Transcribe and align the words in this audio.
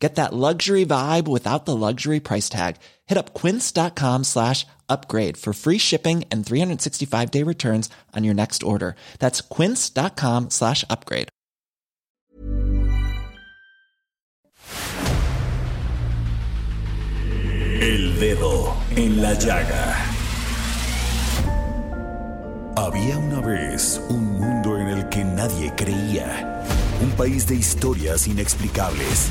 Get 0.00 0.14
that 0.14 0.32
luxury 0.32 0.86
vibe 0.86 1.28
without 1.28 1.66
the 1.66 1.76
luxury 1.76 2.20
price 2.20 2.48
tag. 2.48 2.76
Hit 3.06 3.18
up 3.18 3.34
quince.com 3.34 4.24
slash 4.24 4.66
upgrade 4.88 5.36
for 5.36 5.52
free 5.52 5.76
shipping 5.78 6.24
and 6.30 6.44
365 6.44 7.30
day 7.30 7.42
returns 7.44 7.90
on 8.16 8.24
your 8.24 8.34
next 8.34 8.62
order. 8.62 8.96
That's 9.18 9.42
quince.com 9.42 10.48
slash 10.50 10.84
upgrade. 10.88 11.28
El 17.82 18.18
dedo 18.18 18.74
en 18.96 19.22
la 19.22 19.34
llaga. 19.34 19.96
Había 22.76 23.18
una 23.18 23.40
vez 23.40 24.00
un 24.08 24.38
mundo 24.38 24.78
en 24.78 24.88
el 24.88 25.08
que 25.08 25.24
nadie 25.24 25.72
creía. 25.76 26.62
Un 27.02 27.10
país 27.12 27.46
de 27.46 27.54
historias 27.54 28.26
inexplicables. 28.26 29.30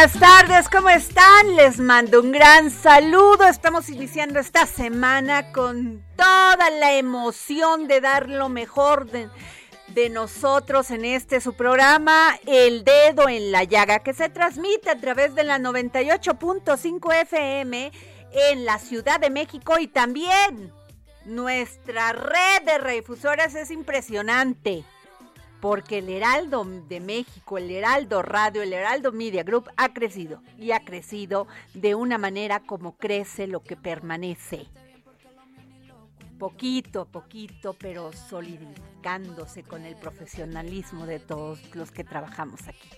buenas 0.00 0.18
tardes, 0.18 0.68
¿cómo 0.70 0.88
están? 0.88 1.56
Les 1.56 1.78
mando 1.78 2.20
un 2.22 2.32
gran 2.32 2.70
saludo. 2.70 3.44
Estamos 3.46 3.90
iniciando 3.90 4.38
esta 4.38 4.64
semana 4.64 5.52
con 5.52 6.02
toda 6.16 6.70
la 6.70 6.94
emoción 6.94 7.86
de 7.86 8.00
dar 8.00 8.30
lo 8.30 8.48
mejor 8.48 9.10
de, 9.10 9.28
nosotros 10.08 10.90
en 10.90 11.04
este 11.04 11.42
su 11.42 11.52
programa 11.52 12.38
El 12.46 12.82
Dedo 12.82 13.28
en 13.28 13.52
la 13.52 13.64
Llaga, 13.64 13.98
que 13.98 14.14
se 14.14 14.30
transmite 14.30 14.88
a 14.88 14.98
través 14.98 15.34
de 15.34 15.44
la 15.44 15.58
98.5 15.58 17.14
FM 17.22 17.92
en 18.32 18.64
la 18.64 18.78
Ciudad 18.78 19.20
de 19.20 19.28
México 19.28 19.78
y 19.78 19.86
también 19.86 20.72
nuestra 21.26 22.14
red 22.14 22.62
de 22.64 22.78
redifusoras 22.78 23.54
es 23.54 23.70
impresionante 23.70 24.82
porque 25.60 25.98
el 25.98 26.08
Heraldo 26.08 26.64
de 26.64 27.00
México, 27.00 27.58
el 27.58 27.70
Heraldo 27.70 28.22
Radio, 28.22 28.62
el 28.62 28.72
Heraldo 28.72 29.12
Media 29.12 29.42
Group 29.42 29.70
ha 29.76 29.92
crecido 29.92 30.42
y 30.58 30.72
ha 30.72 30.80
crecido 30.84 31.46
de 31.74 31.94
una 31.94 32.18
manera 32.18 32.60
como 32.60 32.96
crece 32.96 33.46
lo 33.46 33.62
que 33.62 33.76
permanece. 33.76 34.66
Poquito 36.38 37.02
a 37.02 37.04
poquito, 37.04 37.74
pero 37.74 38.12
solidificándose 38.14 39.62
con 39.62 39.84
el 39.84 39.94
profesionalismo 39.96 41.04
de 41.04 41.18
todos 41.18 41.60
los 41.74 41.90
que 41.90 42.02
trabajamos 42.02 42.66
aquí. 42.66 42.88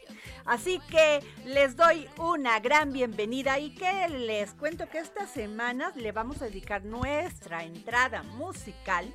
Así 0.45 0.81
que 0.89 1.21
les 1.45 1.75
doy 1.75 2.09
una 2.19 2.61
gran 2.61 2.93
bienvenida 2.93 3.59
y 3.59 3.75
que 3.75 4.09
les 4.09 4.55
cuento 4.55 4.89
que 4.89 4.99
esta 4.99 5.27
semana 5.27 5.93
le 5.97 6.13
vamos 6.13 6.41
a 6.41 6.45
dedicar 6.45 6.85
nuestra 6.85 7.65
entrada 7.65 8.23
musical 8.23 9.13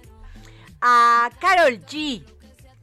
a 0.81 1.29
Carol 1.39 1.79
G 1.85 2.23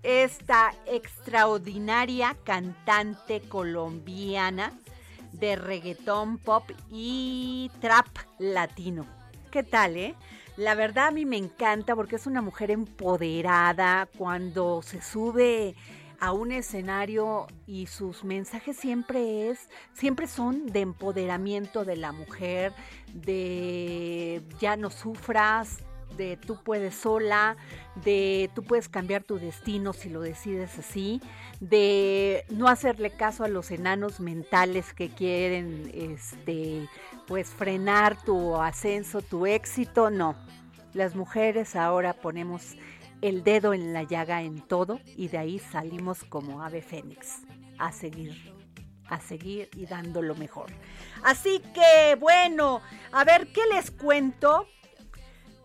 esta 0.04 0.72
extraordinaria 0.86 2.36
cantante 2.44 3.40
colombiana 3.40 4.72
de 5.32 5.56
reggaetón, 5.56 6.38
pop 6.38 6.70
y 6.90 7.70
trap 7.80 8.06
latino. 8.38 9.06
¿Qué 9.50 9.62
tal, 9.62 9.96
eh? 9.96 10.14
La 10.56 10.74
verdad 10.74 11.08
a 11.08 11.10
mí 11.10 11.24
me 11.24 11.36
encanta 11.36 11.96
porque 11.96 12.16
es 12.16 12.26
una 12.26 12.42
mujer 12.42 12.70
empoderada 12.70 14.08
cuando 14.16 14.82
se 14.82 15.02
sube 15.02 15.74
a 16.20 16.32
un 16.32 16.52
escenario 16.52 17.48
y 17.66 17.86
sus 17.86 18.22
mensajes 18.24 18.76
siempre 18.76 19.50
es 19.50 19.68
siempre 19.92 20.28
son 20.28 20.66
de 20.66 20.80
empoderamiento 20.80 21.84
de 21.84 21.96
la 21.96 22.12
mujer, 22.12 22.72
de 23.12 24.42
ya 24.60 24.76
no 24.76 24.90
sufras, 24.90 25.78
de 26.16 26.36
tú 26.36 26.62
puedes 26.62 26.94
sola, 26.94 27.56
de 27.96 28.50
tú 28.54 28.62
puedes 28.62 28.88
cambiar 28.88 29.24
tu 29.24 29.38
destino 29.38 29.92
si 29.92 30.10
lo 30.10 30.20
decides 30.20 30.78
así, 30.78 31.20
de 31.60 32.44
no 32.50 32.68
hacerle 32.68 33.10
caso 33.10 33.44
a 33.44 33.48
los 33.48 33.70
enanos 33.70 34.20
mentales 34.20 34.92
que 34.94 35.10
quieren 35.10 35.90
este 35.94 36.88
pues 37.26 37.48
frenar 37.48 38.22
tu 38.22 38.56
ascenso, 38.56 39.22
tu 39.22 39.46
éxito, 39.46 40.10
no. 40.10 40.34
Las 40.92 41.16
mujeres 41.16 41.74
ahora 41.74 42.12
ponemos 42.12 42.76
el 43.20 43.42
dedo 43.42 43.74
en 43.74 43.92
la 43.92 44.02
llaga 44.02 44.42
en 44.42 44.60
todo 44.60 45.00
y 45.16 45.28
de 45.28 45.38
ahí 45.38 45.58
salimos 45.58 46.24
como 46.24 46.62
ave 46.62 46.82
fénix 46.82 47.40
a 47.78 47.90
seguir 47.90 48.54
a 49.08 49.20
seguir 49.20 49.68
y 49.76 49.86
dando 49.86 50.22
lo 50.22 50.34
mejor. 50.34 50.66
Así 51.22 51.60
que 51.74 52.16
bueno, 52.18 52.80
a 53.12 53.24
ver 53.24 53.48
qué 53.48 53.62
les 53.72 53.90
cuento. 53.90 54.66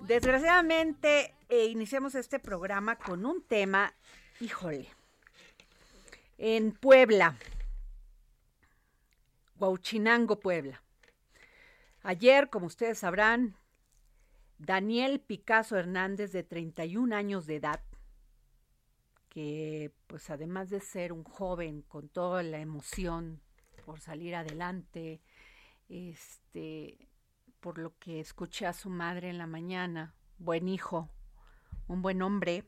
Desgraciadamente 0.02 1.36
eh, 1.50 1.66
iniciamos 1.66 2.16
este 2.16 2.40
programa 2.40 2.96
con 2.96 3.26
un 3.26 3.42
tema, 3.42 3.94
híjole, 4.40 4.88
en 6.38 6.72
Puebla, 6.72 7.36
Huauchinango, 9.60 10.40
Puebla. 10.40 10.82
Ayer, 12.02 12.50
como 12.50 12.68
ustedes 12.68 13.00
sabrán, 13.00 13.56
Daniel 14.58 15.20
Picasso 15.20 15.78
Hernández, 15.78 16.32
de 16.32 16.44
31 16.44 17.16
años 17.16 17.46
de 17.46 17.58
edad, 17.58 17.82
que 19.30 19.92
pues 20.08 20.30
además 20.30 20.70
de 20.70 20.80
ser 20.80 21.14
un 21.14 21.24
joven 21.24 21.82
con 21.84 22.10
toda 22.10 22.42
la 22.42 22.60
emoción 22.60 23.42
por 23.86 24.00
salir 24.00 24.36
adelante, 24.36 25.22
este, 25.90 27.09
por 27.60 27.78
lo 27.78 27.98
que 28.00 28.20
escuché 28.20 28.66
a 28.66 28.74
su 28.74 28.90
madre 28.90 29.30
en 29.30 29.38
la 29.38 29.48
mañana, 29.48 30.14
buen 30.38 30.68
hijo, 30.70 31.10
un 31.88 32.02
buen 32.02 32.22
hombre, 32.22 32.64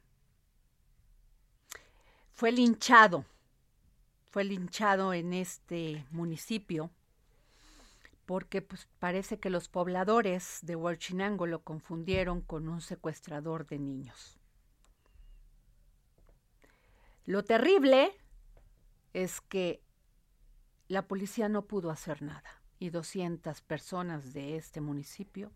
fue 2.34 2.52
linchado, 2.52 3.26
fue 4.30 4.44
linchado 4.44 5.14
en 5.14 5.34
este 5.34 6.06
municipio 6.12 6.92
porque 8.26 8.62
pues, 8.62 8.88
parece 9.00 9.40
que 9.40 9.50
los 9.50 9.68
pobladores 9.68 10.60
de 10.62 10.76
Huachinango 10.76 11.48
lo 11.48 11.64
confundieron 11.64 12.42
con 12.42 12.70
un 12.70 12.80
secuestrador 12.80 13.68
de 13.68 13.80
niños. 13.80 14.38
Lo 17.26 17.44
terrible 17.44 18.16
es 19.14 19.42
que 19.42 19.84
la 20.88 21.08
policía 21.08 21.50
no 21.50 21.66
pudo 21.66 21.92
hacer 21.92 22.22
nada 22.22 22.61
y 22.82 22.90
200 22.90 23.62
personas 23.62 24.34
de 24.34 24.56
este 24.56 24.82
municipio 24.82 25.52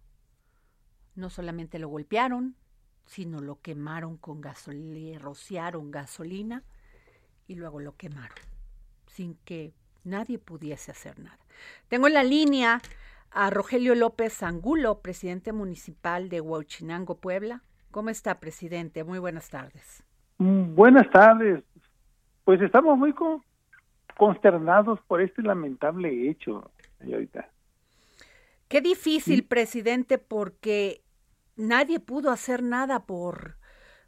no 1.16 1.32
solamente 1.32 1.80
lo 1.80 1.88
golpearon, 1.88 2.56
sino 3.08 3.40
lo 3.42 3.60
quemaron 3.62 4.16
con 4.18 4.42
gasolina, 4.42 5.18
rociaron 5.18 5.90
gasolina 5.90 6.64
y 7.48 7.56
luego 7.56 7.80
lo 7.80 7.96
quemaron, 7.96 8.38
sin 9.08 9.34
que 9.44 9.74
nadie 10.04 10.38
pudiese 10.38 10.92
hacer 10.92 11.18
nada. 11.18 11.40
Tengo 11.88 12.06
en 12.06 12.14
la 12.14 12.24
línea 12.24 12.80
a 13.32 13.50
Rogelio 13.50 13.96
López 13.96 14.44
Angulo, 14.44 15.00
presidente 15.02 15.52
municipal 15.52 16.30
de 16.30 16.42
Huachinango, 16.42 17.18
Puebla. 17.18 17.64
¿Cómo 17.90 18.12
está, 18.12 18.40
presidente? 18.40 19.04
Muy 19.04 19.18
buenas 19.18 19.50
tardes. 19.50 20.04
Mm, 20.38 20.76
Buenas 20.76 21.10
tardes. 21.10 21.64
Pues 22.44 22.62
estamos 22.62 23.00
muy 23.00 23.14
con- 23.14 23.42
consternados 24.18 25.00
por 25.08 25.22
este 25.22 25.42
lamentable 25.42 26.30
hecho, 26.30 26.72
señorita. 27.00 27.50
Qué 28.68 28.82
difícil, 28.82 29.46
presidente, 29.46 30.18
porque 30.18 31.02
nadie 31.56 32.00
pudo 32.00 32.32
hacer 32.32 32.64
nada 32.64 33.06
por, 33.06 33.58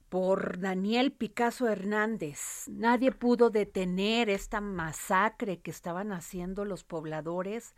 por 0.10 0.60
Daniel 0.60 1.12
Picasso 1.12 1.68
Hernández. 1.68 2.68
Nadie 2.68 3.12
pudo 3.12 3.50
detener 3.50 4.30
esta 4.30 4.60
masacre 4.60 5.60
que 5.60 5.72
estaban 5.72 6.12
haciendo 6.12 6.66
los 6.66 6.84
pobladores 6.84 7.76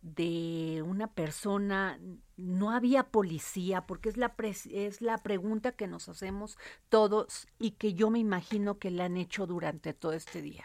de 0.00 0.82
una 0.84 1.08
persona. 1.08 1.98
No 2.36 2.70
había 2.70 3.04
policía, 3.04 3.82
porque 3.82 4.08
es 4.08 4.16
la, 4.16 4.34
es 4.70 5.02
la 5.02 5.18
pregunta 5.18 5.72
que 5.72 5.88
nos 5.88 6.08
hacemos 6.08 6.58
todos 6.88 7.46
y 7.58 7.72
que 7.72 7.94
yo 7.94 8.08
me 8.10 8.18
imagino 8.18 8.78
que 8.78 8.90
le 8.90 9.02
han 9.02 9.16
hecho 9.18 9.46
durante 9.46 9.92
todo 9.92 10.12
este 10.12 10.40
día. 10.40 10.64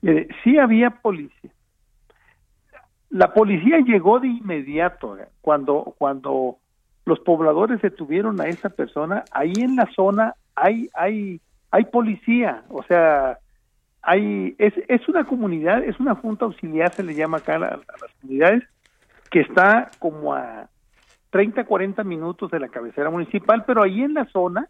Mire, 0.00 0.26
sí 0.42 0.58
había 0.58 0.90
policía. 0.90 1.52
La 3.12 3.34
policía 3.34 3.78
llegó 3.80 4.20
de 4.20 4.28
inmediato 4.28 5.18
eh, 5.18 5.26
cuando 5.42 5.94
cuando 5.98 6.56
los 7.04 7.20
pobladores 7.20 7.82
detuvieron 7.82 8.40
a 8.40 8.46
esa 8.46 8.70
persona. 8.70 9.24
Ahí 9.32 9.52
en 9.58 9.76
la 9.76 9.86
zona 9.94 10.34
hay 10.54 10.88
hay 10.94 11.40
hay 11.70 11.84
policía, 11.84 12.64
o 12.70 12.82
sea, 12.82 13.38
hay 14.00 14.54
es 14.58 14.72
es 14.88 15.06
una 15.08 15.24
comunidad, 15.24 15.84
es 15.84 16.00
una 16.00 16.14
junta 16.14 16.46
auxiliar 16.46 16.90
se 16.90 17.02
le 17.02 17.14
llama 17.14 17.38
acá 17.38 17.54
a, 17.54 17.56
a 17.56 17.96
las 18.00 18.12
comunidades 18.20 18.64
que 19.30 19.40
está 19.40 19.90
como 19.98 20.32
a 20.34 20.68
30 21.30 21.64
40 21.64 22.04
minutos 22.04 22.50
de 22.50 22.60
la 22.60 22.68
cabecera 22.68 23.10
municipal, 23.10 23.64
pero 23.66 23.82
ahí 23.82 24.02
en 24.02 24.14
la 24.14 24.24
zona 24.26 24.66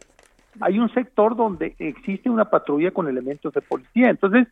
hay 0.61 0.79
un 0.81 0.93
sector 0.93 1.37
donde 1.37 1.77
existe 1.79 2.29
una 2.29 2.47
patrulla 2.47 2.91
con 2.91 3.09
elementos 3.09 3.53
de 3.55 3.63
policía. 3.63 4.11
Entonces, 4.11 4.49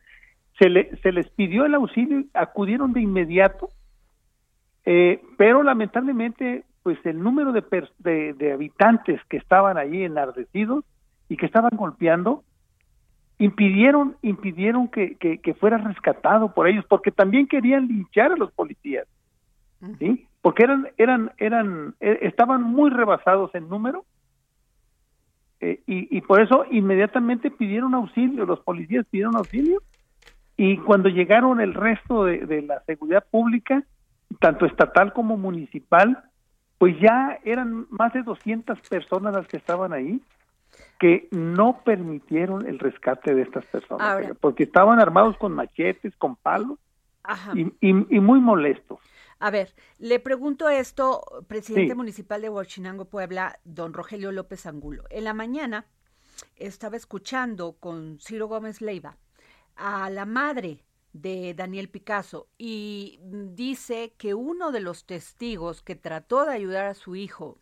se, 0.59 0.69
le, 0.69 0.97
se 1.03 1.13
les 1.13 1.29
pidió 1.31 1.65
el 1.65 1.75
auxilio, 1.75 2.25
acudieron 2.35 2.93
de 2.93 3.01
inmediato, 3.01 3.69
eh, 4.85 5.23
pero 5.37 5.63
lamentablemente, 5.63 6.65
pues 6.83 6.99
el 7.05 7.23
número 7.23 7.53
de, 7.53 7.63
pers- 7.63 7.93
de, 7.99 8.33
de 8.35 8.53
habitantes 8.53 9.21
que 9.29 9.37
estaban 9.37 9.77
ahí 9.77 10.03
enardecidos 10.05 10.85
y 11.29 11.37
que 11.37 11.47
estaban 11.47 11.71
golpeando, 11.77 12.43
impidieron, 13.39 14.17
impidieron 14.23 14.89
que, 14.89 15.17
que, 15.17 15.39
que 15.39 15.55
fuera 15.55 15.79
rescatado 15.79 16.53
por 16.53 16.69
ellos, 16.69 16.85
porque 16.89 17.11
también 17.11 17.47
querían 17.47 17.87
linchar 17.89 18.33
a 18.33 18.37
los 18.37 18.53
policías, 18.53 19.07
¿sí? 19.99 20.27
Porque 20.43 20.65
eran, 20.65 20.89
eran, 20.97 21.33
eran, 21.39 21.95
eh, 22.01 22.19
estaban 22.23 22.63
muy 22.63 22.91
rebasados 22.91 23.55
en 23.55 23.69
número 23.69 24.05
eh, 25.61 25.81
y, 25.87 26.17
y 26.17 26.21
por 26.23 26.41
eso 26.41 26.65
inmediatamente 26.71 27.51
pidieron 27.51 27.95
auxilio, 27.95 28.47
los 28.47 28.61
policías 28.61 29.07
pidieron 29.11 29.37
auxilio 29.37 29.83
y 30.57 30.79
cuando 30.79 31.09
llegaron 31.09 31.61
el 31.61 31.75
resto 31.75 32.25
de, 32.25 32.47
de 32.47 32.63
la 32.63 32.83
seguridad 32.85 33.25
pública, 33.31 33.85
tanto 34.39 34.67
estatal 34.67 35.13
como 35.13 35.37
municipal, 35.37 36.23
pues 36.79 36.97
ya 37.01 37.39
eran 37.45 37.87
más 37.91 38.13
de 38.13 38.23
200 38.23 38.81
personas 38.89 39.35
las 39.35 39.47
que 39.49 39.57
estaban 39.57 39.93
ahí 39.93 40.21
que 40.99 41.29
no 41.31 41.81
permitieron 41.85 42.67
el 42.67 42.79
rescate 42.79 43.35
de 43.35 43.43
estas 43.43 43.65
personas, 43.67 44.07
Ahora- 44.07 44.35
porque 44.41 44.63
estaban 44.65 45.01
armados 45.01 45.37
con 45.39 45.53
machetes, 45.53 46.15
con 46.17 46.37
palos 46.37 46.79
Ajá. 47.23 47.53
y, 47.55 47.63
y- 47.81 48.17
y 48.17 48.21
muy 48.21 48.41
molestos. 48.41 48.99
A 49.41 49.51
ver, 49.51 49.75
le 49.99 50.21
pregunto 50.21 50.69
esto, 50.69 51.23
presidente 51.49 51.93
Sí. 51.93 51.97
municipal 51.97 52.43
de 52.43 52.51
Huachinango, 52.51 53.07
Puebla, 53.07 53.59
don 53.65 53.95
Rogelio 53.95 54.31
López 54.33 54.67
Angulo. 54.67 55.05
En 55.11 55.25
la 55.25 55.33
mañana 55.35 55.87
estaba 56.57 56.97
escuchando 56.97 57.73
con 57.81 58.19
Ciro 58.21 58.47
Gómez 58.49 58.81
Leiva 58.83 59.17
a 59.77 60.11
la 60.11 60.27
madre 60.27 60.85
de 61.13 61.55
Daniel 61.55 61.89
Picasso 61.89 62.49
y 62.57 63.19
dice 63.23 64.15
que 64.17 64.35
uno 64.35 64.71
de 64.71 64.81
los 64.81 65.05
testigos 65.05 65.83
que 65.83 65.97
trató 65.97 66.45
de 66.45 66.55
ayudar 66.55 66.87
a 66.87 66.95
su 66.95 67.17
hijo 67.17 67.59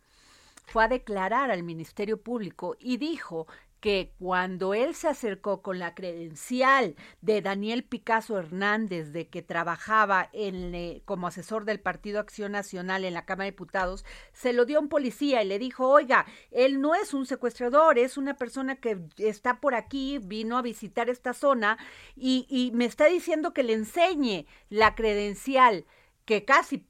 fue 0.65 0.83
a 0.83 0.87
declarar 0.87 1.49
al 1.49 1.63
Ministerio 1.63 2.21
Público 2.21 2.75
y 2.79 2.97
dijo 2.97 3.47
que 3.79 4.11
cuando 4.19 4.73
él 4.73 4.93
se 4.95 5.07
acercó 5.07 5.61
con 5.61 5.79
la 5.79 5.95
credencial 5.95 6.95
de 7.21 7.41
Daniel 7.41 7.83
Picasso 7.83 8.37
Hernández 8.37 9.11
de 9.11 9.27
que 9.27 9.41
trabajaba 9.41 10.29
en, 10.33 10.75
eh, 10.75 11.01
como 11.05 11.27
asesor 11.27 11.65
del 11.65 11.79
Partido 11.79 12.19
Acción 12.19 12.51
Nacional 12.51 13.05
en 13.05 13.13
la 13.13 13.25
Cámara 13.25 13.45
de 13.45 13.51
Diputados, 13.51 14.05
se 14.33 14.53
lo 14.53 14.65
dio 14.65 14.77
a 14.77 14.81
un 14.81 14.89
policía 14.89 15.41
y 15.43 15.47
le 15.47 15.59
dijo, 15.59 15.87
oiga, 15.87 16.25
él 16.51 16.81
no 16.81 16.95
es 16.95 17.13
un 17.13 17.25
secuestrador, 17.25 17.97
es 17.97 18.17
una 18.17 18.35
persona 18.35 18.75
que 18.75 18.99
está 19.17 19.59
por 19.59 19.75
aquí, 19.75 20.19
vino 20.19 20.57
a 20.57 20.61
visitar 20.61 21.09
esta 21.09 21.33
zona 21.33 21.77
y, 22.15 22.45
y 22.49 22.71
me 22.75 22.85
está 22.85 23.05
diciendo 23.05 23.53
que 23.53 23.63
le 23.63 23.73
enseñe 23.73 24.45
la 24.69 24.95
credencial 24.95 25.85
que 26.29 26.45
casi 26.45 26.85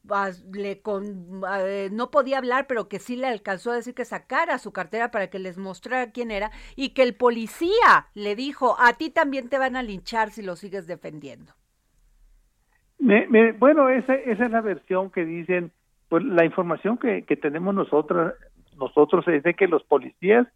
le 0.51 0.81
con, 0.81 1.41
eh, 1.61 1.87
no 1.93 2.11
podía 2.11 2.39
hablar, 2.39 2.67
pero 2.67 2.89
que 2.89 2.99
sí 2.99 3.15
le 3.15 3.25
alcanzó 3.27 3.71
a 3.71 3.75
decir 3.75 3.93
que 3.95 4.03
sacara 4.03 4.57
su 4.57 4.73
cartera 4.73 5.11
para 5.11 5.29
que 5.29 5.39
les 5.39 5.57
mostrara 5.57 6.11
quién 6.11 6.29
era 6.29 6.51
y 6.75 6.89
que 6.89 7.03
el 7.03 7.15
policía 7.15 8.07
le 8.15 8.35
dijo, 8.35 8.75
a 8.77 8.97
ti 8.97 9.09
también 9.09 9.47
te 9.47 9.57
van 9.57 9.77
a 9.77 9.81
linchar 9.81 10.31
si 10.31 10.41
lo 10.41 10.57
sigues 10.57 10.87
defendiendo. 10.87 11.53
Me- 12.99 13.27
me- 13.27 13.53
bueno, 13.53 13.87
esa, 13.87 14.13
esa 14.13 14.43
es 14.43 14.51
la 14.51 14.59
versión 14.59 15.09
que 15.09 15.23
dicen, 15.23 15.71
pues 16.09 16.21
la 16.25 16.43
información 16.43 16.97
que, 16.97 17.23
que 17.23 17.37
tenemos 17.37 17.73
nosotros, 17.73 18.33
nosotros 18.77 19.25
es 19.29 19.41
de 19.43 19.53
que 19.53 19.67
los 19.69 19.83
policías 19.83 20.47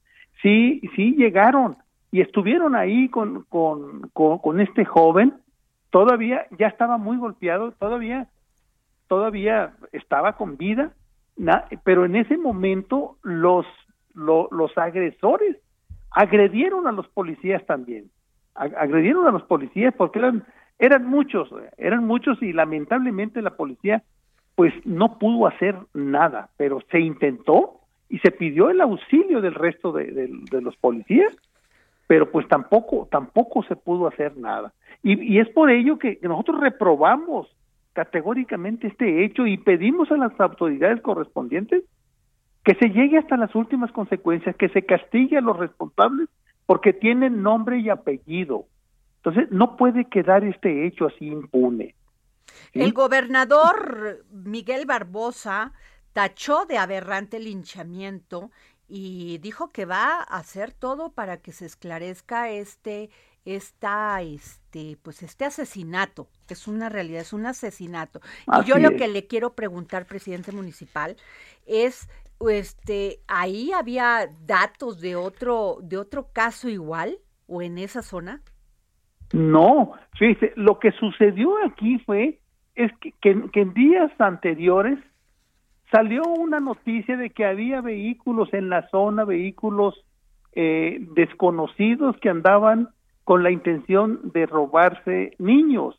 sí, 0.41 0.81
sí 0.97 1.15
llegaron 1.15 1.77
y 2.12 2.19
estuvieron 2.19 2.75
ahí 2.75 3.07
con, 3.07 3.44
con, 3.45 4.09
con 4.12 4.59
este 4.59 4.83
joven, 4.83 5.36
todavía 5.89 6.47
ya 6.59 6.68
estaba 6.68 6.97
muy 6.97 7.15
golpeado, 7.15 7.71
todavía, 7.71 8.27
todavía 9.07 9.73
estaba 9.91 10.33
con 10.33 10.57
vida, 10.57 10.94
pero 11.83 12.05
en 12.05 12.15
ese 12.15 12.38
momento 12.38 13.17
los, 13.24 13.65
lo- 14.13 14.48
los 14.51 14.77
agresores 14.77 15.57
agredieron 16.12 16.88
a 16.88 16.91
los 16.91 17.07
policías 17.07 17.65
también, 17.65 18.10
Ag- 18.55 18.75
agredieron 18.77 19.25
a 19.27 19.31
los 19.31 19.43
policías 19.43 19.93
porque 19.95 20.19
eran 20.19 20.43
eran 20.79 21.05
muchos, 21.05 21.50
eran 21.77 22.05
muchos 22.05 22.41
y 22.41 22.51
lamentablemente 22.51 23.41
la 23.41 23.51
policía 23.55 24.03
pues 24.55 24.74
no 24.86 25.17
pudo 25.17 25.48
hacer 25.48 25.75
nada, 25.93 26.50
pero 26.57 26.79
se 26.91 27.00
intentó 27.00 27.79
y 28.10 28.19
se 28.19 28.31
pidió 28.31 28.69
el 28.69 28.81
auxilio 28.81 29.39
del 29.41 29.55
resto 29.55 29.91
de, 29.91 30.05
de- 30.12 30.62
los 30.62 30.75
policías, 30.77 31.33
pero 32.07 32.29
pues 32.31 32.48
tampoco 32.48 33.07
tampoco 33.12 33.63
se 33.63 33.75
pudo 33.75 34.07
hacer 34.07 34.36
nada. 34.38 34.74
Y 35.01 35.39
es 35.39 35.50
por 35.50 35.69
ello 35.72 35.98
que 35.98 36.19
nosotros 36.22 36.60
reprobamos 36.62 37.48
categóricamente 37.93 38.88
este 38.88 39.23
hecho 39.23 39.45
y 39.45 39.57
pedimos 39.57 40.12
a 40.12 40.17
las 40.17 40.38
autoridades 40.39 41.01
correspondientes 41.01 41.83
que 42.63 42.75
se 42.75 42.89
llegue 42.89 43.17
hasta 43.17 43.38
las 43.38 43.53
últimas 43.55 43.91
consecuencias, 43.91 44.55
que 44.55 44.69
se 44.69 44.85
castigue 44.85 45.38
a 45.38 45.41
los 45.41 45.57
responsables 45.57 46.29
porque 46.65 46.93
tienen 46.93 47.41
nombre 47.41 47.79
y 47.79 47.89
apellido. 47.89 48.65
Entonces, 49.17 49.51
no 49.51 49.77
puede 49.77 50.05
quedar 50.05 50.43
este 50.43 50.85
hecho 50.85 51.07
así 51.07 51.27
impune. 51.27 51.95
El 52.73 52.93
gobernador 52.93 54.25
Miguel 54.31 54.85
Barbosa 54.85 55.73
tachó 56.13 56.65
de 56.65 56.77
aberrante 56.77 57.38
el 57.38 57.45
linchamiento 57.45 58.51
y 58.88 59.39
dijo 59.39 59.71
que 59.71 59.85
va 59.85 60.19
a 60.19 60.38
hacer 60.38 60.71
todo 60.71 61.12
para 61.12 61.38
que 61.38 61.51
se 61.51 61.65
esclarezca 61.65 62.50
este 62.50 63.09
esta 63.45 64.21
este 64.21 64.97
pues 65.01 65.23
este 65.23 65.45
asesinato 65.45 66.27
es 66.53 66.67
una 66.67 66.89
realidad 66.89 67.22
es 67.22 67.33
un 67.33 67.45
asesinato. 67.45 68.19
Y 68.48 68.65
yo 68.65 68.77
lo 68.77 68.89
que 68.98 69.07
le 69.07 69.27
quiero 69.27 69.53
preguntar 69.53 70.05
presidente 70.05 70.51
municipal 70.51 71.15
es 71.67 72.10
este 72.50 73.19
ahí 73.27 73.72
había 73.72 74.27
datos 74.45 75.00
de 75.00 75.15
otro 75.15 75.77
de 75.81 75.98
otro 75.98 76.29
caso 76.33 76.67
igual 76.67 77.17
o 77.48 77.62
en 77.62 77.77
esa 77.77 78.01
zona 78.01 78.41
No, 79.31 79.93
fíjese, 80.17 80.51
lo 80.55 80.77
que 80.79 80.91
sucedió 80.91 81.50
aquí 81.65 82.00
fue 82.05 82.39
es 82.75 82.91
que, 83.00 83.12
que- 83.22 83.50
que 83.51 83.62
en 83.62 83.74
días 83.74 84.12
anteriores 84.19 85.00
salió 85.91 86.24
una 86.24 86.60
noticia 86.60 87.17
de 87.17 87.29
que 87.29 87.45
había 87.45 87.81
vehículos 87.81 88.50
en 88.53 88.69
la 88.69 88.88
zona, 88.89 89.25
vehículos 89.25 89.93
eh, 90.55 91.00
desconocidos 91.15 92.15
que 92.22 92.29
andaban 92.29 92.89
con 93.24 93.41
la 93.43 93.51
intención 93.51 94.19
de 94.33 94.45
robarse 94.45 95.36
niños. 95.39 95.95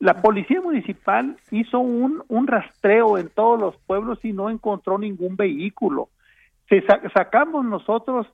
La 0.00 0.22
policía 0.22 0.60
municipal 0.62 1.36
hizo 1.50 1.78
un, 1.78 2.22
un 2.28 2.46
rastreo 2.46 3.18
en 3.18 3.28
todos 3.28 3.60
los 3.60 3.76
pueblos 3.86 4.18
y 4.24 4.32
no 4.32 4.48
encontró 4.50 4.98
ningún 4.98 5.36
vehículo. 5.36 6.08
Se 6.68 6.80
sa- 6.82 7.00
sacamos 7.14 7.64
nosotros 7.66 8.26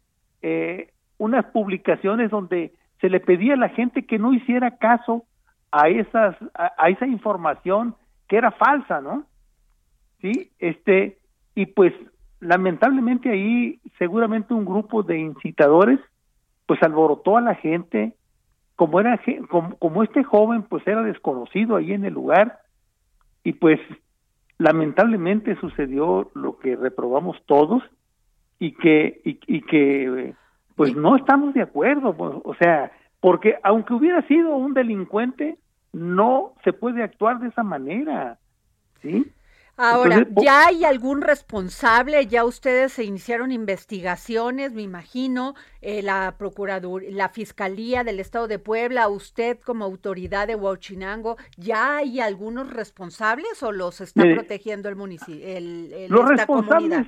eh, 0.43 0.93
unas 1.19 1.45
publicaciones 1.47 2.31
donde 2.31 2.73
se 3.01 3.11
le 3.11 3.21
pedía 3.21 3.55
a 3.55 3.59
la 3.59 3.69
gente 3.69 4.07
que 4.07 4.19
no 4.19 4.33
hiciera 4.33 4.79
caso 4.79 5.25
a 5.73 5.89
esas 5.89 6.37
a, 6.55 6.73
a 6.79 6.89
esa 6.89 7.07
información 7.07 7.97
que 8.29 8.37
era 8.37 8.53
falsa, 8.53 9.01
¿no? 9.01 9.25
Sí, 10.21 10.51
este 10.61 11.19
y 11.57 11.67
pues 11.67 11.93
lamentablemente 12.41 13.31
ahí 13.31 13.81
seguramente 13.99 14.55
un 14.55 14.65
grupo 14.65 15.03
de 15.03 15.19
incitadores 15.19 15.99
pues 16.67 16.81
alborotó 16.83 17.37
a 17.37 17.41
la 17.41 17.55
gente 17.57 18.15
como 18.77 19.01
era 19.01 19.21
como, 19.49 19.77
como 19.79 20.03
este 20.03 20.23
joven 20.23 20.63
pues 20.63 20.87
era 20.87 21.03
desconocido 21.03 21.77
ahí 21.77 21.93
en 21.93 22.05
el 22.05 22.15
lugar 22.15 22.61
y 23.43 23.55
pues 23.55 23.81
lamentablemente 24.59 25.57
sucedió 25.57 26.31
lo 26.35 26.59
que 26.59 26.77
reprobamos 26.77 27.37
todos 27.47 27.83
y 28.59 28.73
que 28.73 29.21
y, 29.25 29.41
y 29.47 29.63
que 29.63 30.35
pues 30.77 30.95
no 30.95 31.17
estamos 31.17 31.55
de 31.55 31.63
acuerdo 31.63 32.15
pues, 32.17 32.35
o 32.45 32.55
sea 32.55 32.93
porque 33.21 33.57
aunque 33.63 33.95
hubiera 33.95 34.23
sido 34.29 34.57
un 34.57 34.75
delincuente 34.75 35.59
no 35.93 36.53
se 36.63 36.73
puede 36.73 37.03
actuar 37.03 37.41
de 37.41 37.49
esa 37.49 37.63
manera 37.63 38.39
sí 39.01 39.27
Ahora, 39.79 40.17
Entonces, 40.19 40.45
¿ya 40.45 40.67
hay 40.69 40.85
algún 40.85 41.21
responsable? 41.21 42.27
¿Ya 42.27 42.45
ustedes 42.45 42.93
se 42.95 43.05
iniciaron 43.05 43.53
investigaciones, 43.53 44.73
me 44.73 44.83
imagino? 44.83 45.55
eh, 45.83 46.03
la 46.03 46.35
Procuraduría, 46.39 47.11
la 47.13 47.29
Fiscalía 47.29 48.03
del 48.03 48.19
Estado 48.19 48.49
de 48.49 48.59
Puebla, 48.59 49.09
usted 49.09 49.59
como 49.61 49.85
autoridad 49.85 50.47
de 50.49 50.55
Huachinango, 50.57 51.37
¿ya 51.57 51.99
hay 51.99 52.21
algunos 52.21 52.73
responsables 52.73 53.63
o 53.63 53.71
los 53.71 54.01
está 54.01 54.23
Mire, 54.23 54.35
protegiendo 54.35 54.89
el 54.89 54.97
municipio? 54.97 55.47
El, 55.47 55.93
el- 55.93 56.11
los 56.11 56.31
esta 56.31 56.47
comunidad? 56.47 56.79
responsables 56.79 57.07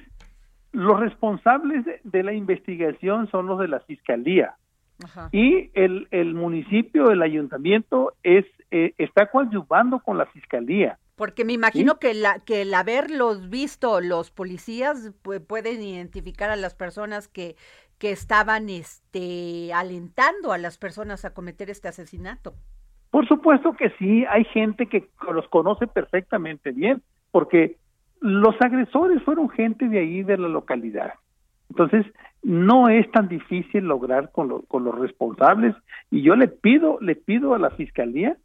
los 0.72 1.00
responsables 1.00 1.84
de, 1.86 2.00
de 2.04 2.22
la 2.22 2.34
investigación 2.34 3.28
son 3.30 3.46
los 3.46 3.58
de 3.58 3.68
la 3.68 3.80
fiscalía 3.80 4.54
Ajá. 5.02 5.30
y 5.32 5.70
el, 5.72 6.06
el 6.10 6.34
municipio 6.34 7.10
el 7.10 7.22
ayuntamiento 7.22 8.12
es 8.22 8.44
eh, 8.70 8.92
está 8.98 9.30
coadyuvando 9.30 10.00
con 10.00 10.18
la 10.18 10.26
fiscalía 10.26 10.98
Porque 11.18 11.44
me 11.44 11.52
imagino 11.52 11.98
que, 11.98 12.14
la, 12.14 12.38
que 12.38 12.62
el 12.62 12.72
haberlos 12.72 13.50
visto 13.50 14.00
los 14.00 14.30
policías 14.30 15.12
pu- 15.22 15.44
pueden 15.44 15.82
identificar 15.82 16.48
a 16.48 16.56
las 16.56 16.74
personas 16.74 17.28
que, 17.28 17.56
que 17.98 18.12
estaban 18.12 18.68
este, 18.70 19.72
alentando 19.74 20.52
a 20.52 20.58
las 20.58 20.78
personas 20.78 21.24
a 21.26 21.34
cometer 21.34 21.68
este 21.68 21.88
asesinato. 21.88 22.54
Por 23.10 23.26
supuesto 23.26 23.72
que 23.72 23.90
sí, 23.98 24.24
hay 24.30 24.44
gente 24.44 24.86
que 24.86 25.08
los 25.32 25.46
conoce 25.48 25.86
perfectamente 25.88 26.70
bien, 26.70 27.02
porque 27.32 27.76
los 28.20 28.54
agresores 28.60 29.22
fueron 29.24 29.48
gente 29.50 29.88
de 29.88 29.98
ahí 29.98 30.22
de 30.22 30.38
la 30.38 30.48
localidad. 30.48 31.14
Entonces, 31.70 32.06
no 32.42 32.88
es 32.88 33.10
tan 33.10 33.26
difícil 33.28 33.84
lograr 33.84 34.30
con, 34.30 34.48
lo- 34.48 34.62
con 34.62 34.84
los 34.84 34.96
responsables 34.96 35.74
y 36.10 36.22
yo 36.22 36.36
le 36.36 36.46
pido, 36.48 36.98
le 37.00 37.16
pido 37.16 37.54
a 37.54 37.58
la 37.58 37.70
fiscalía, 37.70 38.36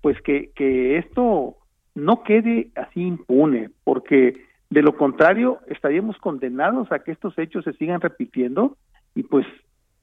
pues 0.00 0.20
que, 0.22 0.50
que 0.54 0.96
esto 0.98 1.56
no 2.00 2.22
quede 2.22 2.70
así 2.74 3.00
impune, 3.00 3.70
porque 3.84 4.44
de 4.70 4.82
lo 4.82 4.96
contrario 4.96 5.60
estaríamos 5.66 6.16
condenados 6.18 6.90
a 6.92 7.00
que 7.00 7.12
estos 7.12 7.36
hechos 7.38 7.64
se 7.64 7.72
sigan 7.74 8.00
repitiendo 8.00 8.76
y 9.14 9.24
pues 9.24 9.46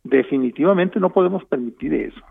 definitivamente 0.03 0.99
no 0.99 1.11
podemos 1.11 1.43
permitir 1.45 1.93
eso. 1.93 2.21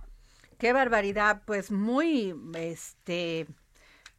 Qué 0.58 0.73
barbaridad, 0.73 1.42
pues 1.46 1.70
muy 1.70 2.35
este 2.54 3.46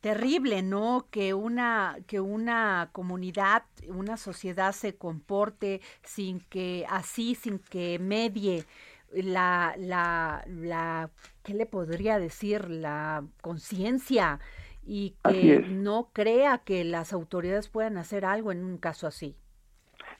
terrible, 0.02 0.62
¿no? 0.62 1.08
Que 1.10 1.34
una 1.34 1.98
que 2.08 2.20
una 2.20 2.90
comunidad, 2.92 3.64
una 3.88 4.18
sociedad 4.18 4.72
se 4.72 4.96
comporte 4.96 5.82
sin 6.04 6.40
que 6.42 6.86
así, 6.90 7.36
sin 7.36 7.60
que 7.60 7.98
medie 8.00 8.66
la 9.12 9.74
la 9.78 10.44
la 10.48 11.10
¿qué 11.44 11.54
le 11.54 11.66
podría 11.66 12.20
decir? 12.20 12.70
la 12.70 13.24
conciencia 13.42 14.40
y 14.88 15.16
que 15.30 15.60
no 15.70 16.10
crea 16.14 16.60
que 16.60 16.84
las 16.86 17.12
autoridades 17.14 17.68
puedan 17.68 17.98
hacer 17.98 18.24
algo 18.26 18.52
en 18.54 18.64
un 18.64 18.78
caso 18.78 19.06
así. 19.06 19.36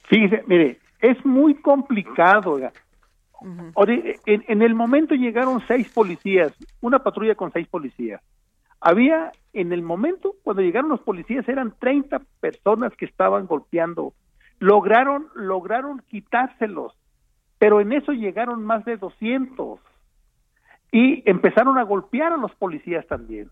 Fíjese, 0.04 0.44
mire, 0.46 0.78
es 1.00 1.24
muy 1.24 1.54
complicado. 1.54 2.58
Ori- 3.74 4.20
En, 4.26 4.44
en 4.48 4.62
el 4.62 4.74
momento 4.74 5.14
llegaron 5.14 5.62
seis 5.66 5.88
policías, 5.90 6.52
una 6.80 6.98
patrulla 7.02 7.34
con 7.34 7.50
seis 7.52 7.66
policías. 7.68 8.20
Había, 8.80 9.32
en 9.54 9.72
el 9.72 9.82
momento, 9.82 10.36
cuando 10.44 10.62
llegaron 10.62 10.90
los 10.90 11.00
policías, 11.00 11.48
eran 11.48 11.74
30 11.78 12.20
personas 12.40 12.92
que 12.96 13.06
estaban 13.06 13.46
golpeando. 13.46 14.12
Lograron, 14.60 15.28
lograron 15.34 16.02
quitárselos, 16.08 16.92
pero 17.58 17.80
en 17.80 17.92
eso 17.92 18.12
llegaron 18.12 18.64
más 18.64 18.84
de 18.84 18.96
200. 18.96 19.80
Y 20.92 21.28
empezaron 21.28 21.76
a 21.78 21.82
golpear 21.84 22.32
a 22.32 22.36
los 22.36 22.54
policías 22.54 23.06
también. 23.06 23.50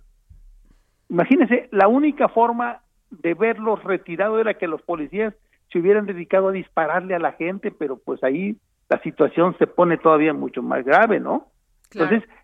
Imagínense, 1.09 1.69
la 1.73 1.89
única 1.89 2.29
forma 2.29 2.81
de 3.11 3.35
verlos 3.35 3.83
retirados 3.85 4.41
era 4.41 4.55
que 4.55 4.67
los 4.67 4.83
policías 4.83 5.35
se 5.71 5.79
hubieran 5.79 6.07
dedicado 6.07 6.49
a 6.49 6.53
dispararle 6.53 7.15
a 7.15 7.19
la 7.19 7.33
gente, 7.33 7.71
pero 7.71 7.97
pues 7.97 8.23
ahí 8.25 8.57
la 8.89 9.01
situación 9.03 9.57
se 9.59 9.67
pone 9.67 9.99
todavía 9.99 10.33
mucho 10.33 10.63
más 10.63 10.85
grave, 10.85 11.21
¿no? 11.21 11.49
Claro. 11.91 12.15
Entonces, 12.15 12.37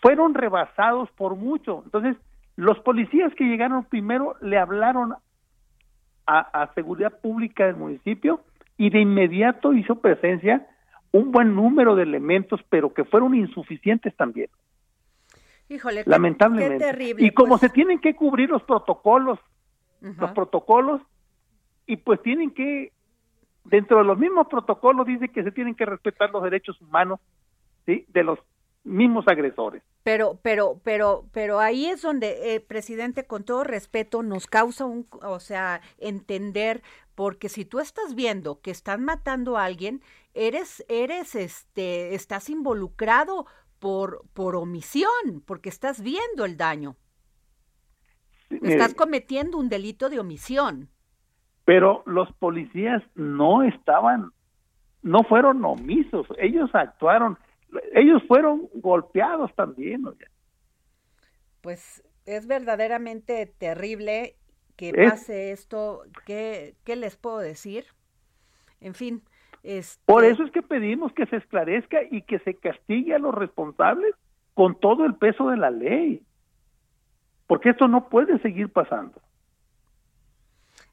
fueron 0.00 0.34
rebasados 0.34 1.10
por 1.12 1.36
mucho. 1.36 1.82
Entonces, 1.84 2.16
los 2.56 2.78
policías 2.80 3.34
que 3.34 3.44
llegaron 3.44 3.84
primero 3.84 4.36
le 4.40 4.58
hablaron 4.58 5.14
a, 6.26 6.38
a 6.38 6.72
Seguridad 6.74 7.20
Pública 7.20 7.66
del 7.66 7.76
municipio 7.76 8.40
y 8.76 8.90
de 8.90 9.00
inmediato 9.00 9.72
hizo 9.72 9.96
presencia 9.96 10.66
un 11.10 11.32
buen 11.32 11.54
número 11.54 11.96
de 11.96 12.02
elementos, 12.02 12.60
pero 12.68 12.92
que 12.92 13.04
fueron 13.04 13.34
insuficientes 13.34 14.14
también 14.16 14.48
Híjole, 15.68 16.02
lamentablemente. 16.06 16.78
Qué 16.78 16.84
terrible. 16.84 17.26
y 17.26 17.30
como 17.30 17.50
pues. 17.50 17.60
se 17.60 17.68
tienen 17.68 18.00
que 18.00 18.14
cubrir 18.16 18.48
los 18.48 18.62
protocolos, 18.62 19.38
los 20.00 20.30
protocolos, 20.32 21.02
y 21.86 21.96
pues 21.96 22.22
tienen 22.22 22.52
que, 22.52 22.92
dentro 23.64 23.98
de 23.98 24.04
los 24.04 24.18
mismos 24.18 24.46
protocolos 24.48 25.06
dice 25.06 25.28
que 25.28 25.42
se 25.42 25.52
tienen 25.52 25.74
que 25.74 25.84
respetar 25.84 26.30
los 26.30 26.42
derechos 26.42 26.80
humanos, 26.80 27.20
¿sí? 27.86 28.06
De 28.08 28.22
los 28.22 28.38
mismos 28.84 29.26
agresores. 29.28 29.82
Pero, 30.02 30.38
pero, 30.42 30.80
pero, 30.82 31.26
pero 31.32 31.60
ahí 31.60 31.86
es 31.86 32.02
donde, 32.02 32.54
eh, 32.54 32.60
presidente, 32.60 33.26
con 33.26 33.44
todo 33.44 33.64
respeto, 33.64 34.22
nos 34.22 34.46
causa 34.46 34.86
un, 34.86 35.06
o 35.22 35.40
sea, 35.40 35.80
entender, 35.98 36.82
porque 37.14 37.48
si 37.48 37.64
tú 37.64 37.80
estás 37.80 38.14
viendo 38.14 38.60
que 38.60 38.70
están 38.70 39.04
matando 39.04 39.58
a 39.58 39.64
alguien, 39.64 40.02
eres, 40.34 40.84
eres, 40.88 41.34
este, 41.34 42.14
estás 42.14 42.48
involucrado 42.48 43.46
por, 43.78 44.22
por 44.34 44.56
omisión, 44.56 45.42
porque 45.46 45.68
estás 45.68 46.02
viendo 46.02 46.44
el 46.44 46.56
daño, 46.56 46.96
Sí, 48.48 48.58
mire, 48.62 48.74
estás 48.74 48.94
cometiendo 48.94 49.58
un 49.58 49.68
delito 49.68 50.08
de 50.08 50.18
omisión. 50.20 50.90
pero 51.64 52.02
los 52.06 52.32
policías 52.34 53.02
no 53.14 53.62
estaban, 53.62 54.32
no 55.02 55.22
fueron 55.24 55.62
omisos, 55.64 56.26
ellos 56.38 56.70
actuaron, 56.72 57.38
ellos 57.94 58.22
fueron 58.26 58.68
golpeados 58.74 59.54
también. 59.54 60.02
Pues 61.60 62.02
es 62.24 62.46
verdaderamente 62.46 63.46
terrible 63.46 64.36
que 64.76 64.90
Es- 64.90 65.10
pase 65.10 65.52
esto. 65.52 66.04
¿Qué, 66.24 66.76
qué 66.84 66.96
les 66.96 67.16
puedo 67.16 67.38
decir? 67.38 67.84
En 68.80 68.94
fin. 68.94 69.22
Este, 69.62 70.00
Por 70.06 70.24
eso 70.24 70.44
es 70.44 70.50
que 70.52 70.62
pedimos 70.62 71.12
que 71.12 71.26
se 71.26 71.36
esclarezca 71.36 71.98
y 72.10 72.22
que 72.22 72.38
se 72.40 72.54
castigue 72.54 73.14
a 73.14 73.18
los 73.18 73.34
responsables 73.34 74.14
con 74.54 74.78
todo 74.78 75.04
el 75.04 75.14
peso 75.14 75.50
de 75.50 75.56
la 75.56 75.70
ley. 75.70 76.22
Porque 77.46 77.70
esto 77.70 77.88
no 77.88 78.08
puede 78.08 78.38
seguir 78.40 78.70
pasando. 78.70 79.20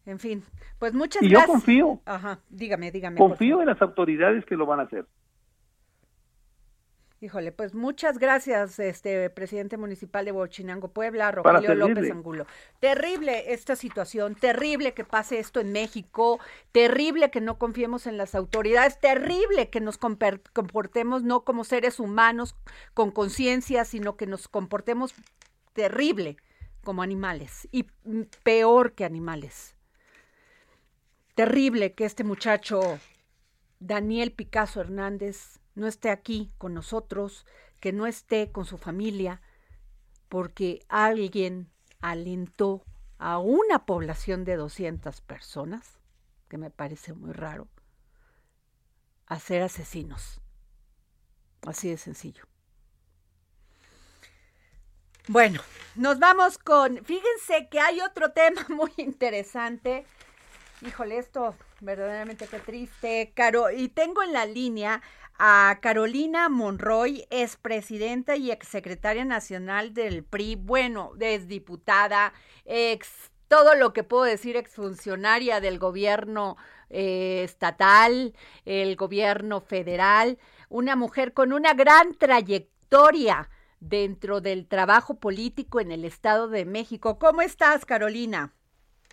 En 0.06 0.20
fin, 0.20 0.44
pues 0.80 0.94
muchas 0.94 1.24
Y 1.24 1.30
yo 1.30 1.38
gracias. 1.40 1.52
confío. 1.52 2.00
Ajá, 2.06 2.40
dígame, 2.50 2.92
dígame. 2.92 3.18
Confío 3.18 3.62
en 3.62 3.68
las 3.68 3.82
autoridades 3.82 4.46
que 4.46 4.56
lo 4.56 4.66
van 4.66 4.80
a 4.80 4.84
hacer. 4.84 5.06
Híjole, 7.22 7.54
pues 7.54 7.74
muchas 7.74 8.20
gracias, 8.20 8.78
este 8.78 9.30
presidente 9.30 9.78
municipal 9.78 10.26
de 10.26 10.34
Huachinango, 10.34 10.90
Puebla, 10.90 11.32
Rogelio 11.32 11.74
López. 11.74 12.12
Angulo. 12.12 12.46
Terrible 12.80 13.54
esta 13.54 13.78
situación, 13.78 14.36
terrible 14.36 14.94
que 14.94 15.06
pase 15.06 15.40
esto 15.40 15.62
en 15.62 15.72
México, 15.72 16.40
terrible 16.74 17.32
que 17.32 17.40
no 17.40 17.58
confiemos 17.58 18.06
en 18.06 18.18
las 18.18 18.36
autoridades, 18.36 19.00
terrible 19.00 19.70
que 19.70 19.80
nos 19.80 19.98
comportemos 19.98 21.24
no 21.24 21.46
como 21.46 21.64
seres 21.64 22.02
humanos 22.02 22.56
con 22.94 23.12
conciencia, 23.12 23.86
sino 23.86 24.18
que 24.18 24.28
nos 24.28 24.50
comportemos 24.50 25.16
terrible 25.72 26.36
como 26.84 27.02
animales 27.02 27.70
y 27.72 27.84
peor 28.44 28.92
que 28.92 29.06
animales. 29.06 29.76
Terrible 31.34 31.94
que 31.94 32.04
este 32.04 32.26
muchacho 32.26 33.00
Daniel 33.80 34.34
Picasso 34.34 34.82
Hernández 34.82 35.60
no 35.76 35.88
esté 35.88 36.10
aquí 36.10 36.52
con 36.58 36.74
nosotros, 36.74 37.46
que 37.80 37.94
no 37.94 38.08
esté 38.08 38.52
con 38.52 38.66
su 38.66 38.78
familia. 38.78 39.42
porque 40.28 40.84
alguien 40.90 41.70
alentó 42.02 42.84
a 43.20 43.38
una 43.38 43.86
población 43.86 44.44
de 44.44 44.56
200 44.56 45.22
personas, 45.22 46.00
que 46.50 46.58
me 46.58 46.72
parece 46.72 47.14
muy 47.14 47.32
raro, 47.32 47.68
a 49.28 49.40
ser 49.40 49.62
asesinos. 49.62 50.42
Así 51.66 51.90
de 51.90 51.98
sencillo. 51.98 52.46
Bueno, 55.28 55.62
nos 55.96 56.20
vamos 56.20 56.58
con, 56.58 57.04
fíjense 57.04 57.68
que 57.70 57.80
hay 57.80 58.02
otro 58.02 58.32
tema 58.32 58.66
muy 58.70 58.92
interesante. 58.98 60.06
Híjole, 60.82 61.18
esto 61.18 61.56
verdaderamente 61.82 62.48
qué 62.48 62.60
triste, 62.60 63.32
Caro. 63.36 63.72
Y 63.72 63.90
tengo 63.90 64.22
en 64.22 64.34
la 64.34 64.46
línea 64.46 65.02
a 65.38 65.80
Carolina 65.82 66.50
Monroy, 66.50 67.28
es 67.30 67.58
presidenta 67.58 68.36
y 68.36 68.52
exsecretaria 68.52 69.26
nacional 69.26 69.94
del 69.94 70.24
PRI, 70.24 70.56
bueno, 70.56 71.12
es 71.20 71.48
diputada, 71.48 72.34
ex 72.66 73.32
todo 73.48 73.76
lo 73.76 73.94
que 73.94 74.04
puedo 74.04 74.24
decir, 74.24 74.56
exfuncionaria 74.58 75.60
del 75.60 75.78
gobierno 75.78 76.58
eh, 76.90 77.44
estatal, 77.44 78.34
el 78.66 78.96
gobierno 78.96 79.62
federal, 79.62 80.40
una 80.70 80.96
mujer 80.96 81.34
con 81.34 81.54
una 81.54 81.74
gran 81.74 82.16
trayectoria 82.16 83.50
dentro 83.80 84.42
del 84.42 84.68
trabajo 84.68 85.16
político 85.16 85.80
en 85.80 85.92
el 85.92 86.06
Estado 86.06 86.48
de 86.48 86.66
México. 86.66 87.20
¿Cómo 87.20 87.42
estás, 87.42 87.86
Carolina? 87.86 88.54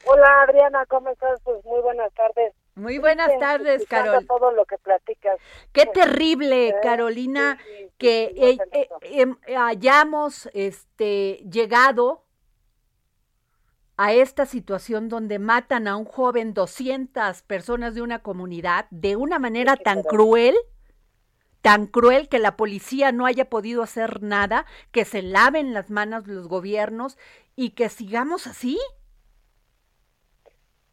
Hola, 0.04 0.42
Adriana, 0.42 0.86
¿cómo 0.86 1.10
estás? 1.10 1.40
Pues 1.44 1.64
muy 1.64 1.80
buenas 1.82 2.12
tardes. 2.14 2.54
Muy 2.82 2.98
buenas 2.98 3.28
Triste, 3.28 3.44
tardes, 3.44 3.86
Carol. 3.86 4.26
todo 4.26 4.50
lo 4.50 4.64
que 4.64 4.76
platicas. 4.76 5.38
Qué 5.72 5.86
Pues, 5.86 5.92
terrible, 5.92 6.68
eh, 6.70 6.74
Carolina, 6.82 7.58
sí, 7.64 7.70
sí, 7.78 7.90
que 7.96 8.32
sí, 8.34 8.40
eh, 8.42 8.58
eh, 8.72 8.88
em, 9.02 9.36
hayamos 9.56 10.50
este, 10.52 11.44
llegado 11.48 12.24
a 13.96 14.12
esta 14.12 14.46
situación 14.46 15.08
donde 15.08 15.38
matan 15.38 15.86
a 15.86 15.96
un 15.96 16.06
joven 16.06 16.54
200 16.54 17.42
personas 17.42 17.94
de 17.94 18.02
una 18.02 18.18
comunidad 18.20 18.86
de 18.90 19.14
una 19.14 19.38
manera 19.38 19.76
tan 19.76 20.02
cruel, 20.02 20.56
tan 21.60 21.86
cruel 21.86 22.28
que 22.28 22.40
la 22.40 22.56
policía 22.56 23.12
no 23.12 23.26
haya 23.26 23.48
podido 23.48 23.82
hacer 23.84 24.20
nada, 24.22 24.66
que 24.90 25.04
se 25.04 25.22
laven 25.22 25.72
las 25.72 25.88
manos 25.90 26.26
los 26.26 26.48
gobiernos 26.48 27.16
y 27.54 27.70
que 27.70 27.88
sigamos 27.88 28.48
así. 28.48 28.76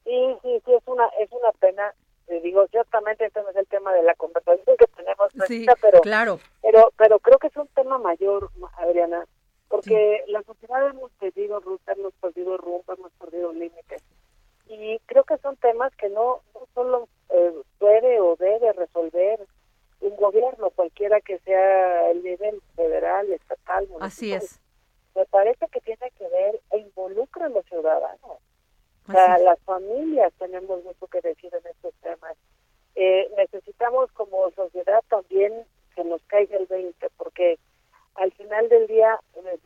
Sí, 0.10 0.38
sí, 0.42 0.62
sí, 0.66 0.74
es 0.74 0.82
una, 0.88 1.06
es 1.20 1.32
una 1.32 1.52
pena. 1.60 1.94
Te 2.26 2.40
digo, 2.42 2.66
ciertamente 2.68 3.26
este 3.26 3.42
no 3.44 3.50
es 3.50 3.56
el 3.56 3.68
tema 3.68 3.94
de 3.94 4.02
la 4.04 4.16
conversación 4.16 4.76
que 4.78 4.88
tenemos, 4.88 5.32
Sí, 5.34 5.40
ahorita, 5.40 5.76
pero, 5.82 6.02
claro. 6.02 6.40
pero, 6.64 6.92
pero 6.98 7.20
creo 7.20 7.38
que 7.38 7.48
es 7.48 7.58
un 7.58 7.68
tema 7.70 7.98
mayor, 8.00 8.50
Adriana, 8.78 9.26
porque 9.68 10.24
la 10.28 10.42
sociedad 10.44 10.88
hemos 10.90 11.12
perdido 11.14 11.60
ruta, 11.60 11.94
hemos 11.94 12.14
perdido 12.16 12.58
rumbo, 12.58 12.94
hemos 12.94 13.12
perdido 13.14 13.52
límites. 13.54 14.04
Y 14.68 15.00
creo 15.06 15.24
que 15.24 15.38
son 15.40 15.58
temas 15.58 15.96
que 15.96 16.10
no, 16.10 16.42
no 16.54 16.68
solo 16.74 17.08
eh, 17.30 17.54
puede 17.78 18.20
o 18.20 18.36
debe 18.36 18.74
resolver 18.74 19.40
un 20.02 20.16
gobierno, 20.16 20.70
cualquiera 20.72 21.22
que 21.22 21.40
sea 21.40 22.10
el 22.12 22.24
nivel 22.24 22.62
federal, 22.76 23.32
estatal, 23.32 23.88
Así 24.00 24.34
es. 24.34 24.60
me 25.16 25.26
parece 25.26 25.68
que 25.68 25.82
tiene 25.82 26.10
que 26.12 26.28
ver 26.28 26.60
e 26.72 26.78
involucra 26.80 27.48
a 27.48 27.50
los 27.50 27.66
ciudadanos. 27.66 28.40
O 29.10 29.12
sea, 29.12 29.38
es. 29.38 29.44
las 29.44 29.60
familias 29.62 30.32
tenemos 30.38 30.84
mucho 30.84 31.08
que 31.08 31.22
decir 31.22 31.52
en 31.54 31.66
estos 31.68 31.94
temas. 32.02 32.36
Eh, 32.96 33.30
necesitamos 33.38 34.12
como 34.12 34.52
sociedad 34.52 35.04
también 35.10 35.66
que 35.96 36.04
nos 36.04 36.22
caiga 36.24 36.58
el 36.58 36.68
20, 36.68 37.10
porque 37.18 37.58
al 38.16 38.32
final 38.34 38.70
del 38.70 38.88
día, 38.88 39.20
eh, 39.36 39.60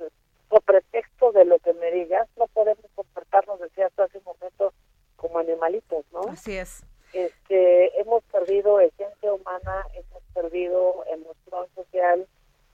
por 0.47 0.61
pretexto 0.61 1.31
de 1.31 1.45
lo 1.45 1.59
que 1.59 1.73
me 1.73 1.91
digas, 1.91 2.27
no 2.37 2.47
podemos 2.47 2.85
comportarnos, 2.95 3.59
decía 3.59 3.87
hasta 3.87 4.05
hace 4.05 4.19
un 4.19 4.25
momento, 4.25 4.73
como 5.17 5.39
animalitos, 5.39 6.05
¿no? 6.11 6.21
Así 6.29 6.57
es. 6.57 6.85
este, 7.13 7.99
hemos 7.99 8.23
perdido 8.25 8.79
esencia 8.79 9.33
humana, 9.33 9.85
hemos 9.93 10.23
perdido 10.33 11.03
emoción 11.07 11.67
social, 11.75 12.27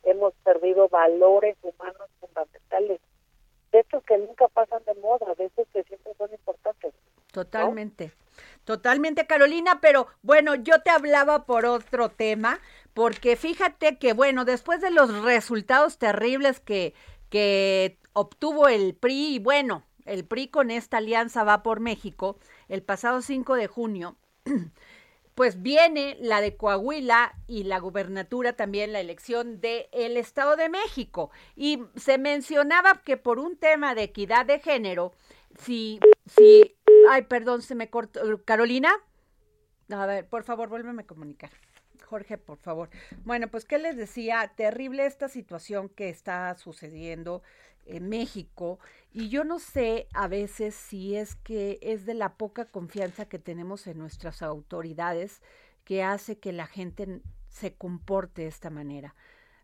hemos 0.04 0.34
perdido 0.44 0.88
valores 0.90 1.58
humanos 1.62 2.10
fundamentales. 2.20 3.00
De 3.72 3.80
estos 3.80 4.04
que 4.04 4.18
nunca 4.18 4.48
pasan 4.48 4.84
de 4.86 4.96
moda, 4.96 5.34
de 5.36 5.46
estos 5.46 5.68
que 5.74 5.84
siempre 5.84 6.14
son 6.18 6.32
importantes. 6.32 6.94
Totalmente, 7.32 8.12
totalmente, 8.64 9.28
Carolina, 9.28 9.80
pero 9.82 10.08
bueno, 10.24 10.56
yo 10.56 10.82
te 10.82 10.90
hablaba 10.90 11.46
por 11.46 11.66
otro 11.66 12.10
tema, 12.10 12.60
porque 12.94 13.36
fíjate 13.36 13.98
que, 13.98 14.14
bueno, 14.14 14.46
después 14.46 14.82
de 14.82 14.90
los 14.90 15.24
resultados 15.24 16.00
terribles 16.00 16.60
que, 16.60 16.96
que 17.30 17.98
obtuvo 18.14 18.68
el 18.68 18.96
PRI, 18.96 19.36
y 19.36 19.40
bueno, 19.40 19.84
el 20.06 20.26
PRI 20.26 20.48
con 20.48 20.72
esta 20.72 20.98
alianza 20.98 21.44
va 21.44 21.62
por 21.62 21.80
México, 21.80 22.38
el 22.68 22.82
pasado 22.82 23.22
5 23.22 23.56
de 23.56 23.68
junio, 23.68 24.16
pues 25.40 25.62
viene 25.62 26.18
la 26.20 26.42
de 26.42 26.58
Coahuila 26.58 27.34
y 27.48 27.64
la 27.64 27.80
gubernatura 27.80 28.58
también, 28.58 28.92
la 28.92 29.00
elección 29.00 29.62
del 29.62 29.86
el 29.94 30.18
Estado 30.18 30.58
de 30.58 30.68
México. 30.68 31.32
Y 31.56 31.82
se 31.96 32.18
mencionaba 32.18 33.02
que 33.06 33.16
por 33.16 33.40
un 33.40 33.56
tema 33.56 33.96
de 33.96 34.04
equidad 34.04 34.46
de 34.46 34.60
género, 34.60 35.14
si, 35.58 36.02
si, 36.26 36.76
ay, 37.10 37.22
perdón, 37.22 37.62
se 37.62 37.74
me 37.74 37.90
cortó. 37.90 38.20
Carolina, 38.44 38.92
a 39.90 40.06
ver, 40.06 40.28
por 40.28 40.44
favor, 40.44 40.68
vuélveme 40.68 41.04
a 41.04 41.08
comunicar. 41.08 41.52
Jorge, 42.10 42.40
por 42.40 42.58
favor. 42.58 42.90
Bueno, 43.24 43.50
pues, 43.50 43.66
¿qué 43.66 43.78
les 43.78 43.96
decía? 43.96 44.52
Terrible 44.56 45.06
esta 45.06 45.30
situación 45.30 45.90
que 45.90 46.10
está 46.10 46.56
sucediendo 46.56 47.44
en 47.86 48.10
México. 48.10 48.80
Y 49.12 49.30
yo 49.30 49.44
no 49.44 49.60
sé 49.60 50.08
a 50.14 50.28
veces 50.28 50.74
si 50.74 51.16
es 51.16 51.36
que 51.36 51.78
es 51.82 52.08
de 52.08 52.16
la 52.16 52.36
poca 52.36 52.66
confianza 52.66 53.26
que 53.26 53.38
tenemos 53.38 53.86
en 53.86 54.00
nuestras 54.00 54.42
autoridades 54.42 55.42
que 55.86 56.04
hace 56.04 56.40
que 56.40 56.52
la 56.52 56.66
gente 56.66 57.22
se 57.48 57.74
comporte 57.76 58.42
de 58.42 58.48
esta 58.48 58.72
manera. 58.72 59.16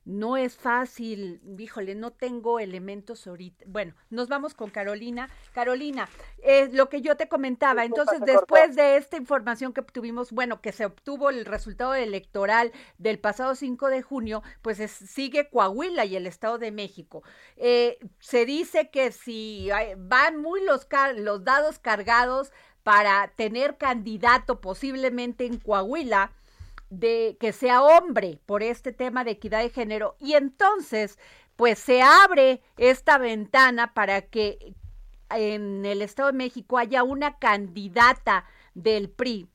No 0.05 0.37
es 0.37 0.55
fácil, 0.55 1.41
híjole, 1.57 1.95
no 1.95 2.11
tengo 2.11 2.59
elementos 2.59 3.25
ahorita. 3.25 3.65
Bueno, 3.67 3.95
nos 4.11 4.27
vamos 4.29 4.53
con 4.53 4.69
Carolina. 4.69 5.29
Carolina, 5.51 6.07
es 6.43 6.73
lo 6.75 6.89
que 6.89 7.01
yo 7.01 7.17
te 7.17 7.27
comentaba. 7.27 7.83
Entonces, 7.85 8.19
cortó. 8.19 8.31
después 8.31 8.75
de 8.75 8.97
esta 8.97 9.17
información 9.17 9.73
que 9.73 9.81
obtuvimos, 9.81 10.31
bueno, 10.31 10.61
que 10.61 10.71
se 10.73 10.85
obtuvo 10.85 11.31
el 11.31 11.43
resultado 11.45 11.95
electoral 11.95 12.71
del 12.99 13.17
pasado 13.17 13.55
5 13.55 13.87
de 13.87 14.03
junio, 14.03 14.43
pues 14.61 14.79
es- 14.79 14.91
sigue 14.91 15.49
Coahuila 15.49 16.05
y 16.05 16.15
el 16.15 16.27
Estado 16.27 16.59
de 16.59 16.71
México. 16.71 17.23
Eh, 17.57 17.97
se 18.19 18.45
dice 18.45 18.91
que 18.91 19.11
si 19.11 19.71
hay- 19.71 19.95
van 19.97 20.39
muy 20.39 20.63
los, 20.63 20.85
car- 20.85 21.17
los 21.17 21.43
dados 21.43 21.79
cargados 21.79 22.51
para 22.83 23.33
tener 23.35 23.77
candidato 23.77 24.61
posiblemente 24.61 25.47
en 25.47 25.57
Coahuila, 25.57 26.31
de 26.99 27.38
que 27.39 27.51
sea 27.53 27.84
hombre 27.84 28.39
por 28.45 28.63
este 28.63 28.91
tema 28.93 29.23
de 29.23 29.31
equidad 29.31 29.62
de 29.62 29.69
género 29.69 30.15
y 30.19 30.34
entonces 30.34 31.17
pues 31.55 31.79
se 31.79 32.01
abre 32.01 32.62
esta 32.77 33.17
ventana 33.17 33.93
para 33.93 34.21
que 34.23 34.75
en 35.29 35.86
el 35.86 36.01
Estado 36.01 36.31
de 36.31 36.38
México 36.38 36.77
haya 36.77 37.03
una 37.03 37.38
candidata 37.39 38.45
del 38.73 39.10
PRI 39.10 39.47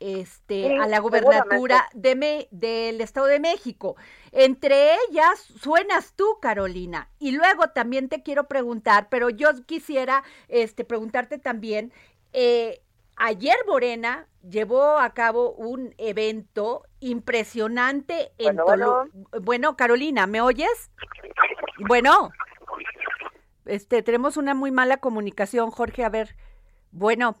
este 0.00 0.68
Sí, 0.68 0.76
a 0.80 0.86
la 0.86 0.98
gubernatura 0.98 1.88
de 1.94 2.14
Me- 2.16 2.48
del 2.50 3.00
Estado 3.00 3.26
de 3.26 3.40
México. 3.40 3.96
Entre 4.32 4.94
ellas 5.08 5.40
suenas 5.60 6.12
tú, 6.14 6.38
Carolina. 6.42 7.08
Y 7.18 7.30
luego 7.32 7.68
también 7.68 8.08
te 8.08 8.22
quiero 8.22 8.46
preguntar, 8.48 9.08
pero 9.08 9.30
yo 9.30 9.48
quisiera 9.66 10.22
este 10.48 10.84
preguntarte 10.84 11.38
también 11.38 11.92
eh, 12.32 12.82
ayer 13.16 13.56
Morena 13.66 14.28
llevó 14.42 14.98
a 14.98 15.14
cabo 15.14 15.52
un 15.52 15.94
evento 15.98 16.82
impresionante 17.00 18.32
en 18.38 18.56
Bueno, 18.56 19.06
Tolu- 19.10 19.40
bueno, 19.42 19.76
Carolina, 19.76 20.26
¿me 20.26 20.40
oyes? 20.40 20.90
Bueno, 21.78 22.30
este, 23.64 24.02
tenemos 24.02 24.36
una 24.36 24.54
muy 24.54 24.70
mala 24.70 24.98
comunicación, 24.98 25.70
Jorge, 25.70 26.04
a 26.04 26.08
ver. 26.08 26.36
Bueno, 26.90 27.38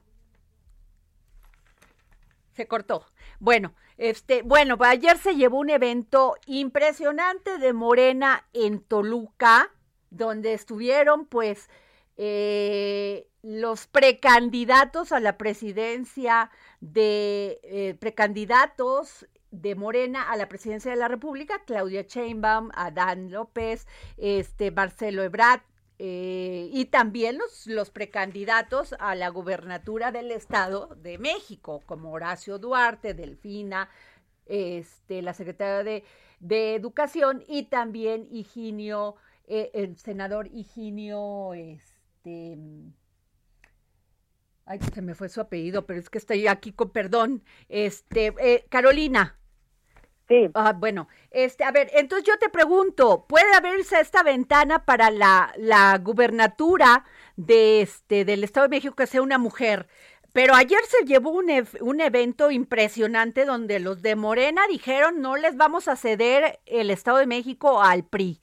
se 2.52 2.66
cortó. 2.66 3.04
Bueno, 3.40 3.74
este, 3.98 4.42
bueno, 4.42 4.76
ayer 4.80 5.18
se 5.18 5.36
llevó 5.36 5.58
un 5.58 5.70
evento 5.70 6.36
impresionante 6.46 7.58
de 7.58 7.72
Morena 7.72 8.46
en 8.52 8.80
Toluca, 8.80 9.70
donde 10.10 10.54
estuvieron, 10.54 11.26
pues, 11.26 11.68
eh, 12.16 13.28
los 13.44 13.86
precandidatos 13.86 15.12
a 15.12 15.20
la 15.20 15.36
presidencia 15.36 16.50
de 16.80 17.60
eh, 17.62 17.94
precandidatos 18.00 19.26
de 19.50 19.74
Morena 19.74 20.30
a 20.30 20.36
la 20.36 20.48
presidencia 20.48 20.90
de 20.90 20.96
la 20.96 21.08
República, 21.08 21.62
Claudia 21.66 22.02
Sheinbaum, 22.02 22.70
Adán 22.74 23.30
López, 23.30 23.86
este 24.16 24.70
Marcelo 24.70 25.22
Ebrard, 25.22 25.60
eh, 25.98 26.70
y 26.72 26.86
también 26.86 27.38
los, 27.38 27.66
los 27.66 27.90
precandidatos 27.90 28.94
a 28.98 29.14
la 29.14 29.28
gubernatura 29.28 30.10
del 30.10 30.32
Estado 30.32 30.96
de 30.96 31.18
México, 31.18 31.82
como 31.86 32.12
Horacio 32.12 32.58
Duarte, 32.58 33.14
Delfina, 33.14 33.88
este, 34.46 35.22
la 35.22 35.34
secretaria 35.34 35.84
de, 35.84 36.04
de 36.40 36.74
Educación 36.74 37.44
y 37.46 37.64
también 37.64 38.26
Higinio 38.30 39.16
eh, 39.46 39.70
el 39.74 39.98
senador 39.98 40.46
Higinio, 40.46 41.52
este, 41.52 42.56
ay, 44.66 44.78
se 44.94 45.02
me 45.02 45.14
fue 45.14 45.28
su 45.28 45.40
apellido, 45.40 45.86
pero 45.86 46.00
es 46.00 46.10
que 46.10 46.18
estoy 46.18 46.46
aquí 46.46 46.72
con 46.72 46.90
perdón, 46.90 47.44
este, 47.68 48.34
eh, 48.38 48.66
Carolina. 48.68 49.38
Sí, 50.28 50.48
Ah, 50.54 50.72
bueno, 50.72 51.06
este, 51.30 51.64
a 51.64 51.70
ver, 51.70 51.90
entonces 51.92 52.26
yo 52.26 52.38
te 52.38 52.48
pregunto, 52.48 53.26
¿puede 53.28 53.52
abrirse 53.54 54.00
esta 54.00 54.22
ventana 54.22 54.86
para 54.86 55.10
la, 55.10 55.52
la 55.58 55.98
gubernatura 55.98 57.04
de 57.36 57.82
este, 57.82 58.24
del 58.24 58.42
Estado 58.42 58.64
de 58.64 58.76
México 58.76 58.96
que 58.96 59.06
sea 59.06 59.20
una 59.20 59.36
mujer? 59.36 59.86
Pero 60.32 60.54
ayer 60.54 60.80
se 60.88 61.04
llevó 61.06 61.30
un, 61.30 61.50
un 61.80 62.00
evento 62.00 62.50
impresionante 62.50 63.44
donde 63.44 63.80
los 63.80 64.00
de 64.02 64.16
Morena 64.16 64.62
dijeron 64.68 65.20
no 65.20 65.36
les 65.36 65.56
vamos 65.56 65.88
a 65.88 65.96
ceder 65.96 66.58
el 66.66 66.90
Estado 66.90 67.18
de 67.18 67.26
México 67.26 67.82
al 67.82 68.04
PRI. 68.04 68.40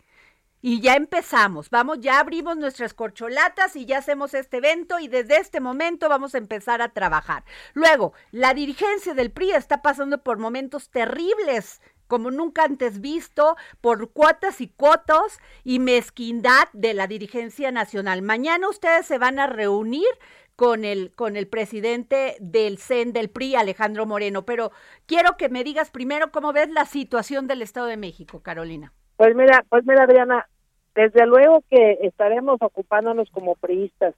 Y 0.62 0.80
ya 0.80 0.95
empezamos, 0.95 1.71
vamos, 1.71 2.00
ya 2.02 2.19
abrimos 2.19 2.56
nuestras 2.56 2.93
corcholatas 2.93 3.76
y 3.76 3.86
ya 3.86 3.97
hacemos 3.97 4.36
este 4.36 4.58
evento 4.58 5.00
y 5.00 5.08
desde 5.08 5.38
este 5.38 5.60
momento 5.60 6.08
vamos 6.08 6.36
a 6.36 6.38
empezar 6.38 6.84
a 6.84 6.89
trabajar. 6.89 7.43
Luego, 7.74 8.13
la 8.32 8.54
dirigencia 8.54 9.15
del 9.15 9.32
PRI 9.32 9.54
está 9.54 9.82
pasando 9.82 10.21
por 10.21 10.38
momentos 10.38 10.91
terribles, 10.91 11.82
como 12.06 12.30
nunca 12.30 12.63
antes 12.63 13.02
visto, 13.02 13.56
por 13.80 14.12
cuotas 14.12 14.62
y 14.62 14.67
cotos 14.67 15.39
y 15.63 15.80
mezquindad 15.80 16.67
de 16.74 16.93
la 16.93 17.08
dirigencia 17.08 17.71
nacional. 17.71 18.21
Mañana 18.21 18.69
ustedes 18.69 19.08
se 19.08 19.17
van 19.17 19.39
a 19.39 19.47
reunir 19.47 20.10
con 20.56 20.86
el, 20.86 21.12
con 21.15 21.38
el 21.38 21.47
presidente 21.47 22.36
del 22.39 22.78
CEN 22.78 23.13
del 23.13 23.32
PRI, 23.32 23.56
Alejandro 23.56 24.06
Moreno, 24.06 24.45
pero 24.45 24.71
quiero 25.08 25.38
que 25.38 25.50
me 25.50 25.63
digas 25.63 25.89
primero 25.89 26.32
cómo 26.32 26.54
ves 26.54 26.69
la 26.69 26.86
situación 26.86 27.47
del 27.47 27.63
Estado 27.63 27.88
de 27.88 27.97
México, 27.97 28.43
Carolina. 28.43 28.93
Pues 29.17 29.36
mira, 29.36 29.65
pues 29.69 29.84
mira, 29.86 30.04
Adriana, 30.04 30.47
desde 30.96 31.26
luego 31.26 31.62
que 31.70 32.00
estaremos 32.02 32.62
ocupándonos 32.62 33.30
como 33.32 33.56
priistas 33.56 34.16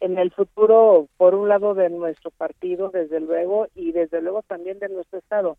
en 0.00 0.18
el 0.18 0.30
futuro, 0.30 1.08
por 1.16 1.34
un 1.34 1.48
lado 1.48 1.74
de 1.74 1.90
nuestro 1.90 2.30
partido, 2.30 2.90
desde 2.90 3.20
luego, 3.20 3.66
y 3.74 3.92
desde 3.92 4.22
luego 4.22 4.42
también 4.42 4.78
de 4.78 4.88
nuestro 4.88 5.18
estado. 5.18 5.56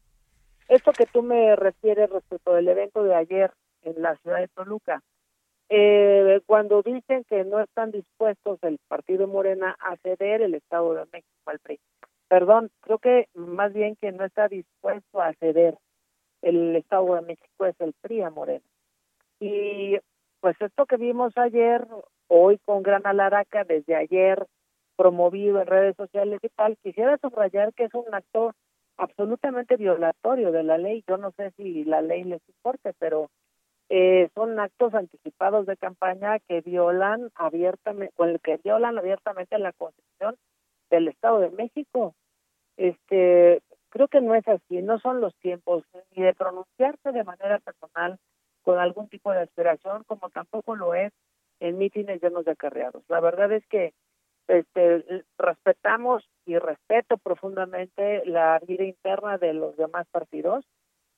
Esto 0.70 0.92
que 0.92 1.06
tú 1.06 1.22
me 1.24 1.56
refieres 1.56 2.10
respecto 2.10 2.54
del 2.54 2.68
evento 2.68 3.04
de 3.04 3.16
ayer 3.16 3.52
en 3.84 4.02
la 4.02 4.16
ciudad 4.18 4.40
de 4.40 4.48
Toluca, 4.48 5.02
eh, 5.70 6.42
cuando 6.46 6.82
dicen 6.82 7.24
que 7.26 7.44
no 7.44 7.60
están 7.60 7.92
dispuestos 7.92 8.58
el 8.64 8.80
partido 8.88 9.28
Morena 9.28 9.76
a 9.80 9.98
ceder 9.98 10.42
el 10.42 10.56
Estado 10.56 10.96
de 10.96 11.06
México 11.12 11.30
al 11.46 11.60
PRI. 11.60 11.80
Perdón, 12.28 12.72
creo 12.82 12.98
que 12.98 13.28
más 13.36 13.74
bien 13.74 13.96
que 13.96 14.12
no 14.12 14.26
está 14.26 14.48
dispuesto 14.48 15.22
a 15.22 15.34
ceder 15.34 15.78
el 16.42 16.76
Estado 16.76 17.16
de 17.16 17.22
México 17.22 17.66
es 17.66 17.76
el 17.80 17.94
PRI 18.02 18.22
a 18.22 18.30
Morena. 18.32 18.66
Y 19.40 19.98
pues 20.42 20.56
esto 20.62 20.86
que 20.86 20.98
vimos 20.98 21.38
ayer, 21.38 21.86
hoy 22.28 22.60
con 22.66 22.84
gran 22.84 23.06
alaraca, 23.06 23.64
desde 23.64 23.96
ayer 23.96 24.46
promovido 24.96 25.62
en 25.62 25.68
redes 25.68 25.96
sociales 25.96 26.40
y 26.44 26.50
tal, 26.50 26.78
quisiera 26.84 27.18
subrayar 27.18 27.74
que 27.74 27.86
es 27.86 27.94
un 27.94 28.14
acto 28.14 28.54
absolutamente 28.98 29.78
violatorio 29.78 30.52
de 30.52 30.64
la 30.64 30.78
ley. 30.78 31.04
Yo 31.08 31.18
no 31.18 31.32
sé 31.32 31.52
si 31.52 31.86
la 31.86 32.02
ley 32.02 32.24
les 32.26 32.42
importe, 32.50 32.94
pero 33.00 33.30
eh, 33.90 34.30
son 34.36 34.60
actos 34.60 34.94
anticipados 34.94 35.66
de 35.66 35.78
campaña 35.78 36.40
que 36.40 36.62
violan 36.62 37.32
abiertamente, 37.36 38.14
con 38.16 38.30
el 38.30 38.40
que 38.40 38.58
violan 38.58 38.98
abiertamente 38.98 39.58
la 39.58 39.72
Constitución 39.72 40.36
del 40.90 41.08
Estado 41.08 41.40
de 41.40 41.52
México. 41.52 42.14
Este, 42.78 43.62
creo 43.90 44.08
que 44.10 44.22
no 44.22 44.36
es 44.36 44.48
así, 44.48 44.82
no 44.82 45.00
son 45.00 45.22
los 45.22 45.36
tiempos 45.38 45.84
ni 46.16 46.24
de 46.24 46.34
pronunciarse 46.34 47.12
de 47.12 47.24
manera 47.24 47.60
personal 47.60 48.20
con 48.64 48.80
algún 48.80 49.10
tipo 49.10 49.32
de 49.32 49.42
aspiración, 49.42 50.04
como 50.06 50.30
tampoco 50.30 50.76
lo 50.76 50.94
es 50.94 51.12
en 51.60 51.78
mítines 51.78 52.22
llenos 52.22 52.46
de 52.46 52.52
acarreados. 52.52 53.04
La 53.08 53.20
verdad 53.20 53.52
es 53.52 53.66
que 53.68 53.94
este, 54.48 55.24
respetamos 55.38 56.28
y 56.46 56.58
respeto 56.58 57.18
profundamente 57.18 58.24
la 58.26 58.60
vida 58.68 58.84
interna 58.84 59.38
de 59.38 59.54
los 59.54 59.78
demás 59.78 60.08
partidos, 60.12 60.66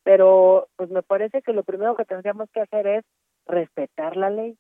pero 0.04 0.68
pues 0.76 0.90
me 0.90 1.04
parece 1.04 1.42
que 1.42 1.54
lo 1.54 1.64
primero 1.64 1.96
que 1.96 2.06
tendríamos 2.06 2.50
que 2.52 2.62
hacer 2.62 2.88
es 2.88 3.06
respetar 3.46 4.18
la 4.18 4.30
ley, 4.30 4.58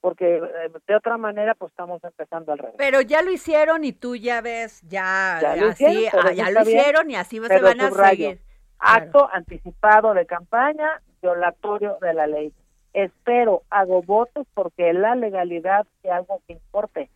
porque 0.00 0.36
eh, 0.36 0.70
de 0.86 0.96
otra 0.96 1.16
manera 1.16 1.54
pues 1.54 1.70
estamos 1.70 2.02
empezando 2.02 2.52
al 2.52 2.58
revés. 2.58 2.74
Pero 2.76 3.00
ya 3.02 3.22
lo 3.22 3.30
hicieron 3.30 3.84
y 3.84 3.92
tú 3.92 4.16
ya 4.16 4.40
ves, 4.40 4.82
ya, 4.82 5.38
Ya 5.40 5.56
lo 5.56 5.68
así, 5.68 5.84
hicieron, 5.84 6.26
ah, 6.26 6.32
ya 6.32 6.50
lo 6.50 6.64
bien, 6.64 6.78
hicieron 6.78 7.10
y 7.10 7.14
así 7.14 7.40
se 7.40 7.60
van 7.60 7.80
a 7.80 7.90
seguir. 7.90 8.40
Claro. 8.78 9.04
Acto 9.04 9.28
anticipado 9.32 10.12
de 10.12 10.26
campaña, 10.26 11.00
violatorio 11.22 11.96
de 12.00 12.12
la 12.12 12.26
ley. 12.26 12.52
Espero, 12.92 13.62
hago 13.70 14.02
votos 14.02 14.46
porque 14.52 14.92
la 14.92 15.14
legalidad 15.14 15.86
sea 16.02 16.16
algo 16.16 16.42
que 16.46 16.54
importe 16.54 17.08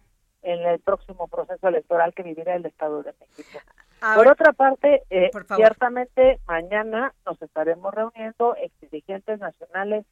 en 0.43 0.61
el 0.61 0.79
próximo 0.79 1.29
proceso 1.29 1.69
electoral 1.69 2.15
que 2.15 2.23
vivirá 2.23 2.55
el 2.55 2.65
Estado 2.65 3.03
de 3.03 3.13
México. 3.21 3.59
Por 4.15 4.29
otra 4.29 4.53
parte, 4.53 5.03
eh, 5.11 5.31
Por 5.33 5.45
ciertamente 5.57 6.39
mañana 6.47 7.13
nos 7.25 7.41
estaremos 7.43 7.93
reuniendo 7.93 8.55
ex 8.57 8.73
dirigentes 8.81 9.41
nacionales 9.41 10.05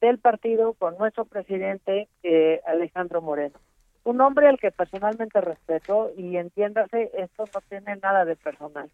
del 0.00 0.18
partido 0.18 0.74
con 0.74 0.98
nuestro 0.98 1.24
presidente 1.24 2.08
eh, 2.22 2.60
Alejandro 2.66 3.22
Moreno. 3.22 3.58
Un 4.02 4.20
hombre 4.20 4.48
al 4.48 4.58
que 4.58 4.70
personalmente 4.70 5.40
respeto 5.40 6.10
y 6.16 6.36
entiéndase, 6.36 7.10
esto 7.14 7.44
no 7.54 7.60
tiene 7.68 7.96
nada 7.96 8.26
de 8.26 8.36
personal. 8.36 8.90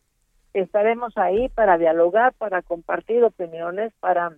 Estaremos 0.52 1.16
ahí 1.16 1.48
para 1.48 1.78
dialogar, 1.78 2.32
para 2.34 2.62
compartir 2.62 3.22
opiniones, 3.22 3.92
para 4.00 4.36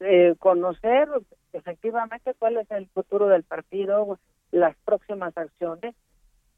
eh, 0.00 0.34
conocer 0.38 1.08
efectivamente 1.52 2.34
cuál 2.38 2.56
es 2.58 2.70
el 2.70 2.86
futuro 2.88 3.28
del 3.28 3.42
partido, 3.42 4.18
las 4.52 4.76
próximas 4.84 5.36
acciones. 5.36 5.94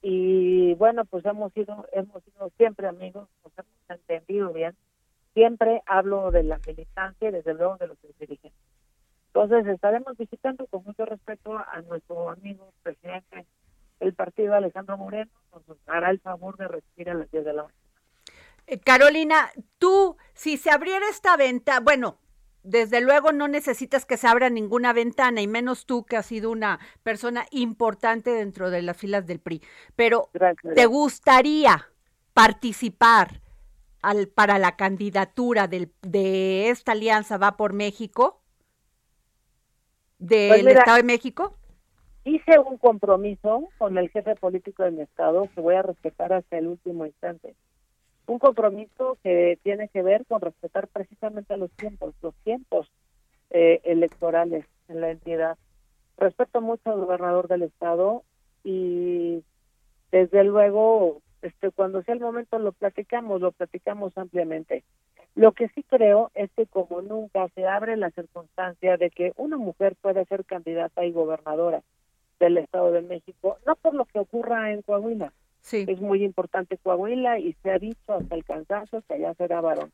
Y 0.02 0.74
bueno 0.74 1.04
pues 1.04 1.24
hemos 1.24 1.52
sido 1.52 1.86
hemos 1.92 2.22
sido 2.24 2.50
siempre 2.56 2.88
amigos 2.88 3.28
nos 3.44 3.52
hemos 3.58 4.00
entendido 4.00 4.52
bien. 4.52 4.76
Siempre 5.32 5.82
hablo 5.86 6.30
de 6.30 6.42
la 6.42 6.58
militancia 6.66 7.28
y 7.28 7.32
desde 7.32 7.54
luego 7.54 7.76
de 7.78 7.86
los 7.86 7.96
dirigentes. 8.18 8.52
Entonces 9.28 9.66
estaremos 9.66 10.18
visitando 10.18 10.66
con 10.66 10.84
mucho 10.84 11.06
respeto 11.06 11.56
a 11.56 11.80
nuestro 11.82 12.28
amigo 12.28 12.74
presidente 12.82 13.46
del 13.98 14.12
partido 14.12 14.54
Alejandro 14.54 14.98
Moreno 14.98 15.30
nos 15.66 15.78
hará 15.86 16.10
el 16.10 16.20
favor 16.20 16.56
de 16.56 16.68
recibir 16.68 17.08
a 17.08 17.14
las 17.14 17.30
10 17.30 17.44
de 17.44 17.52
la 17.52 17.62
mañana 17.62 17.81
Carolina, 18.84 19.50
tú, 19.78 20.16
si 20.34 20.56
se 20.56 20.70
abriera 20.70 21.08
esta 21.08 21.36
venta, 21.36 21.80
bueno, 21.80 22.18
desde 22.62 23.00
luego 23.00 23.32
no 23.32 23.48
necesitas 23.48 24.06
que 24.06 24.16
se 24.16 24.28
abra 24.28 24.48
ninguna 24.48 24.92
ventana, 24.92 25.40
y 25.40 25.46
menos 25.46 25.84
tú 25.86 26.04
que 26.04 26.16
has 26.16 26.26
sido 26.26 26.50
una 26.50 26.78
persona 27.02 27.46
importante 27.50 28.30
dentro 28.30 28.70
de 28.70 28.82
las 28.82 28.96
filas 28.96 29.26
del 29.26 29.40
PRI, 29.40 29.62
pero 29.96 30.28
gracias 30.32 30.74
¿te 30.74 30.86
gustaría 30.86 31.88
participar 32.34 33.40
al, 34.00 34.28
para 34.28 34.58
la 34.58 34.76
candidatura 34.76 35.66
del, 35.66 35.92
de 36.02 36.70
esta 36.70 36.92
alianza 36.92 37.36
Va 37.36 37.56
por 37.56 37.72
México? 37.72 38.40
¿Del 40.18 40.48
Pues 40.48 40.64
mira, 40.64 40.78
Estado 40.80 40.96
de 40.98 41.02
México? 41.02 41.58
hice 42.24 42.58
un 42.58 42.78
compromiso 42.78 43.68
con 43.78 43.98
el 43.98 44.08
jefe 44.10 44.36
político 44.36 44.84
de 44.84 44.92
mi 44.92 45.02
estado 45.02 45.48
que 45.54 45.60
voy 45.60 45.74
a 45.74 45.82
respetar 45.82 46.32
hasta 46.32 46.58
el 46.58 46.68
último 46.68 47.06
instante. 47.06 47.56
Un 48.26 48.38
compromiso 48.38 49.18
que 49.22 49.58
tiene 49.62 49.88
que 49.88 50.02
ver 50.02 50.24
con 50.26 50.40
respetar 50.40 50.88
precisamente 50.88 51.56
los 51.56 51.70
tiempos, 51.72 52.14
los 52.22 52.34
tiempos 52.44 52.90
eh, 53.50 53.80
electorales 53.84 54.64
en 54.88 55.00
la 55.00 55.10
entidad. 55.10 55.58
Respeto 56.16 56.60
mucho 56.60 56.90
al 56.90 57.00
gobernador 57.00 57.48
del 57.48 57.62
estado 57.62 58.22
y 58.64 59.42
desde 60.10 60.44
luego 60.44 61.20
este 61.42 61.70
cuando 61.70 62.02
sea 62.02 62.14
el 62.14 62.20
momento 62.20 62.58
lo 62.58 62.72
platicamos, 62.72 63.40
lo 63.40 63.52
platicamos 63.52 64.16
ampliamente. 64.16 64.84
Lo 65.34 65.52
que 65.52 65.68
sí 65.68 65.82
creo 65.82 66.30
es 66.34 66.50
que 66.52 66.66
como 66.66 67.02
nunca 67.02 67.48
se 67.54 67.66
abre 67.66 67.96
la 67.96 68.10
circunstancia 68.10 68.96
de 68.96 69.10
que 69.10 69.32
una 69.36 69.56
mujer 69.56 69.96
pueda 70.00 70.24
ser 70.26 70.44
candidata 70.44 71.04
y 71.04 71.12
gobernadora 71.12 71.82
del 72.38 72.58
Estado 72.58 72.92
de 72.92 73.02
México, 73.02 73.56
no 73.66 73.76
por 73.76 73.94
lo 73.94 74.04
que 74.04 74.18
ocurra 74.18 74.72
en 74.72 74.82
Coahuila. 74.82 75.32
Sí. 75.62 75.84
Es 75.88 76.00
muy 76.00 76.22
importante 76.24 76.76
Coahuila 76.76 77.38
y 77.38 77.54
se 77.62 77.70
ha 77.70 77.78
dicho 77.78 78.12
hasta 78.12 78.34
el 78.34 78.44
cansancio 78.44 79.02
que 79.08 79.14
allá 79.14 79.32
será 79.34 79.60
varón. 79.60 79.90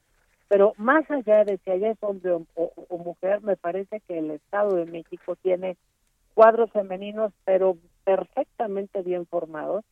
Pero 0.48 0.72
más 0.78 1.09
allá 1.11 1.44
de 1.44 1.59
si 1.59 1.70
allá 1.70 1.90
es 1.90 1.98
hombre 2.00 2.33
o, 2.33 2.46
o- 2.54 2.72
o 2.88 2.98
mujer, 2.98 3.42
me 3.42 3.57
parece 3.57 4.00
que 4.09 4.18
el 4.18 4.31
Estado 4.33 4.74
de 4.76 4.87
México 4.87 5.37
tiene 5.37 5.76
cuadros 6.35 6.70
femeninos, 6.72 7.33
pero 7.44 7.76
perfectamente 8.04 9.02
bien 9.02 9.26
formados. 9.26 9.85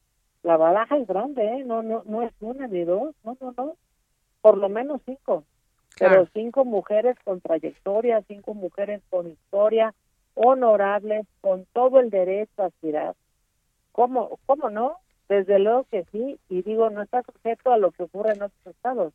La 0.42 0.56
baraja 0.56 0.96
es 0.96 1.06
grande, 1.06 1.44
¿eh? 1.44 1.64
No, 1.64 1.82
no, 1.82 2.02
no 2.06 2.22
es 2.22 2.32
una 2.40 2.66
ni 2.68 2.84
dos, 2.84 3.14
no, 3.24 3.36
no, 3.40 3.52
no. 3.56 3.76
Por 4.40 4.56
lo 4.56 4.68
menos 4.68 5.02
cinco. 5.04 5.44
Claro. 5.96 6.14
Pero 6.14 6.28
cinco 6.32 6.64
mujeres 6.64 7.16
con 7.24 7.40
trayectoria, 7.40 8.22
cinco 8.28 8.54
mujeres 8.54 9.02
con 9.10 9.28
historia, 9.28 9.92
honorables, 10.34 11.26
con 11.40 11.66
todo 11.72 12.00
el 12.00 12.10
derecho 12.10 12.62
a 12.62 12.66
aspirar. 12.66 13.14
¿Cómo, 13.92 14.38
cómo 14.46 14.70
no? 14.70 14.98
Desde 15.28 15.58
luego 15.58 15.84
que 15.84 16.04
sí, 16.12 16.38
y 16.48 16.62
digo, 16.62 16.90
no 16.90 17.02
está 17.02 17.22
sujeto 17.22 17.72
a 17.72 17.78
lo 17.78 17.90
que 17.90 18.04
ocurre 18.04 18.32
en 18.32 18.42
otros 18.42 18.66
estados. 18.66 19.12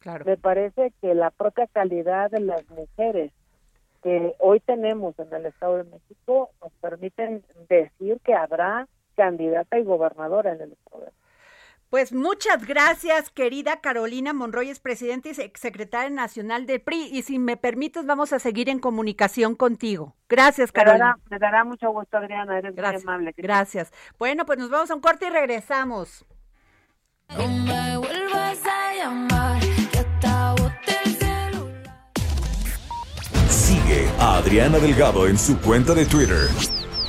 Claro. 0.00 0.24
Me 0.24 0.36
parece 0.36 0.92
que 1.00 1.14
la 1.14 1.30
propia 1.30 1.68
calidad 1.68 2.30
de 2.30 2.40
las 2.40 2.68
mujeres 2.70 3.30
que 4.02 4.34
hoy 4.40 4.58
tenemos 4.60 5.16
en 5.18 5.32
el 5.32 5.46
Estado 5.46 5.78
de 5.78 5.84
México 5.84 6.50
nos 6.60 6.72
permiten 6.80 7.44
decir 7.68 8.18
que 8.24 8.34
habrá 8.34 8.88
candidata 9.14 9.78
y 9.78 9.84
gobernadora 9.84 10.52
en 10.52 10.62
el 10.62 10.72
Estado 10.72 11.00
de 11.00 11.06
México. 11.06 11.21
Pues 11.92 12.10
muchas 12.14 12.66
gracias, 12.66 13.28
querida 13.28 13.82
Carolina 13.82 14.32
Monroy, 14.32 14.70
es 14.70 14.80
presidenta 14.80 15.28
y 15.28 15.34
secretaria 15.34 16.08
nacional 16.08 16.64
del 16.64 16.80
PRI. 16.80 17.10
Y 17.12 17.20
si 17.20 17.38
me 17.38 17.58
permites, 17.58 18.06
vamos 18.06 18.32
a 18.32 18.38
seguir 18.38 18.70
en 18.70 18.78
comunicación 18.78 19.54
contigo. 19.54 20.16
Gracias, 20.26 20.72
Me 20.72 20.78
dará, 20.78 20.92
Carolina. 20.98 21.18
me 21.28 21.38
dará 21.38 21.64
mucho 21.64 21.90
gusto, 21.90 22.16
Adriana, 22.16 22.56
eres 22.56 22.74
Gracias. 22.74 23.04
muy 23.04 23.12
amable. 23.12 23.34
Gracias. 23.36 23.92
Bueno, 24.18 24.46
pues 24.46 24.58
nos 24.58 24.70
vamos 24.70 24.90
a 24.90 24.94
un 24.94 25.02
corte 25.02 25.26
y 25.26 25.28
regresamos. 25.28 26.24
No 27.36 27.46
me 27.46 27.98
vuelvas 27.98 28.58
a 28.64 28.94
llamar, 28.96 29.60
que 29.92 29.98
hasta 29.98 30.52
boté 30.52 30.96
el 31.04 31.14
celular. 31.18 32.00
Sigue 33.50 34.08
a 34.18 34.38
Adriana 34.38 34.78
Delgado 34.78 35.26
en 35.28 35.36
su 35.36 35.60
cuenta 35.60 35.92
de 35.92 36.06
Twitter, 36.06 36.48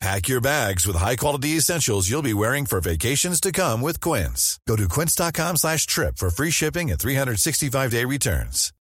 Pack 0.00 0.28
your 0.28 0.40
bags 0.40 0.86
with 0.86 0.96
high-quality 0.96 1.58
essentials 1.58 2.08
you'll 2.08 2.22
be 2.22 2.32
wearing 2.32 2.64
for 2.64 2.80
vacations 2.80 3.38
to 3.38 3.52
come 3.52 3.82
with 3.82 4.00
Quince. 4.00 4.58
Go 4.66 4.74
to 4.74 4.88
quince.com 4.88 5.56
slash 5.56 5.84
trip 5.86 6.16
for 6.16 6.30
free 6.30 6.50
shipping 6.50 6.90
and 6.90 6.98
365-day 6.98 8.06
returns. 8.06 8.72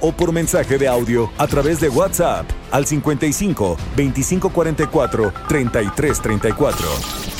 o 0.00 0.12
por 0.12 0.32
mensaje 0.32 0.78
de 0.78 0.86
audio 0.86 1.28
a 1.38 1.46
través 1.48 1.80
de 1.80 1.88
WhatsApp 1.88 2.48
al 2.70 2.86
55 2.86 3.76
2544 3.96 5.32
3334. 5.48 6.88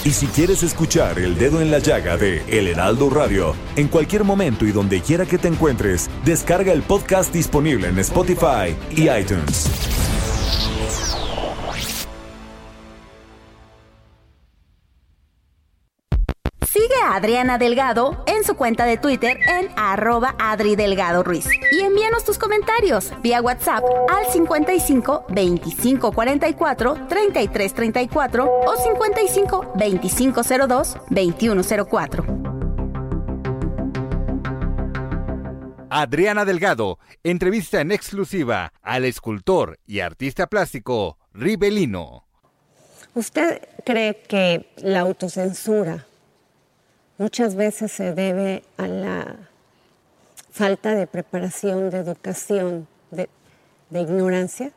Y 0.05 0.11
si 0.11 0.27
quieres 0.27 0.65
escuchar 0.65 1.21
El 1.21 1.39
Dedo 1.39 1.61
en 1.61 1.71
la 1.71 1.79
Llaga 1.79 2.17
de 2.17 2.43
El 2.49 2.67
Heraldo 2.67 3.11
Radio 3.11 3.55
en 3.77 3.87
cualquier 3.87 4.25
momento 4.25 4.65
y 4.67 4.73
donde 4.73 5.01
quiera 5.03 5.25
que 5.25 5.39
te 5.39 5.47
encuentres, 5.47 6.11
descarga 6.25 6.73
el 6.73 6.83
podcast 6.83 7.33
disponible 7.33 7.87
en 7.87 7.99
Spotify 8.01 8.75
y 8.91 9.09
iTunes. 9.09 9.69
A 17.03 17.17
Adriana 17.17 17.59
Delgado 17.59 18.23
en 18.27 18.45
su 18.45 18.55
cuenta 18.55 18.85
de 18.85 18.97
Twitter 18.97 19.39
en 19.49 19.69
arroba 19.77 20.37
Adri 20.39 20.77
Delgado 20.77 21.23
Ruiz. 21.23 21.47
Y 21.73 21.81
envíanos 21.81 22.25
tus 22.25 22.39
comentarios 22.39 23.13
vía 23.23 23.43
WhatsApp 23.43 23.83
al 24.09 24.27
55 24.33 25.27
25 25.29 26.13
44 26.13 27.07
33 27.09 27.75
34 27.75 28.45
o 28.45 28.77
55 28.77 29.73
25 29.75 30.43
02 30.69 30.97
21 31.11 31.63
04. 31.91 32.25
Adriana 35.91 36.45
Delgado 36.45 36.99
entrevista 37.23 37.81
en 37.81 37.93
exclusiva 37.93 38.73
al 38.81 39.05
escultor 39.05 39.79
y 39.87 40.01
artista 40.01 40.47
plástico 40.47 41.19
Ribelino. 41.35 42.27
¿Usted 43.15 43.61
cree 43.85 44.23
que 44.23 44.73
la 44.79 45.01
autocensura 45.01 46.07
muchas 47.23 47.55
veces 47.55 47.93
se 47.93 48.15
debe 48.15 48.65
a 48.77 48.89
la 48.89 49.37
falta 50.51 50.93
de 50.97 51.07
preparación, 51.07 51.89
de 51.91 51.99
educación, 51.99 52.89
de, 53.13 53.29
de 53.91 54.01
ignorancia? 54.01 54.73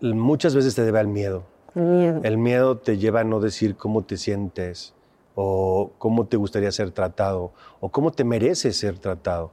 Muchas 0.00 0.54
veces 0.54 0.72
se 0.72 0.82
debe 0.82 0.98
al 0.98 1.08
miedo. 1.08 1.44
El 1.74 1.82
miedo. 1.82 2.20
El 2.24 2.38
miedo 2.38 2.78
te 2.78 2.96
lleva 2.96 3.20
a 3.20 3.24
no 3.24 3.38
decir 3.38 3.76
cómo 3.76 4.02
te 4.02 4.16
sientes 4.16 4.94
o 5.34 5.92
cómo 5.98 6.26
te 6.26 6.38
gustaría 6.38 6.72
ser 6.72 6.90
tratado 6.90 7.52
o 7.80 7.90
cómo 7.90 8.12
te 8.12 8.24
mereces 8.24 8.78
ser 8.78 8.98
tratado. 8.98 9.52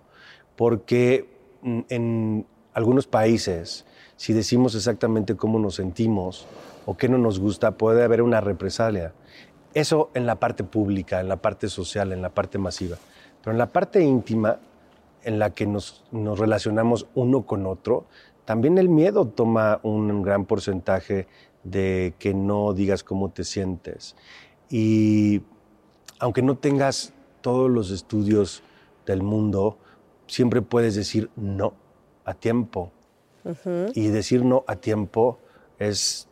Porque 0.55 1.29
mm, 1.61 1.79
en 1.89 2.45
algunos 2.73 3.07
países, 3.07 3.85
si 4.15 4.31
decimos 4.31 4.73
exactamente 4.73 5.35
cómo 5.35 5.59
nos 5.59 5.75
sentimos 5.75 6.47
o 6.85 6.95
qué 6.95 7.09
no 7.09 7.17
nos 7.17 7.39
gusta, 7.39 7.71
puede 7.71 8.03
haber 8.03 8.21
una 8.21 8.39
represalia. 8.39 9.13
Eso 9.73 10.09
en 10.13 10.25
la 10.25 10.35
parte 10.39 10.63
pública, 10.63 11.19
en 11.19 11.29
la 11.29 11.37
parte 11.37 11.69
social, 11.69 12.11
en 12.11 12.21
la 12.21 12.29
parte 12.29 12.57
masiva. 12.57 12.97
Pero 13.41 13.51
en 13.51 13.57
la 13.57 13.67
parte 13.67 14.01
íntima, 14.01 14.59
en 15.23 15.39
la 15.39 15.51
que 15.51 15.65
nos, 15.65 16.03
nos 16.11 16.39
relacionamos 16.39 17.07
uno 17.15 17.45
con 17.45 17.65
otro, 17.65 18.05
también 18.45 18.77
el 18.77 18.89
miedo 18.89 19.27
toma 19.27 19.79
un 19.83 20.21
gran 20.23 20.45
porcentaje 20.45 21.27
de 21.63 22.13
que 22.19 22.33
no 22.33 22.73
digas 22.73 23.03
cómo 23.03 23.29
te 23.29 23.43
sientes. 23.43 24.15
Y 24.69 25.41
aunque 26.19 26.41
no 26.41 26.57
tengas 26.57 27.13
todos 27.41 27.69
los 27.69 27.91
estudios 27.91 28.63
del 29.05 29.23
mundo, 29.23 29.77
siempre 30.27 30.61
puedes 30.61 30.95
decir 30.95 31.29
no 31.35 31.73
a 32.25 32.33
tiempo. 32.33 32.91
Y 33.95 34.07
decir 34.09 34.45
no 34.45 34.63
a 34.67 34.75
tiempo 34.75 35.39
es 35.79 36.28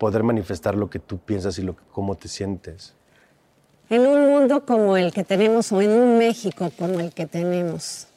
poder 0.00 0.22
manifestar 0.22 0.74
lo 0.74 0.88
que 0.88 0.98
tú 0.98 1.18
piensas 1.18 1.58
y 1.58 1.62
lo 1.62 1.76
que, 1.76 1.82
cómo 1.92 2.14
te 2.16 2.26
sientes. 2.26 2.94
En 3.90 4.06
un 4.06 4.26
mundo 4.30 4.64
como 4.64 4.96
el 4.96 5.12
que 5.12 5.24
tenemos 5.24 5.70
o 5.72 5.82
en 5.82 5.90
un 5.90 6.16
México 6.16 6.70
como 6.78 7.00
el 7.00 7.12
que 7.12 7.26
tenemos, 7.26 8.08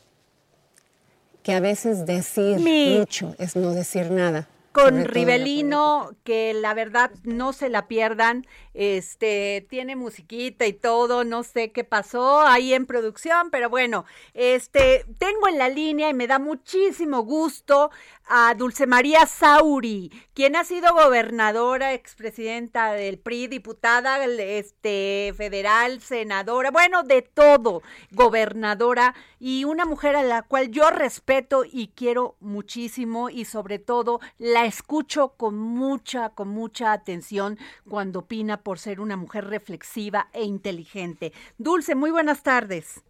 que 1.43 1.53
a 1.53 1.59
veces 1.59 2.05
decir 2.05 2.59
Mi- 2.59 2.97
mucho 2.99 3.35
es 3.37 3.57
no 3.57 3.71
decir 3.71 4.09
nada. 4.11 4.47
con 4.71 5.05
Rivelino, 5.05 6.15
que 6.23 6.51
la 6.55 6.73
verdad 6.73 7.11
no 7.23 7.53
se 7.53 7.69
la 7.69 7.87
pierdan, 7.87 8.47
este, 8.73 9.67
tiene 9.69 9.95
musiquita 9.95 10.65
y 10.65 10.73
todo, 10.73 11.23
no 11.23 11.43
sé 11.43 11.71
qué 11.71 11.83
pasó 11.83 12.41
ahí 12.41 12.73
en 12.73 12.87
producción, 12.87 13.51
pero 13.51 13.69
bueno, 13.69 14.05
este, 14.33 15.05
tengo 15.19 15.47
en 15.47 15.59
la 15.59 15.69
línea 15.69 16.09
y 16.09 16.15
me 16.15 16.25
da 16.25 16.39
muchísimo 16.39 17.21
gusto 17.21 17.91
a 18.25 18.53
Dulce 18.55 18.87
María 18.87 19.25
Sauri, 19.25 20.11
quien 20.33 20.55
ha 20.55 20.63
sido 20.63 20.93
gobernadora, 20.93 21.93
expresidenta 21.93 22.93
del 22.93 23.19
PRI, 23.19 23.47
diputada, 23.47 24.23
este, 24.25 25.33
federal, 25.35 26.01
senadora, 26.01 26.71
bueno, 26.71 27.03
de 27.03 27.21
todo, 27.21 27.81
gobernadora 28.11 29.13
y 29.39 29.65
una 29.65 29.85
mujer 29.85 30.15
a 30.15 30.23
la 30.23 30.41
cual 30.43 30.69
yo 30.71 30.89
respeto 30.89 31.63
y 31.65 31.89
quiero 31.89 32.35
muchísimo 32.39 33.29
y 33.29 33.45
sobre 33.45 33.79
todo 33.79 34.19
la 34.37 34.65
escucho 34.65 35.33
con 35.35 35.57
mucha, 35.57 36.29
con 36.29 36.49
mucha 36.49 36.93
atención 36.93 37.57
cuando 37.89 38.19
opina 38.19 38.61
por 38.63 38.79
ser 38.79 38.99
una 38.99 39.17
mujer 39.17 39.45
reflexiva 39.45 40.29
e 40.33 40.43
inteligente. 40.43 41.33
Dulce, 41.57 41.95
muy 41.95 42.11
buenas 42.11 42.43
tardes. 42.43 43.03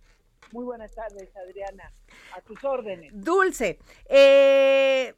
Muy 0.51 0.65
buenas 0.65 0.91
tardes, 0.91 1.35
Adriana. 1.35 1.91
A 2.35 2.41
tus 2.41 2.63
órdenes. 2.63 3.11
Dulce, 3.13 3.79
eh, 4.09 5.13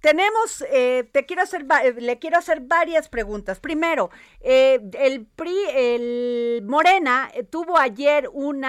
tenemos, 0.00 0.64
eh, 0.70 1.08
te 1.12 1.26
quiero 1.26 1.42
hacer, 1.42 1.66
eh, 1.82 1.94
le 1.98 2.18
quiero 2.20 2.38
hacer 2.38 2.60
varias 2.60 3.08
preguntas. 3.08 3.58
Primero, 3.58 4.10
eh, 4.40 4.80
el 5.00 5.26
PRI, 5.26 5.56
el 5.74 6.62
Morena 6.64 7.30
eh, 7.34 7.42
tuvo 7.42 7.76
ayer 7.78 8.28
un 8.32 8.64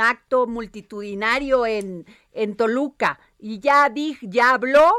acto 0.00 0.46
multitudinario 0.46 1.64
en, 1.64 2.04
en 2.32 2.56
Toluca 2.56 3.18
y 3.38 3.60
ya 3.60 3.88
dij- 3.88 4.18
ya 4.22 4.50
habló 4.50 4.90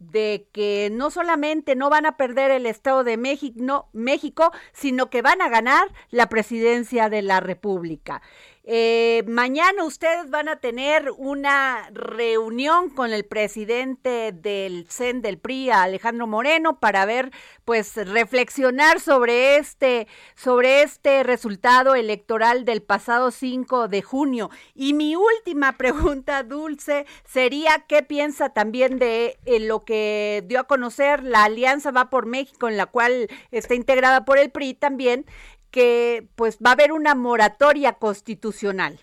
de 0.00 0.48
que 0.52 0.88
no 0.90 1.12
solamente 1.12 1.76
no 1.76 1.88
van 1.88 2.06
a 2.06 2.16
perder 2.16 2.50
el 2.50 2.66
Estado 2.66 3.04
de 3.04 3.16
México, 3.16 3.54
no, 3.62 3.88
México, 3.92 4.50
sino 4.72 5.08
que 5.10 5.22
van 5.22 5.40
a 5.40 5.48
ganar 5.48 5.86
la 6.10 6.28
presidencia 6.28 7.08
de 7.08 7.22
la 7.22 7.38
República. 7.38 8.20
Eh, 8.64 9.24
mañana 9.26 9.82
ustedes 9.82 10.30
van 10.30 10.48
a 10.48 10.60
tener 10.60 11.10
una 11.16 11.90
reunión 11.92 12.90
con 12.90 13.12
el 13.12 13.24
presidente 13.24 14.30
del 14.30 14.86
CEN 14.88 15.20
del 15.20 15.38
PRI, 15.38 15.70
Alejandro 15.70 16.28
Moreno, 16.28 16.78
para 16.78 17.04
ver, 17.04 17.32
pues, 17.64 17.96
reflexionar 17.96 19.00
sobre 19.00 19.56
este, 19.56 20.06
sobre 20.36 20.82
este 20.82 21.24
resultado 21.24 21.96
electoral 21.96 22.64
del 22.64 22.82
pasado 22.82 23.32
5 23.32 23.88
de 23.88 24.02
junio. 24.02 24.48
Y 24.76 24.94
mi 24.94 25.16
última 25.16 25.72
pregunta, 25.76 26.44
Dulce, 26.44 27.04
sería 27.24 27.84
qué 27.88 28.04
piensa 28.04 28.50
también 28.50 29.00
de 29.00 29.40
eh, 29.44 29.58
lo 29.58 29.84
que 29.84 30.44
dio 30.46 30.60
a 30.60 30.64
conocer 30.68 31.24
la 31.24 31.44
Alianza 31.44 31.90
Va 31.90 32.10
por 32.10 32.26
México, 32.26 32.68
en 32.68 32.76
la 32.76 32.86
cual 32.86 33.28
está 33.50 33.74
integrada 33.74 34.24
por 34.24 34.38
el 34.38 34.52
PRI 34.52 34.74
también, 34.74 35.26
que 35.72 36.28
pues 36.36 36.58
va 36.64 36.70
a 36.70 36.72
haber 36.74 36.92
una 36.92 37.16
moratoria 37.16 37.94
constitucional. 37.94 39.00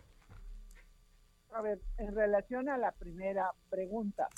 A 1.51 1.61
ver, 1.61 1.79
en 1.97 2.15
relación 2.15 2.69
a 2.69 2.77
la 2.77 2.91
primera 2.93 3.51
pregunta, 3.69 4.29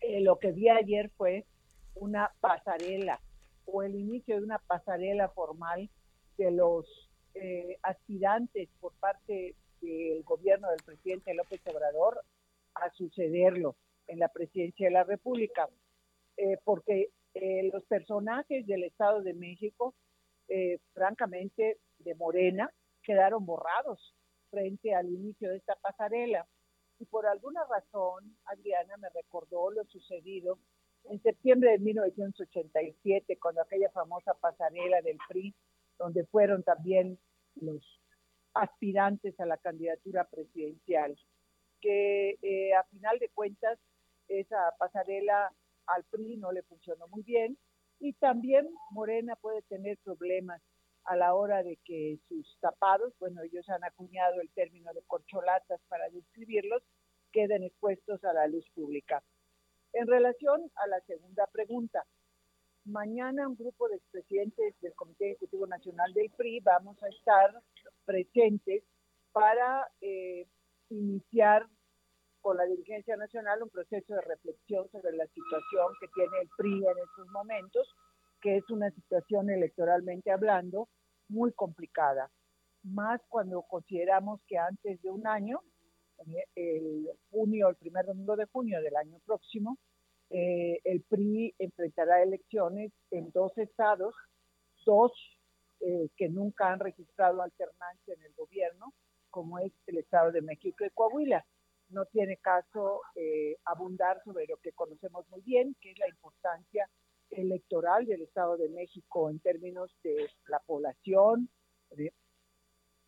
eh, 0.00 0.22
lo 0.22 0.38
que 0.38 0.50
vi 0.50 0.70
ayer 0.70 1.10
fue 1.16 1.44
una 1.94 2.32
pasarela 2.40 3.20
o 3.66 3.82
el 3.82 3.94
inicio 3.94 4.36
de 4.36 4.44
una 4.44 4.58
pasarela 4.58 5.28
formal 5.28 5.90
de 6.38 6.50
los 6.50 6.86
eh, 7.34 7.78
aspirantes 7.82 8.70
por 8.80 8.92
parte 8.94 9.54
del 9.82 10.22
gobierno 10.24 10.70
del 10.70 10.82
presidente 10.84 11.34
López 11.34 11.60
Obrador 11.66 12.18
a 12.74 12.90
sucederlo 12.92 13.76
en 14.06 14.20
la 14.20 14.28
presidencia 14.28 14.86
de 14.86 14.92
la 14.92 15.04
República, 15.04 15.68
eh, 16.38 16.58
porque 16.64 17.10
los 17.70 17.84
personajes 17.84 18.66
del 18.66 18.84
Estado 18.84 19.20
de 19.20 19.34
México, 19.34 19.94
eh, 20.48 20.78
francamente, 20.92 21.78
de 21.98 22.14
Morena, 22.14 22.70
quedaron 23.02 23.46
borrados 23.46 24.14
frente 24.50 24.94
al 24.94 25.08
inicio 25.08 25.50
de 25.50 25.56
esta 25.56 25.74
pasarela. 25.76 26.46
Y 26.98 27.04
por 27.06 27.26
alguna 27.26 27.64
razón, 27.64 28.36
Adriana 28.44 28.96
me 28.98 29.08
recordó 29.10 29.70
lo 29.70 29.84
sucedido 29.84 30.58
en 31.04 31.22
septiembre 31.22 31.72
de 31.72 31.78
1987, 31.78 33.36
con 33.38 33.58
aquella 33.58 33.90
famosa 33.90 34.34
pasarela 34.34 35.02
del 35.02 35.18
PRI, 35.28 35.54
donde 35.98 36.24
fueron 36.26 36.62
también 36.62 37.18
los 37.54 37.82
aspirantes 38.54 39.38
a 39.38 39.46
la 39.46 39.58
candidatura 39.58 40.24
presidencial, 40.24 41.16
que 41.80 42.38
eh, 42.42 42.74
a 42.74 42.84
final 42.84 43.18
de 43.18 43.28
cuentas 43.28 43.78
esa 44.28 44.74
pasarela 44.78 45.52
al 45.86 46.04
PRI 46.04 46.36
no 46.38 46.50
le 46.52 46.62
funcionó 46.62 47.06
muy 47.08 47.22
bien 47.22 47.56
y 48.00 48.12
también 48.14 48.68
Morena 48.90 49.36
puede 49.36 49.62
tener 49.62 49.98
problemas 49.98 50.60
a 51.04 51.16
la 51.16 51.34
hora 51.34 51.62
de 51.62 51.78
que 51.84 52.18
sus 52.28 52.58
tapados, 52.60 53.12
bueno, 53.20 53.42
ellos 53.42 53.68
han 53.68 53.84
acuñado 53.84 54.40
el 54.40 54.50
término 54.50 54.92
de 54.92 55.02
corcholatas 55.02 55.80
para 55.88 56.08
describirlos, 56.10 56.82
queden 57.32 57.62
expuestos 57.62 58.22
a 58.24 58.32
la 58.32 58.48
luz 58.48 58.64
pública. 58.74 59.22
En 59.92 60.06
relación 60.06 60.70
a 60.74 60.86
la 60.88 61.00
segunda 61.02 61.46
pregunta, 61.46 62.04
mañana 62.84 63.48
un 63.48 63.56
grupo 63.56 63.88
de 63.88 63.96
expresidentes 63.96 64.74
del 64.80 64.94
Comité 64.94 65.26
Ejecutivo 65.30 65.66
Nacional 65.66 66.12
del 66.12 66.30
PRI 66.30 66.60
vamos 66.60 67.00
a 67.02 67.08
estar 67.08 67.62
presentes 68.04 68.82
para 69.32 69.88
eh, 70.00 70.46
iniciar 70.90 71.66
con 72.46 72.58
la 72.58 72.64
dirigencia 72.64 73.16
nacional 73.16 73.60
un 73.60 73.70
proceso 73.70 74.14
de 74.14 74.20
reflexión 74.20 74.88
sobre 74.92 75.16
la 75.16 75.26
situación 75.26 75.88
que 75.98 76.06
tiene 76.14 76.42
el 76.42 76.48
PRI 76.56 76.74
en 76.74 76.98
estos 76.98 77.26
momentos, 77.32 77.92
que 78.40 78.58
es 78.58 78.70
una 78.70 78.88
situación 78.92 79.50
electoralmente 79.50 80.30
hablando 80.30 80.88
muy 81.28 81.52
complicada, 81.54 82.30
más 82.84 83.20
cuando 83.28 83.62
consideramos 83.62 84.40
que 84.46 84.58
antes 84.58 85.02
de 85.02 85.10
un 85.10 85.26
año, 85.26 85.60
el 86.54 87.10
junio, 87.32 87.68
el 87.68 87.74
primer 87.74 88.06
domingo 88.06 88.36
de 88.36 88.44
junio 88.44 88.80
del 88.80 88.94
año 88.94 89.18
próximo, 89.26 89.76
eh, 90.30 90.78
el 90.84 91.02
PRI 91.02 91.52
enfrentará 91.58 92.22
elecciones 92.22 92.92
en 93.10 93.32
dos 93.32 93.58
estados, 93.58 94.14
dos 94.84 95.10
eh, 95.80 96.10
que 96.16 96.28
nunca 96.28 96.70
han 96.70 96.78
registrado 96.78 97.42
alternancia 97.42 98.14
en 98.14 98.22
el 98.22 98.32
gobierno, 98.34 98.94
como 99.30 99.58
es 99.58 99.72
el 99.88 99.98
Estado 99.98 100.30
de 100.30 100.42
México 100.42 100.84
y 100.84 100.90
Coahuila. 100.90 101.44
No 101.88 102.04
tiene 102.06 102.36
caso 102.38 103.02
eh, 103.14 103.56
abundar 103.64 104.22
sobre 104.24 104.46
lo 104.46 104.56
que 104.56 104.72
conocemos 104.72 105.28
muy 105.30 105.40
bien, 105.42 105.76
que 105.80 105.92
es 105.92 105.98
la 105.98 106.08
importancia 106.08 106.88
electoral 107.30 108.06
del 108.06 108.22
Estado 108.22 108.56
de 108.56 108.68
México 108.68 109.30
en 109.30 109.40
términos 109.40 109.90
de 110.02 110.28
la 110.48 110.58
población, 110.60 111.48
de 111.90 112.12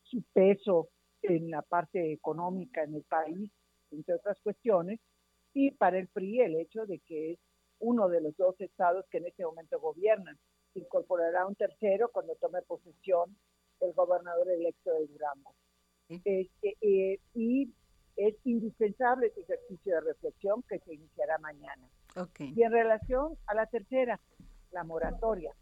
su 0.02 0.22
peso 0.32 0.88
en 1.22 1.50
la 1.50 1.62
parte 1.62 2.12
económica 2.12 2.82
en 2.82 2.94
el 2.94 3.02
país, 3.02 3.50
entre 3.90 4.14
otras 4.14 4.38
cuestiones, 4.40 5.00
y 5.54 5.70
para 5.72 5.98
el 5.98 6.08
PRI 6.08 6.40
el 6.40 6.56
hecho 6.56 6.86
de 6.86 7.00
que 7.00 7.32
es 7.32 7.38
uno 7.80 8.08
de 8.08 8.20
los 8.20 8.36
dos 8.36 8.60
estados 8.60 9.04
que 9.10 9.18
en 9.18 9.26
este 9.26 9.44
momento 9.44 9.80
gobiernan. 9.80 10.38
Se 10.72 10.80
incorporará 10.80 11.46
un 11.46 11.54
tercero 11.54 12.10
cuando 12.12 12.34
tome 12.36 12.62
posesión 12.62 13.36
el 13.80 13.92
gobernador 13.92 14.50
electo 14.50 14.92
de 14.92 15.06
Durango. 15.06 15.54
Este, 16.08 16.76
eh, 16.80 17.20
y 17.34 17.72
es 18.18 18.34
indispensable 18.44 19.28
este 19.28 19.42
ejercicio 19.42 19.94
de 19.94 20.00
reflexión 20.00 20.62
que 20.68 20.80
se 20.80 20.94
iniciará 20.94 21.38
mañana. 21.38 21.88
Okay. 22.16 22.52
Y 22.54 22.62
en 22.62 22.72
relación 22.72 23.38
a 23.46 23.54
la 23.54 23.66
tercera, 23.66 24.20
la 24.72 24.82
moratoria, 24.82 25.54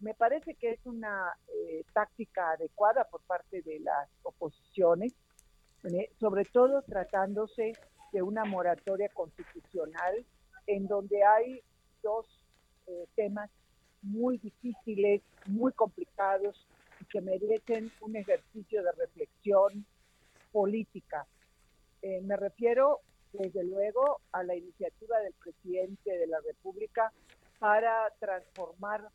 me 0.00 0.14
parece 0.14 0.54
que 0.54 0.70
es 0.70 0.86
una 0.86 1.36
eh, 1.48 1.84
táctica 1.92 2.52
adecuada 2.52 3.04
por 3.04 3.20
parte 3.22 3.60
de 3.62 3.80
las 3.80 4.08
oposiciones, 4.22 5.14
eh, 5.84 6.10
sobre 6.18 6.46
todo 6.46 6.82
tratándose 6.82 7.72
de 8.12 8.22
una 8.22 8.44
moratoria 8.46 9.10
constitucional 9.10 10.24
en 10.66 10.86
donde 10.86 11.22
hay 11.22 11.60
dos 12.02 12.26
eh, 12.86 13.06
temas 13.14 13.50
muy 14.02 14.38
difíciles, 14.38 15.20
muy 15.46 15.72
complicados 15.72 16.66
y 16.98 17.04
que 17.04 17.20
merecen 17.20 17.92
un 18.00 18.16
ejercicio 18.16 18.82
de 18.82 18.92
reflexión 18.92 19.84
política. 20.50 21.26
Eh, 22.02 22.20
me 22.22 22.36
refiero, 22.36 23.00
desde 23.32 23.64
luego, 23.64 24.20
a 24.32 24.42
la 24.42 24.56
iniciativa 24.56 25.18
del 25.20 25.34
presidente 25.34 26.10
de 26.10 26.26
la 26.26 26.40
República 26.40 27.12
para 27.58 28.10
transformar 28.18 29.08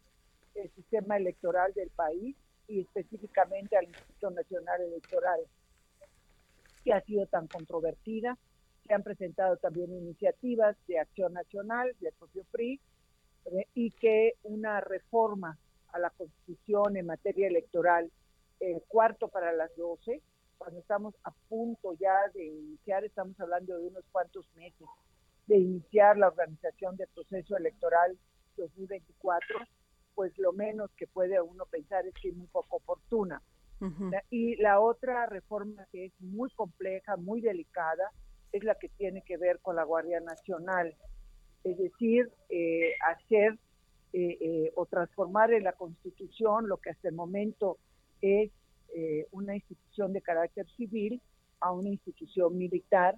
el 0.53 0.69
sistema 0.71 1.17
electoral 1.17 1.73
del 1.73 1.89
país 1.89 2.35
y 2.67 2.81
específicamente 2.81 3.75
al 3.75 3.85
Instituto 3.85 4.31
Nacional 4.31 4.81
Electoral, 4.81 5.39
que 6.83 6.93
ha 6.93 7.01
sido 7.01 7.25
tan 7.25 7.47
controvertida. 7.47 8.37
Se 8.85 8.93
han 8.93 9.03
presentado 9.03 9.57
también 9.57 9.91
iniciativas 9.91 10.77
de 10.87 10.99
acción 10.99 11.33
nacional 11.33 11.95
del 11.99 12.13
propio 12.13 12.43
PRI 12.51 12.79
eh, 13.45 13.67
y 13.73 13.91
que 13.91 14.33
una 14.43 14.79
reforma 14.79 15.57
a 15.91 15.99
la 15.99 16.11
Constitución 16.11 16.97
en 16.97 17.07
materia 17.07 17.47
electoral, 17.47 18.11
el 18.59 18.81
cuarto 18.87 19.27
para 19.27 19.51
las 19.53 19.75
12, 19.75 20.21
cuando 20.57 20.79
estamos 20.79 21.15
a 21.23 21.31
punto 21.49 21.93
ya 21.99 22.15
de 22.33 22.45
iniciar, 22.45 23.03
estamos 23.03 23.39
hablando 23.39 23.77
de 23.77 23.87
unos 23.87 24.03
cuantos 24.11 24.47
meses, 24.55 24.87
de 25.47 25.57
iniciar 25.57 26.17
la 26.17 26.27
organización 26.27 26.95
del 26.95 27.07
proceso 27.09 27.57
electoral 27.57 28.17
2024, 28.57 29.59
pues 30.15 30.37
lo 30.37 30.53
menos 30.53 30.91
que 30.97 31.07
puede 31.07 31.39
uno 31.41 31.65
pensar 31.65 32.05
es 32.07 32.13
que 32.21 32.29
es 32.29 32.35
muy 32.35 32.47
poco 32.47 32.77
oportuna. 32.77 33.41
Uh 33.81 33.87
-huh. 33.87 34.21
Y 34.29 34.55
la 34.55 34.79
otra 34.79 35.25
reforma 35.25 35.85
que 35.91 36.05
es 36.05 36.13
muy 36.19 36.49
compleja, 36.51 37.17
muy 37.17 37.41
delicada, 37.41 38.11
es 38.51 38.63
la 38.63 38.75
que 38.75 38.89
tiene 38.89 39.21
que 39.21 39.37
ver 39.37 39.59
con 39.59 39.75
la 39.75 39.83
Guardia 39.83 40.21
Nacional, 40.21 40.95
es 41.65 41.77
decir, 41.77 42.31
eh, 42.49 42.93
hacer 43.05 43.57
eh, 44.13 44.37
eh, 44.39 44.71
o 44.75 44.85
transformar 44.85 45.51
en 45.51 45.63
la 45.63 45.73
Constitución 45.73 46.69
lo 46.69 46.77
que 46.77 46.91
hasta 46.91 47.09
el 47.09 47.15
momento 47.15 47.77
es 48.21 48.49
eh, 48.97 49.27
una 49.31 49.55
institución 49.55 50.13
de 50.13 50.21
carácter 50.21 50.65
civil 50.77 51.21
a 51.59 51.71
una 51.71 51.89
institución 51.89 52.57
militar, 52.57 53.15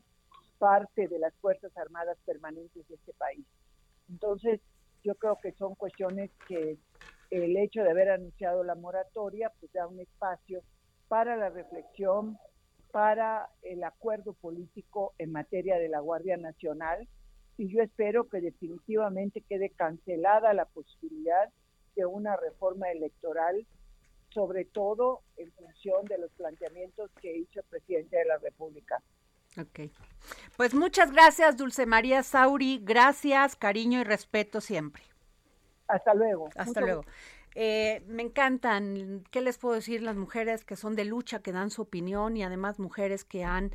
parte 0.57 1.07
de 1.07 1.19
las 1.19 1.33
Fuerzas 1.35 1.71
Armadas 1.77 2.17
permanentes 2.25 2.87
de 2.87 2.95
este 2.95 3.13
país. 3.13 3.45
Entonces, 4.09 4.59
yo 5.03 5.13
creo 5.15 5.37
que 5.41 5.51
son 5.53 5.75
cuestiones 5.75 6.31
que 6.47 6.77
el 7.29 7.57
hecho 7.57 7.83
de 7.83 7.91
haber 7.91 8.09
anunciado 8.09 8.63
la 8.63 8.75
moratoria 8.75 9.51
pues 9.59 9.71
da 9.71 9.87
un 9.87 9.99
espacio 9.99 10.63
para 11.07 11.35
la 11.35 11.49
reflexión, 11.49 12.37
para 12.91 13.49
el 13.61 13.83
acuerdo 13.83 14.33
político 14.33 15.13
en 15.19 15.31
materia 15.31 15.77
de 15.77 15.89
la 15.89 15.99
Guardia 15.99 16.37
Nacional 16.37 17.07
y 17.57 17.69
yo 17.69 17.81
espero 17.81 18.29
que 18.29 18.39
definitivamente 18.39 19.41
quede 19.41 19.71
cancelada 19.71 20.53
la 20.53 20.65
posibilidad 20.65 21.49
de 21.95 22.05
una 22.05 22.37
reforma 22.37 22.89
electoral, 22.91 23.65
sobre 24.37 24.65
todo 24.65 25.23
en 25.35 25.51
función 25.53 26.05
de 26.05 26.19
los 26.19 26.29
planteamientos 26.33 27.09
que 27.19 27.37
hizo 27.37 27.59
el 27.59 27.65
presidente 27.65 28.17
de 28.17 28.25
la 28.25 28.37
República. 28.37 29.01
Ok. 29.59 29.91
Pues 30.55 30.75
muchas 30.75 31.11
gracias, 31.11 31.57
Dulce 31.57 31.87
María 31.87 32.21
Sauri. 32.21 32.79
Gracias, 32.83 33.55
cariño 33.55 33.99
y 33.99 34.03
respeto 34.03 34.61
siempre. 34.61 35.01
Hasta 35.87 36.13
luego. 36.13 36.49
Hasta 36.49 36.65
Mucho 36.65 36.81
luego. 36.81 37.05
Eh, 37.55 38.03
me 38.05 38.21
encantan, 38.21 39.23
¿qué 39.31 39.41
les 39.41 39.57
puedo 39.57 39.73
decir? 39.73 40.03
Las 40.03 40.15
mujeres 40.15 40.63
que 40.63 40.75
son 40.75 40.95
de 40.95 41.05
lucha, 41.05 41.41
que 41.41 41.51
dan 41.51 41.71
su 41.71 41.81
opinión 41.81 42.37
y 42.37 42.43
además 42.43 42.77
mujeres 42.77 43.25
que 43.25 43.43
han 43.43 43.71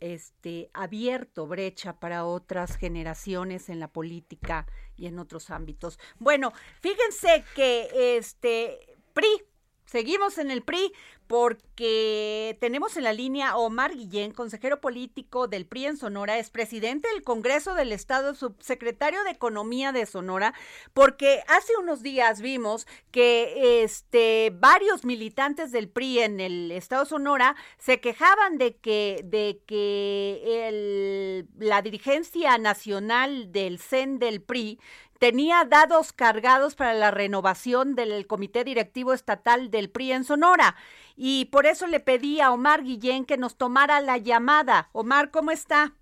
este, 0.00 0.70
abierto 0.72 1.46
brecha 1.46 2.00
para 2.00 2.24
otras 2.24 2.76
generaciones 2.78 3.68
en 3.68 3.80
la 3.80 3.88
política 3.88 4.66
y 4.96 5.08
en 5.08 5.18
otros 5.18 5.50
ámbitos. 5.50 5.98
Bueno, 6.18 6.54
fíjense 6.80 7.44
que 7.54 8.16
este 8.16 8.96
PRI 9.12 9.44
Seguimos 9.84 10.38
en 10.38 10.50
el 10.50 10.62
PRI 10.62 10.92
porque 11.26 12.56
tenemos 12.60 12.96
en 12.96 13.04
la 13.04 13.12
línea 13.12 13.56
Omar 13.56 13.94
Guillén, 13.94 14.32
consejero 14.32 14.80
político 14.80 15.48
del 15.48 15.66
PRI 15.66 15.86
en 15.86 15.96
Sonora, 15.96 16.38
es 16.38 16.50
presidente 16.50 17.08
del 17.08 17.22
Congreso 17.22 17.74
del 17.74 17.92
Estado, 17.92 18.34
subsecretario 18.34 19.24
de 19.24 19.30
Economía 19.30 19.92
de 19.92 20.06
Sonora, 20.06 20.54
porque 20.92 21.42
hace 21.48 21.72
unos 21.80 22.02
días 22.02 22.40
vimos 22.40 22.86
que 23.10 23.82
este 23.82 24.52
varios 24.54 25.04
militantes 25.04 25.72
del 25.72 25.88
PRI 25.88 26.20
en 26.20 26.40
el 26.40 26.70
Estado 26.72 27.04
Sonora 27.06 27.56
se 27.78 28.00
quejaban 28.00 28.58
de 28.58 28.76
que 28.76 29.20
de 29.24 29.60
que 29.66 30.68
el, 30.68 31.48
la 31.58 31.82
dirigencia 31.82 32.58
nacional 32.58 33.52
del 33.52 33.78
CEN 33.78 34.18
del 34.18 34.42
PRI 34.42 34.78
tenía 35.24 35.64
dados 35.64 36.12
cargados 36.12 36.74
para 36.74 36.92
la 36.92 37.10
renovación 37.10 37.94
del 37.94 38.26
Comité 38.26 38.62
Directivo 38.62 39.14
Estatal 39.14 39.70
del 39.70 39.88
PRI 39.88 40.12
en 40.12 40.24
Sonora. 40.24 40.76
Y 41.16 41.46
por 41.46 41.64
eso 41.64 41.86
le 41.86 41.98
pedí 41.98 42.42
a 42.42 42.52
Omar 42.52 42.82
Guillén 42.82 43.24
que 43.24 43.38
nos 43.38 43.56
tomara 43.56 44.02
la 44.02 44.18
llamada. 44.18 44.90
Omar, 44.92 45.30
¿cómo 45.30 45.50
está? 45.50 45.94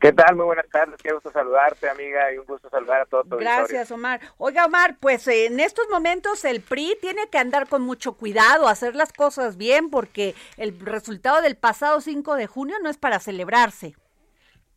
¿Qué 0.00 0.10
tal? 0.10 0.36
Muy 0.36 0.46
buenas 0.46 0.70
tardes. 0.72 0.96
Qué 1.02 1.12
gusto 1.12 1.30
saludarte, 1.32 1.86
amiga, 1.90 2.32
y 2.32 2.38
un 2.38 2.46
gusto 2.46 2.70
saludar 2.70 3.02
a 3.02 3.04
todos. 3.04 3.26
Gracias, 3.28 3.90
Omar. 3.90 4.22
Oiga, 4.38 4.64
Omar, 4.64 4.96
pues 4.98 5.28
eh, 5.28 5.44
en 5.44 5.60
estos 5.60 5.86
momentos 5.90 6.46
el 6.46 6.62
PRI 6.62 6.96
tiene 6.98 7.28
que 7.28 7.36
andar 7.36 7.68
con 7.68 7.82
mucho 7.82 8.14
cuidado, 8.14 8.68
hacer 8.68 8.96
las 8.96 9.12
cosas 9.12 9.58
bien, 9.58 9.90
porque 9.90 10.34
el 10.56 10.80
resultado 10.80 11.42
del 11.42 11.58
pasado 11.58 12.00
5 12.00 12.36
de 12.36 12.46
junio 12.46 12.76
no 12.82 12.88
es 12.88 12.96
para 12.96 13.20
celebrarse. 13.20 13.96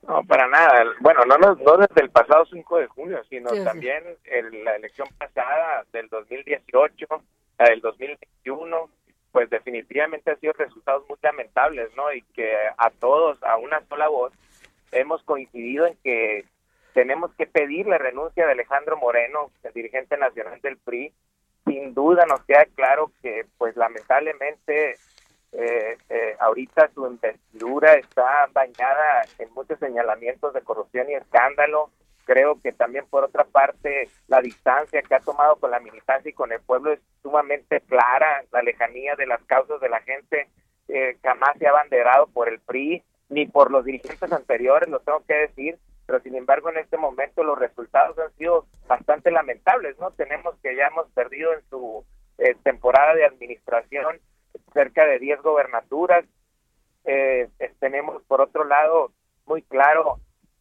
No, 0.07 0.23
para 0.23 0.47
nada. 0.47 0.85
Bueno, 0.99 1.21
no, 1.25 1.37
no, 1.37 1.55
no 1.55 1.77
desde 1.77 2.01
el 2.01 2.09
pasado 2.11 2.45
5 2.45 2.77
de 2.79 2.87
junio, 2.87 3.23
sino 3.29 3.49
Sí, 3.49 3.57
sí. 3.57 3.63
también 3.63 4.03
en 4.25 4.63
la 4.63 4.75
elección 4.75 5.07
pasada 5.17 5.83
del 5.91 6.07
2018, 6.09 7.07
la 7.57 7.65
del 7.69 7.81
2021, 7.81 8.89
pues 9.31 9.49
definitivamente 9.49 10.31
han 10.31 10.39
sido 10.39 10.53
resultados 10.53 11.03
muy 11.09 11.17
lamentables, 11.21 11.89
¿no? 11.95 12.13
Y 12.13 12.21
que 12.33 12.55
a 12.77 12.89
todos, 12.91 13.41
a 13.43 13.57
una 13.57 13.81
sola 13.87 14.07
voz, 14.07 14.31
hemos 14.91 15.23
coincidido 15.23 15.87
en 15.87 15.97
que 16.03 16.45
tenemos 16.93 17.33
que 17.33 17.47
pedir 17.47 17.87
la 17.87 17.97
renuncia 17.97 18.45
de 18.45 18.53
Alejandro 18.53 18.97
Moreno, 18.97 19.51
el 19.63 19.73
dirigente 19.73 20.17
nacional 20.17 20.61
del 20.61 20.77
PRI. 20.77 21.11
Sin 21.65 21.93
duda 21.95 22.25
nos 22.27 22.43
queda 22.45 22.65
claro 22.75 23.11
que, 23.21 23.45
pues 23.57 23.75
lamentablemente, 23.75 24.95
eh, 25.57 25.97
eh, 26.09 26.35
ahorita 26.39 26.89
su 26.93 27.07
investidura 27.07 27.93
está 27.93 28.47
bañada 28.51 29.21
en 29.39 29.53
muchos 29.53 29.79
señalamientos 29.79 30.53
de 30.53 30.61
corrupción 30.61 31.09
y 31.09 31.13
escándalo. 31.13 31.91
Creo 32.25 32.59
que 32.61 32.73
también 32.73 33.05
por 33.07 33.23
otra 33.23 33.45
parte 33.45 34.09
la 34.27 34.41
distancia 34.41 35.01
que 35.01 35.15
ha 35.15 35.19
tomado 35.19 35.55
con 35.55 35.71
la 35.71 35.79
militancia 35.79 36.29
y 36.29 36.33
con 36.33 36.51
el 36.51 36.59
pueblo 36.59 36.91
es 36.91 36.99
sumamente 37.21 37.79
clara, 37.81 38.43
la 38.51 38.63
lejanía 38.63 39.15
de 39.15 39.27
las 39.27 39.41
causas 39.43 39.79
de 39.79 39.89
la 39.89 40.01
gente 40.01 40.49
eh, 40.87 41.17
jamás 41.23 41.57
se 41.57 41.67
ha 41.67 41.69
abanderado 41.69 42.27
por 42.27 42.49
el 42.49 42.59
PRI 42.59 43.03
ni 43.29 43.47
por 43.47 43.71
los 43.71 43.85
dirigentes 43.85 44.31
anteriores, 44.31 44.89
lo 44.89 44.99
tengo 44.99 45.23
que 45.25 45.33
decir, 45.33 45.79
pero 46.05 46.19
sin 46.19 46.35
embargo 46.35 46.69
en 46.69 46.77
este 46.77 46.97
momento 46.97 47.43
los 47.43 47.57
resultados 47.57 48.17
han 48.19 48.31
sido 48.33 48.67
bastante 48.87 49.31
lamentables, 49.31 49.97
¿no? 49.99 50.11
Tenemos 50.11 50.55
que 50.61 50.75
ya 50.75 50.87
hemos 50.87 51.07
perdido 51.11 51.53
en 51.53 51.61
su 51.69 52.05
eh, 52.39 52.55
temporada 52.63 53.15
de 53.15 53.25
administración 53.25 54.19
cerca 54.75 55.05
de 55.05 55.17
10 55.17 55.41
gobernaturas. 55.41 56.25
Eh, 57.05 57.49
tenemos, 57.79 58.21
por 58.23 58.41
otro 58.41 58.65
lado, 58.65 59.11
muy 59.47 59.61
claro 59.63 60.19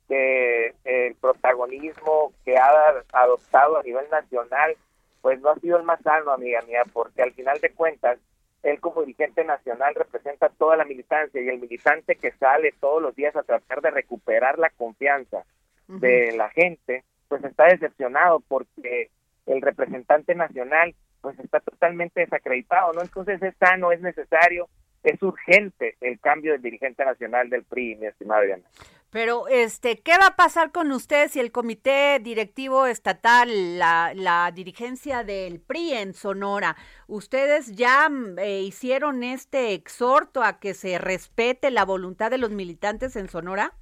que 0.08 0.74
el 0.84 1.14
protagonismo 1.16 2.32
que 2.44 2.56
ha 2.56 3.02
adoptado 3.12 3.78
a 3.78 3.82
nivel 3.82 4.08
nacional, 4.10 4.76
pues 5.20 5.40
no 5.40 5.50
ha 5.50 5.56
sido 5.56 5.78
el 5.78 5.82
más 5.82 6.00
sano, 6.02 6.30
amiga 6.30 6.62
mía, 6.62 6.82
porque 6.92 7.22
al 7.22 7.32
final 7.32 7.60
de 7.60 7.70
cuentas, 7.70 8.18
él 8.62 8.80
como 8.80 9.02
dirigente 9.02 9.44
nacional 9.44 9.94
representa 9.94 10.48
toda 10.48 10.76
la 10.76 10.84
militancia 10.84 11.40
y 11.40 11.48
el 11.48 11.58
militante 11.58 12.16
que 12.16 12.32
sale 12.32 12.72
todos 12.80 13.02
los 13.02 13.14
días 13.16 13.34
a 13.36 13.42
tratar 13.42 13.80
de 13.82 13.90
recuperar 13.90 14.58
la 14.58 14.70
confianza 14.70 15.44
de 15.86 16.32
la 16.36 16.48
gente, 16.50 17.04
pues 17.28 17.44
está 17.44 17.64
decepcionado 17.64 18.40
porque 18.40 19.10
el 19.46 19.60
representante 19.60 20.34
nacional 20.34 20.94
pues 21.24 21.38
está 21.38 21.58
totalmente 21.60 22.20
desacreditado, 22.20 22.92
¿no? 22.92 23.00
Entonces 23.00 23.42
es 23.42 23.54
sano, 23.56 23.92
es 23.92 24.00
necesario, 24.02 24.68
es 25.02 25.22
urgente 25.22 25.96
el 26.02 26.20
cambio 26.20 26.52
del 26.52 26.60
dirigente 26.60 27.02
nacional 27.02 27.48
del 27.48 27.64
PRI, 27.64 27.96
mi 27.96 28.06
estimada 28.06 28.42
Adriana. 28.42 28.64
Pero, 29.08 29.48
este, 29.48 30.02
¿qué 30.02 30.18
va 30.20 30.26
a 30.26 30.36
pasar 30.36 30.70
con 30.70 30.92
ustedes 30.92 31.34
y 31.36 31.40
el 31.40 31.50
comité 31.50 32.18
directivo 32.20 32.84
estatal, 32.84 33.78
la, 33.78 34.12
la 34.14 34.52
dirigencia 34.54 35.24
del 35.24 35.62
PRI 35.62 35.94
en 35.94 36.12
Sonora? 36.12 36.76
¿Ustedes 37.06 37.74
ya 37.74 38.10
mm, 38.10 38.38
eh, 38.38 38.60
hicieron 38.60 39.22
este 39.22 39.72
exhorto 39.72 40.42
a 40.42 40.60
que 40.60 40.74
se 40.74 40.98
respete 40.98 41.70
la 41.70 41.86
voluntad 41.86 42.30
de 42.30 42.36
los 42.36 42.50
militantes 42.50 43.16
en 43.16 43.28
Sonora? 43.28 43.72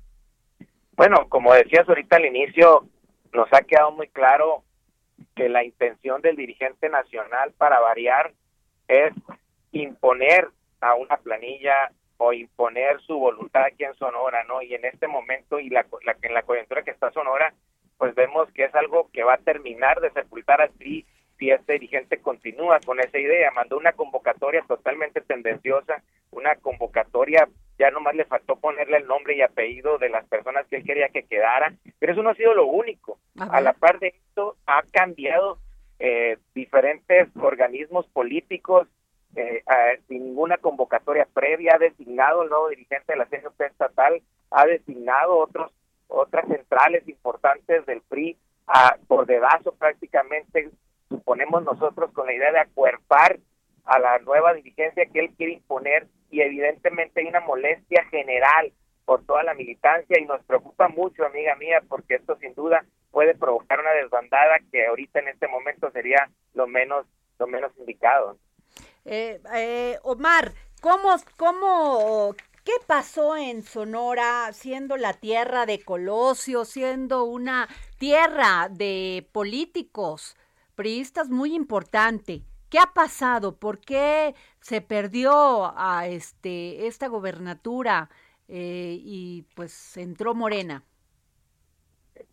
Bueno, 0.93 1.29
como 1.29 1.53
decías 1.55 1.89
ahorita 1.89 2.19
al 2.19 2.27
inicio, 2.27 2.87
nos 3.33 3.49
ha 3.53 3.63
quedado 3.63 3.91
muy 3.91 4.07
claro 4.11 4.63
que 5.35 5.49
la 5.49 5.65
intención 5.65 6.21
del 6.23 6.37
dirigente 6.37 6.89
nacional 6.89 7.53
para 7.59 7.81
variar 7.81 8.33
es 8.89 9.13
imponer 9.73 10.49
a 10.81 10.95
una 10.95 11.17
planilla 11.17 11.91
o 12.19 12.33
imponer 12.33 13.01
su 13.01 13.19
voluntad 13.19 13.65
aquí 13.65 13.85
en 13.85 13.95
Sonora, 13.95 14.45
¿no? 14.45 14.63
Y 14.63 14.75
en 14.75 14.85
este 14.85 15.09
momento 15.09 15.59
y 15.59 15.71
la, 15.71 15.87
la 16.05 16.17
en 16.23 16.35
la 16.35 16.43
coyuntura 16.43 16.83
que 16.83 16.91
está 16.93 17.11
Sonora, 17.11 17.53
pues 17.99 18.15
vemos 18.15 18.51
que 18.53 18.65
es 18.65 18.75
algo 18.75 19.09
que 19.13 19.25
va 19.25 19.35
a 19.35 19.39
terminar 19.39 20.01
de 20.01 20.11
sepultar 20.11 20.61
así 20.61 21.07
si 21.39 21.51
este 21.51 21.75
dirigente 21.75 22.19
continúa 22.19 22.79
con 22.85 23.01
esa 23.01 23.19
idea. 23.19 23.51
Mandó 23.51 23.77
una 23.77 23.93
convocatoria 23.93 24.63
totalmente 24.69 25.21
tendenciosa, 25.21 26.03
una 26.31 26.55
convocatoria, 26.57 27.49
ya 27.83 27.91
nomás 27.91 28.15
le 28.15 28.25
faltó 28.25 28.55
ponerle 28.55 28.99
el 28.99 29.09
nombre 29.09 29.35
y 29.35 29.43
apellido 29.43 29.99
de 29.99 30.09
las 30.09 30.25
personas 30.27 30.65
que 30.69 30.77
él 30.77 30.85
quería 30.85 31.09
que 31.09 31.25
quedaran, 31.25 31.81
pero 31.99 32.13
eso 32.13 32.23
no 32.23 32.31
ha 32.31 32.35
sido 32.37 32.55
lo 32.55 32.67
único. 32.67 33.19
A 33.41 33.61
la 33.61 33.73
par 33.73 33.99
de 33.99 34.15
esto, 34.29 34.57
ha 34.67 34.83
cambiado 34.93 35.59
eh, 35.99 36.39
diferentes 36.55 37.29
organismos 37.35 38.07
políticos 38.07 38.87
eh, 39.35 39.65
eh, 39.67 40.01
sin 40.07 40.27
ninguna 40.27 40.59
convocatoria 40.59 41.27
previa, 41.35 41.75
ha 41.75 41.79
designado 41.79 42.45
el 42.45 42.51
nuevo 42.51 42.69
dirigente 42.69 43.15
de 43.15 43.17
la 43.17 43.27
CNP 43.27 43.67
estatal, 43.67 44.23
ha 44.53 44.67
designado 44.67 45.37
otros 45.39 45.73
otras 46.07 46.47
centrales 46.47 47.09
importantes 47.09 47.85
del 47.87 48.03
PRI 48.03 48.37
a, 48.69 48.97
por 49.09 49.27
dedazo 49.27 49.73
prácticamente, 49.73 50.71
suponemos 51.09 51.65
nosotros 51.65 52.13
con 52.13 52.27
la 52.27 52.35
idea 52.35 52.53
de 52.53 52.61
acuerpar 52.61 53.41
a 53.87 53.99
la 53.99 54.19
nueva 54.21 54.55
dirigencia 54.55 55.07
que 55.07 55.19
él 55.19 55.31
quiere 55.37 55.55
imponer 55.55 56.07
y 56.33 56.41
evidentemente 56.41 57.21
hay 57.21 57.27
una 57.27 57.41
molestia 57.41 58.05
general 58.11 58.73
por 59.05 59.25
toda 59.27 59.43
la 59.45 59.55
militancia 59.55 60.19
y 60.19 60.25
nos 60.25 60.43
preocupa 60.45 60.89
mucho, 60.89 61.25
amiga 61.25 61.55
mía, 61.57 61.83
porque 61.89 62.15
esto 62.15 62.37
sin 62.41 62.55
duda 62.55 62.85
puede 63.11 63.35
provocar 63.35 63.79
una 63.79 63.93
desbandada 63.93 64.59
que 64.73 64.87
ahorita 64.87 65.21
en 65.21 65.29
este 65.29 65.47
momento 65.47 65.91
sería 65.91 66.31
lo 66.55 66.67
menos 66.67 67.07
lo 67.39 67.47
menos 67.47 67.73
indicado. 67.79 68.39
Eh, 69.05 69.41
eh, 69.55 69.99
Omar, 70.03 70.53
¿cómo, 70.81 71.15
cómo, 71.37 72.35
qué 72.65 72.73
pasó 72.87 73.37
en 73.37 73.63
Sonora 73.63 74.53
siendo 74.53 74.97
la 74.97 75.13
tierra 75.13 75.67
de 75.67 75.83
Colosio, 75.83 76.65
siendo 76.65 77.25
una 77.25 77.69
tierra 77.99 78.69
de 78.71 79.29
políticos 79.33 80.37
priistas 80.77 81.29
muy 81.29 81.55
importante? 81.55 82.43
¿Qué 82.73 82.79
ha 82.79 82.87
pasado? 82.87 83.59
¿Por 83.59 83.81
qué 83.81 84.35
se 84.61 84.81
perdió 84.81 85.75
a 85.77 86.07
este 86.07 86.87
esta 86.87 87.07
gobernatura 87.09 88.09
eh, 88.49 88.97
y 88.99 89.43
pues 89.55 89.99
entró 89.99 90.33
Morena? 90.33 90.83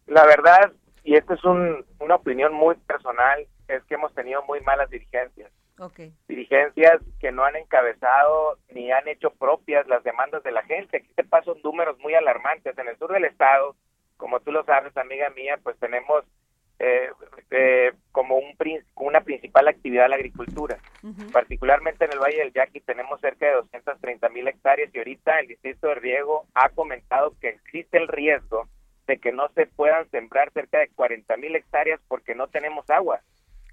La 0.08 0.26
verdad, 0.26 0.72
y 1.04 1.18
esta 1.18 1.34
es 1.34 1.44
un, 1.44 1.86
una 2.00 2.16
opinión 2.16 2.54
muy 2.54 2.76
personal, 2.76 3.46
es 3.68 3.84
que 3.84 3.96
hemos 3.96 4.14
tenido 4.14 4.42
muy 4.44 4.62
malas 4.62 4.90
dirigencias. 4.90 5.52
Okay. 5.78 6.14
Dirigencias 6.30 7.02
que 7.20 7.34
no 7.34 7.44
han 7.44 7.58
encabezado 7.58 8.60
ni 8.74 8.94
han 8.94 9.10
hecho 9.10 9.32
propias 9.32 9.86
las 9.90 10.06
demandas 10.06 10.42
de 10.44 10.52
la 10.54 10.64
gente. 10.64 11.00
Aquí 11.00 11.12
te 11.16 11.26
paso 11.26 11.58
números 11.66 11.98
muy 12.00 12.14
alarmantes. 12.14 12.78
En 12.78 12.88
el 12.88 12.98
sur 12.98 13.12
del 13.12 13.26
estado, 13.26 13.76
como 14.16 14.40
tú 14.40 14.54
lo 14.54 14.64
sabes, 14.64 14.96
amiga 14.96 15.30
mía, 15.32 15.60
pues 15.62 15.78
tenemos 15.80 16.24
eh, 16.80 17.10
eh, 17.52 17.92
como 18.12 18.38
un, 18.38 18.56
una 18.96 19.22
principal 19.22 19.68
actividad 19.68 20.10
la 20.10 20.16
agricultura. 20.16 20.78
Uh 21.04 21.10
-huh. 21.10 21.32
Particularmente 21.32 22.06
en 22.06 22.14
el 22.14 22.20
Valle 22.20 22.38
del 22.38 22.54
Yaqui 22.54 22.80
tenemos 22.80 23.20
cerca 23.20 23.48
de 23.48 23.54
230 23.54 24.30
mil 24.30 24.48
hectáreas 24.48 24.90
y 24.94 24.98
ahorita 24.98 25.40
el 25.40 25.48
Distrito 25.48 25.88
de 25.88 25.96
Riego 25.96 26.46
ha 26.54 26.70
comentado 26.70 27.34
que 27.42 27.50
existe 27.50 27.98
el 27.98 28.08
riesgo 28.08 28.68
de 29.08 29.18
que 29.18 29.32
no 29.32 29.50
se 29.50 29.66
puedan 29.66 30.10
sembrar 30.12 30.52
cerca 30.52 30.80
de 30.80 30.90
40 30.90 31.36
mil 31.38 31.56
hectáreas 31.56 32.00
porque 32.08 32.34
no 32.34 32.48
tenemos 32.48 32.90
agua. 32.90 33.22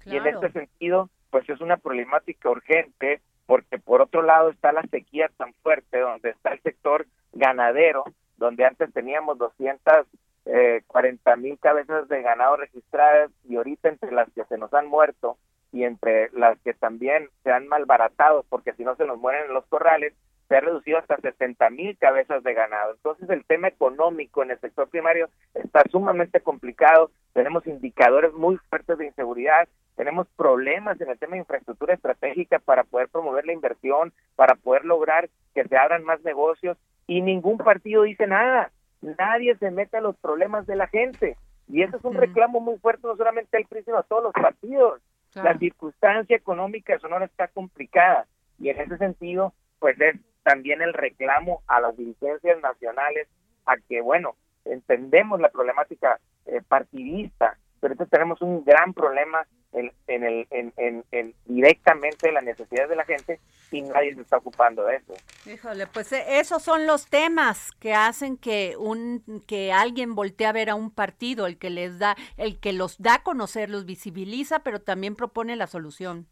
Claro. 0.03 0.11
Y 0.13 0.17
en 0.17 0.35
este 0.35 0.51
sentido, 0.51 1.09
pues 1.29 1.47
es 1.49 1.61
una 1.61 1.77
problemática 1.77 2.49
urgente 2.49 3.21
porque 3.45 3.79
por 3.79 4.01
otro 4.01 4.21
lado 4.21 4.49
está 4.49 4.71
la 4.73 4.83
sequía 4.83 5.29
tan 5.37 5.53
fuerte 5.63 5.99
donde 5.99 6.31
está 6.31 6.51
el 6.51 6.61
sector 6.61 7.05
ganadero, 7.31 8.03
donde 8.35 8.65
antes 8.65 8.91
teníamos 8.91 9.37
200 9.37 10.07
eh, 10.47 10.81
40 10.87 11.35
mil 11.35 11.59
cabezas 11.59 12.07
de 12.07 12.21
ganado 12.21 12.57
registradas 12.57 13.31
y 13.47 13.57
ahorita 13.57 13.89
entre 13.89 14.11
las 14.11 14.29
que 14.31 14.45
se 14.45 14.57
nos 14.57 14.73
han 14.73 14.87
muerto 14.87 15.37
y 15.71 15.83
entre 15.83 16.29
las 16.31 16.57
que 16.59 16.73
también 16.73 17.29
se 17.43 17.51
han 17.51 17.67
malbaratado, 17.67 18.45
porque 18.49 18.73
si 18.73 18.83
no 18.83 18.95
se 18.95 19.05
nos 19.05 19.19
mueren 19.19 19.45
en 19.45 19.53
los 19.53 19.65
corrales, 19.65 20.13
se 20.47 20.55
ha 20.55 20.61
reducido 20.61 20.97
hasta 20.97 21.17
60 21.17 21.69
mil 21.71 21.97
cabezas 21.97 22.41
de 22.43 22.53
ganado. 22.53 22.93
Entonces 22.93 23.29
el 23.29 23.43
tema 23.43 23.67
económico 23.67 24.43
en 24.43 24.51
el 24.51 24.59
sector 24.59 24.87
primario 24.87 25.29
está 25.53 25.83
sumamente 25.91 26.39
complicado, 26.39 27.11
tenemos 27.33 27.67
indicadores 27.67 28.33
muy 28.33 28.57
fuertes 28.69 28.97
de 28.97 29.07
inseguridad, 29.07 29.67
tenemos 29.95 30.27
problemas 30.37 30.99
en 31.01 31.09
el 31.09 31.17
tema 31.17 31.33
de 31.33 31.39
infraestructura 31.39 31.93
estratégica 31.93 32.59
para 32.59 32.83
poder 32.83 33.09
promover 33.09 33.45
la 33.45 33.53
inversión, 33.53 34.13
para 34.35 34.55
poder 34.55 34.85
lograr 34.85 35.29
que 35.53 35.67
se 35.67 35.75
abran 35.75 36.03
más 36.03 36.23
negocios 36.23 36.77
y 37.07 37.21
ningún 37.21 37.57
partido 37.57 38.03
dice 38.03 38.27
nada, 38.27 38.71
nadie 39.01 39.55
se 39.57 39.71
mete 39.71 39.97
a 39.97 40.01
los 40.01 40.15
problemas 40.17 40.65
de 40.67 40.75
la 40.75 40.87
gente. 40.87 41.37
Y 41.67 41.83
eso 41.83 41.97
es 41.97 42.03
un 42.03 42.13
reclamo 42.13 42.59
muy 42.59 42.77
fuerte, 42.77 43.07
no 43.07 43.15
solamente 43.17 43.57
al 43.57 43.65
PRI, 43.65 43.83
sino 43.83 43.97
a 43.97 44.03
todos 44.03 44.23
los 44.23 44.33
partidos. 44.33 45.01
La 45.35 45.57
circunstancia 45.57 46.35
económica 46.35 46.93
de 46.93 46.99
Sonora 46.99 47.25
está 47.25 47.47
complicada 47.49 48.25
y 48.59 48.69
en 48.69 48.79
ese 48.79 48.97
sentido, 48.97 49.53
pues 49.79 49.99
es 49.99 50.15
también 50.43 50.81
el 50.81 50.93
reclamo 50.93 51.61
a 51.67 51.81
las 51.81 51.95
dirigencias 51.95 52.59
nacionales 52.61 53.27
a 53.65 53.75
que, 53.77 54.01
bueno, 54.01 54.35
entendemos 54.65 55.39
la 55.39 55.49
problemática 55.49 56.19
eh, 56.45 56.61
partidista, 56.67 57.57
pero 57.79 57.93
entonces 57.93 58.11
tenemos 58.11 58.41
un 58.41 58.63
gran 58.63 58.93
problema 58.93 59.45
en, 59.73 59.91
en 60.07 60.23
el, 60.23 60.47
en, 60.51 60.73
en, 60.77 61.03
en 61.11 61.33
directamente 61.45 62.31
las 62.31 62.43
necesidades 62.43 62.89
de 62.89 62.95
la 62.95 63.05
gente 63.05 63.39
y 63.71 63.81
nadie 63.81 64.15
se 64.15 64.21
está 64.21 64.37
ocupando 64.37 64.83
de 64.85 64.95
eso. 64.97 65.13
Híjole, 65.45 65.87
pues 65.87 66.11
eh, 66.13 66.39
esos 66.39 66.63
son 66.63 66.87
los 66.87 67.09
temas 67.09 67.71
que 67.73 67.93
hacen 67.93 68.37
que 68.37 68.75
un 68.77 69.23
que 69.47 69.71
alguien 69.71 70.15
voltee 70.15 70.47
a 70.47 70.53
ver 70.53 70.69
a 70.69 70.75
un 70.75 70.91
partido, 70.91 71.47
el 71.47 71.57
que 71.57 71.69
les 71.69 71.99
da, 71.99 72.15
el 72.37 72.59
que 72.59 72.73
los 72.73 73.01
da 73.01 73.15
a 73.15 73.23
conocer, 73.23 73.69
los 73.69 73.85
visibiliza, 73.85 74.59
pero 74.59 74.81
también 74.81 75.15
propone 75.15 75.55
la 75.55 75.67
solución. 75.67 76.27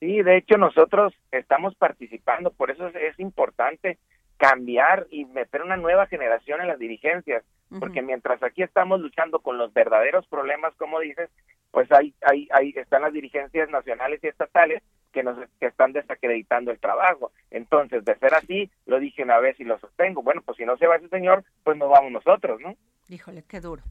Sí, 0.00 0.22
de 0.22 0.36
hecho 0.36 0.58
nosotros 0.58 1.14
estamos 1.30 1.74
participando, 1.76 2.50
por 2.50 2.70
eso 2.70 2.88
es, 2.88 2.96
es 2.96 3.18
importante 3.18 3.98
cambiar 4.36 5.06
y 5.10 5.24
meter 5.24 5.62
una 5.62 5.78
nueva 5.78 6.06
generación 6.06 6.60
en 6.60 6.68
las 6.68 6.78
dirigencias, 6.78 7.42
porque 7.80 8.02
mientras 8.02 8.42
aquí 8.42 8.62
estamos 8.62 9.00
luchando 9.00 9.40
con 9.40 9.56
los 9.56 9.72
verdaderos 9.72 10.26
problemas, 10.26 10.74
como 10.74 11.00
dices, 11.00 11.30
pues 11.76 11.92
ahí, 11.92 12.14
ahí, 12.22 12.48
ahí 12.52 12.72
están 12.74 13.02
las 13.02 13.12
dirigencias 13.12 13.68
nacionales 13.68 14.18
y 14.24 14.28
estatales 14.28 14.82
que 15.12 15.22
nos 15.22 15.36
que 15.60 15.66
están 15.66 15.92
desacreditando 15.92 16.70
el 16.70 16.78
trabajo. 16.78 17.32
Entonces, 17.50 18.02
de 18.02 18.16
ser 18.16 18.32
así, 18.32 18.70
lo 18.86 18.98
dije 18.98 19.22
una 19.22 19.38
vez 19.40 19.60
y 19.60 19.64
lo 19.64 19.78
sostengo. 19.78 20.22
Bueno, 20.22 20.40
pues 20.40 20.56
si 20.56 20.64
no 20.64 20.78
se 20.78 20.86
va 20.86 20.96
ese 20.96 21.10
señor, 21.10 21.44
pues 21.64 21.76
nos 21.76 21.90
vamos 21.90 22.12
nosotros, 22.12 22.62
¿no? 22.62 22.76
Híjole, 23.08 23.44
qué 23.44 23.60
duro. 23.60 23.84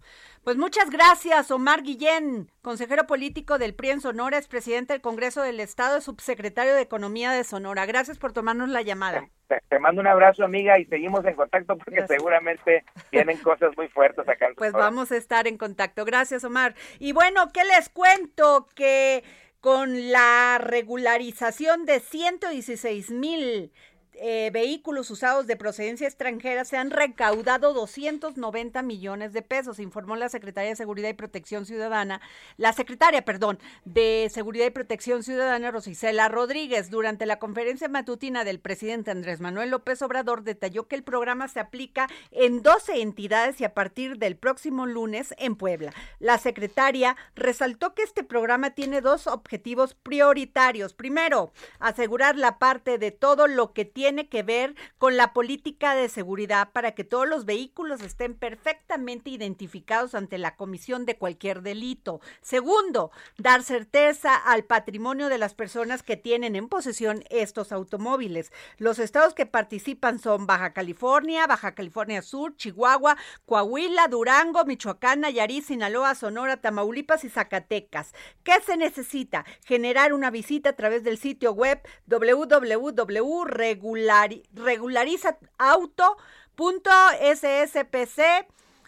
Pues 0.43 0.57
muchas 0.57 0.89
gracias, 0.89 1.49
Omar 1.49 1.83
Guillén, 1.83 2.51
consejero 2.61 3.07
político 3.07 3.57
del 3.57 3.73
PRI 3.73 3.91
en 3.91 4.01
Sonora, 4.01 4.37
es 4.37 4.47
presidente 4.49 4.91
del 4.91 5.01
Congreso 5.01 5.41
del 5.41 5.61
Estado, 5.61 6.01
subsecretario 6.01 6.73
de 6.75 6.81
Economía 6.81 7.31
de 7.31 7.45
Sonora. 7.45 7.85
Gracias 7.85 8.17
por 8.17 8.33
tomarnos 8.33 8.67
la 8.67 8.81
llamada. 8.81 9.29
Te, 9.47 9.61
te 9.69 9.79
mando 9.79 10.01
un 10.01 10.07
abrazo, 10.07 10.43
amiga, 10.43 10.77
y 10.79 10.85
seguimos 10.85 11.23
en 11.25 11.35
contacto 11.35 11.77
porque 11.77 11.95
Gracias. 11.95 12.17
seguramente 12.19 12.83
tienen 13.09 13.37
cosas 13.37 13.71
muy 13.77 13.87
fuertes 13.87 14.27
acá. 14.27 14.47
en 14.47 14.55
Pues 14.55 14.71
Sonora. 14.71 14.89
vamos 14.89 15.11
a 15.13 15.15
estar 15.17 15.47
en 15.47 15.57
contacto. 15.57 16.03
Gracias, 16.03 16.43
Omar. 16.43 16.75
Y 16.99 17.13
bueno, 17.13 17.47
¿qué 17.53 17.63
les 17.63 17.87
cuento? 17.87 18.67
Que 18.75 19.23
con 19.61 20.11
la 20.11 20.57
regularización 20.59 21.85
de 21.85 22.01
116 22.01 23.11
mil 23.11 23.71
eh, 24.19 24.49
vehículos 24.53 25.11
usados 25.11 25.47
de 25.47 25.55
procedencia 25.55 26.07
extranjera 26.07 26.65
se 26.65 26.77
han 26.77 26.91
recaudado 26.91 27.73
290 27.73 28.81
millones 28.81 29.33
de 29.33 29.41
pesos, 29.41 29.79
informó 29.79 30.15
la 30.15 30.29
Secretaria 30.29 30.69
de 30.69 30.75
Seguridad 30.75 31.09
y 31.09 31.13
Protección 31.13 31.65
Ciudadana, 31.65 32.21
la 32.57 32.73
secretaria, 32.73 33.25
perdón, 33.25 33.59
de 33.83 34.29
Seguridad 34.31 34.65
y 34.65 34.69
Protección 34.69 35.23
Ciudadana, 35.23 35.71
Rosicela 35.71 36.29
Rodríguez, 36.29 36.89
durante 36.89 37.25
la 37.25 37.39
conferencia 37.39 37.89
matutina 37.89 38.43
del 38.43 38.59
presidente 38.59 39.11
Andrés 39.11 39.41
Manuel 39.41 39.71
López 39.71 40.01
Obrador, 40.01 40.43
detalló 40.43 40.87
que 40.87 40.95
el 40.95 41.03
programa 41.03 41.47
se 41.47 41.59
aplica 41.59 42.07
en 42.31 42.61
12 42.61 43.01
entidades 43.01 43.59
y 43.59 43.65
a 43.65 43.73
partir 43.73 44.17
del 44.17 44.37
próximo 44.37 44.85
lunes 44.85 45.33
en 45.37 45.55
Puebla. 45.55 45.93
La 46.19 46.37
secretaria 46.37 47.17
resaltó 47.35 47.93
que 47.93 48.03
este 48.03 48.23
programa 48.23 48.71
tiene 48.71 49.01
dos 49.01 49.27
objetivos 49.27 49.93
prioritarios. 49.93 50.93
Primero, 50.93 51.51
asegurar 51.79 52.37
la 52.37 52.57
parte 52.59 52.97
de 52.97 53.11
todo 53.11 53.47
lo 53.47 53.73
que 53.73 53.83
tiene 53.83 54.04
que 54.05 54.43
ver 54.43 54.75
con 54.97 55.17
la 55.17 55.33
política 55.33 55.95
de 55.95 56.09
seguridad 56.09 56.71
para 56.71 56.91
que 56.91 57.03
todos 57.03 57.27
los 57.27 57.45
vehículos 57.45 58.01
estén 58.01 58.35
perfectamente 58.35 59.31
identificados 59.31 60.13
ante 60.13 60.37
la 60.37 60.55
comisión 60.55 61.05
de 61.05 61.17
cualquier 61.17 61.63
delito. 61.63 62.21
Segundo, 62.41 63.09
dar 63.37 63.63
certeza 63.63 64.35
al 64.35 64.63
patrimonio 64.63 65.27
de 65.27 65.39
las 65.39 65.55
personas 65.55 66.03
que 66.03 66.17
tienen 66.17 66.55
en 66.55 66.67
posesión 66.69 67.23
estos 67.29 67.71
automóviles. 67.71 68.51
Los 68.77 68.99
estados 68.99 69.33
que 69.33 69.47
participan 69.47 70.19
son 70.19 70.45
Baja 70.45 70.73
California, 70.73 71.47
Baja 71.47 71.73
California 71.73 72.21
Sur, 72.21 72.55
Chihuahua, 72.55 73.17
Coahuila, 73.47 74.07
Durango, 74.07 74.65
Michoacán, 74.65 75.21
Nayarit, 75.21 75.65
Sinaloa, 75.65 76.13
Sonora, 76.13 76.57
Tamaulipas 76.57 77.23
y 77.23 77.29
Zacatecas. 77.29 78.13
¿Qué 78.43 78.53
se 78.63 78.77
necesita? 78.77 79.45
Generar 79.65 80.13
una 80.13 80.29
visita 80.29 80.69
a 80.69 80.75
través 80.75 81.03
del 81.03 81.17
sitio 81.17 81.53
web 81.53 81.81
www.regularizauto.sspc 82.05 83.94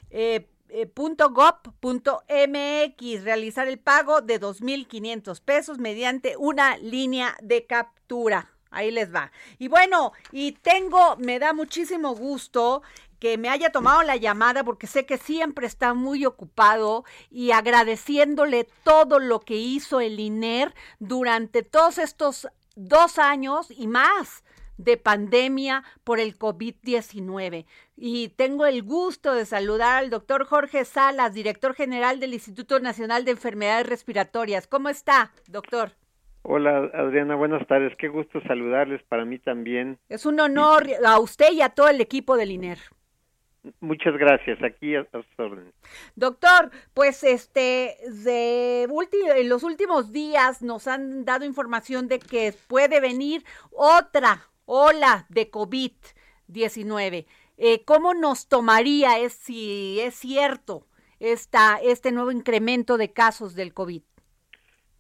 eh, 0.09 0.47
eh, 0.69 0.85
punto 0.85 1.31
gov 1.31 1.55
punto 1.79 2.23
mx 2.29 3.23
realizar 3.23 3.67
el 3.67 3.79
pago 3.79 4.21
de 4.21 4.39
2.500 4.39 5.41
pesos 5.41 5.77
mediante 5.77 6.35
una 6.37 6.77
línea 6.77 7.37
de 7.41 7.65
captura. 7.65 8.51
Ahí 8.69 8.91
les 8.91 9.13
va. 9.13 9.31
Y 9.59 9.69
bueno, 9.69 10.11
y 10.31 10.51
tengo, 10.51 11.15
me 11.17 11.39
da 11.39 11.53
muchísimo 11.53 12.13
gusto 12.15 12.83
que 13.19 13.37
me 13.37 13.49
haya 13.49 13.71
tomado 13.71 14.03
la 14.03 14.15
llamada 14.15 14.63
porque 14.63 14.87
sé 14.87 15.05
que 15.05 15.17
siempre 15.17 15.65
está 15.65 15.93
muy 15.93 16.25
ocupado 16.25 17.05
y 17.31 17.51
agradeciéndole 17.51 18.67
todo 18.83 19.19
lo 19.19 19.39
que 19.39 19.55
hizo 19.55 19.99
el 19.99 20.19
INER 20.19 20.75
durante 20.99 21.63
todos 21.63 21.97
estos 21.97 22.47
dos 22.75 23.17
años 23.17 23.67
y 23.71 23.87
más 23.87 24.43
de 24.77 24.97
pandemia 24.97 25.83
por 26.03 26.19
el 26.19 26.37
COVID-19. 26.37 27.65
Y 27.95 28.29
tengo 28.29 28.65
el 28.65 28.83
gusto 28.83 29.33
de 29.33 29.45
saludar 29.45 30.03
al 30.03 30.09
doctor 30.09 30.45
Jorge 30.45 30.85
Salas, 30.85 31.33
director 31.33 31.73
general 31.73 32.19
del 32.19 32.33
Instituto 32.33 32.79
Nacional 32.79 33.25
de 33.25 33.31
Enfermedades 33.31 33.87
Respiratorias. 33.87 34.67
¿Cómo 34.67 34.89
está, 34.89 35.31
doctor? 35.47 35.91
Hola 36.43 36.89
Adriana, 36.93 37.35
buenas 37.35 37.67
tardes. 37.67 37.93
Qué 37.97 38.07
gusto 38.07 38.39
saludarles 38.47 39.03
para 39.03 39.25
mí 39.25 39.37
también. 39.37 39.97
Es 40.07 40.25
un 40.25 40.39
honor 40.39 40.85
a 41.05 41.19
usted 41.19 41.51
y 41.51 41.61
a 41.61 41.69
todo 41.69 41.89
el 41.89 41.99
equipo 41.99 42.37
del 42.37 42.51
INER. 42.51 42.77
Muchas 43.81 44.15
gracias. 44.17 44.61
Aquí 44.63 44.95
a, 44.95 45.01
a 45.01 45.21
sus 45.23 45.39
órdenes. 45.39 45.73
Doctor, 46.15 46.71
pues 46.93 47.23
este, 47.23 47.97
de 48.23 48.83
en 48.83 49.49
los 49.49 49.63
últimos 49.63 50.13
días 50.13 50.61
nos 50.61 50.87
han 50.87 51.25
dado 51.25 51.43
información 51.43 52.07
de 52.07 52.19
que 52.19 52.53
puede 52.67 53.01
venir 53.01 53.43
otra 53.71 54.47
ola 54.67 55.25
de 55.29 55.49
COVID-19. 55.49 57.25
Eh, 57.57 57.83
¿Cómo 57.85 58.13
nos 58.13 58.47
tomaría 58.47 59.17
es, 59.17 59.33
si 59.33 59.99
es 59.99 60.13
cierto 60.13 60.85
esta, 61.19 61.77
este 61.83 62.11
nuevo 62.11 62.31
incremento 62.31 62.97
de 62.97 63.11
casos 63.11 63.55
del 63.55 63.73
COVID? 63.73 64.03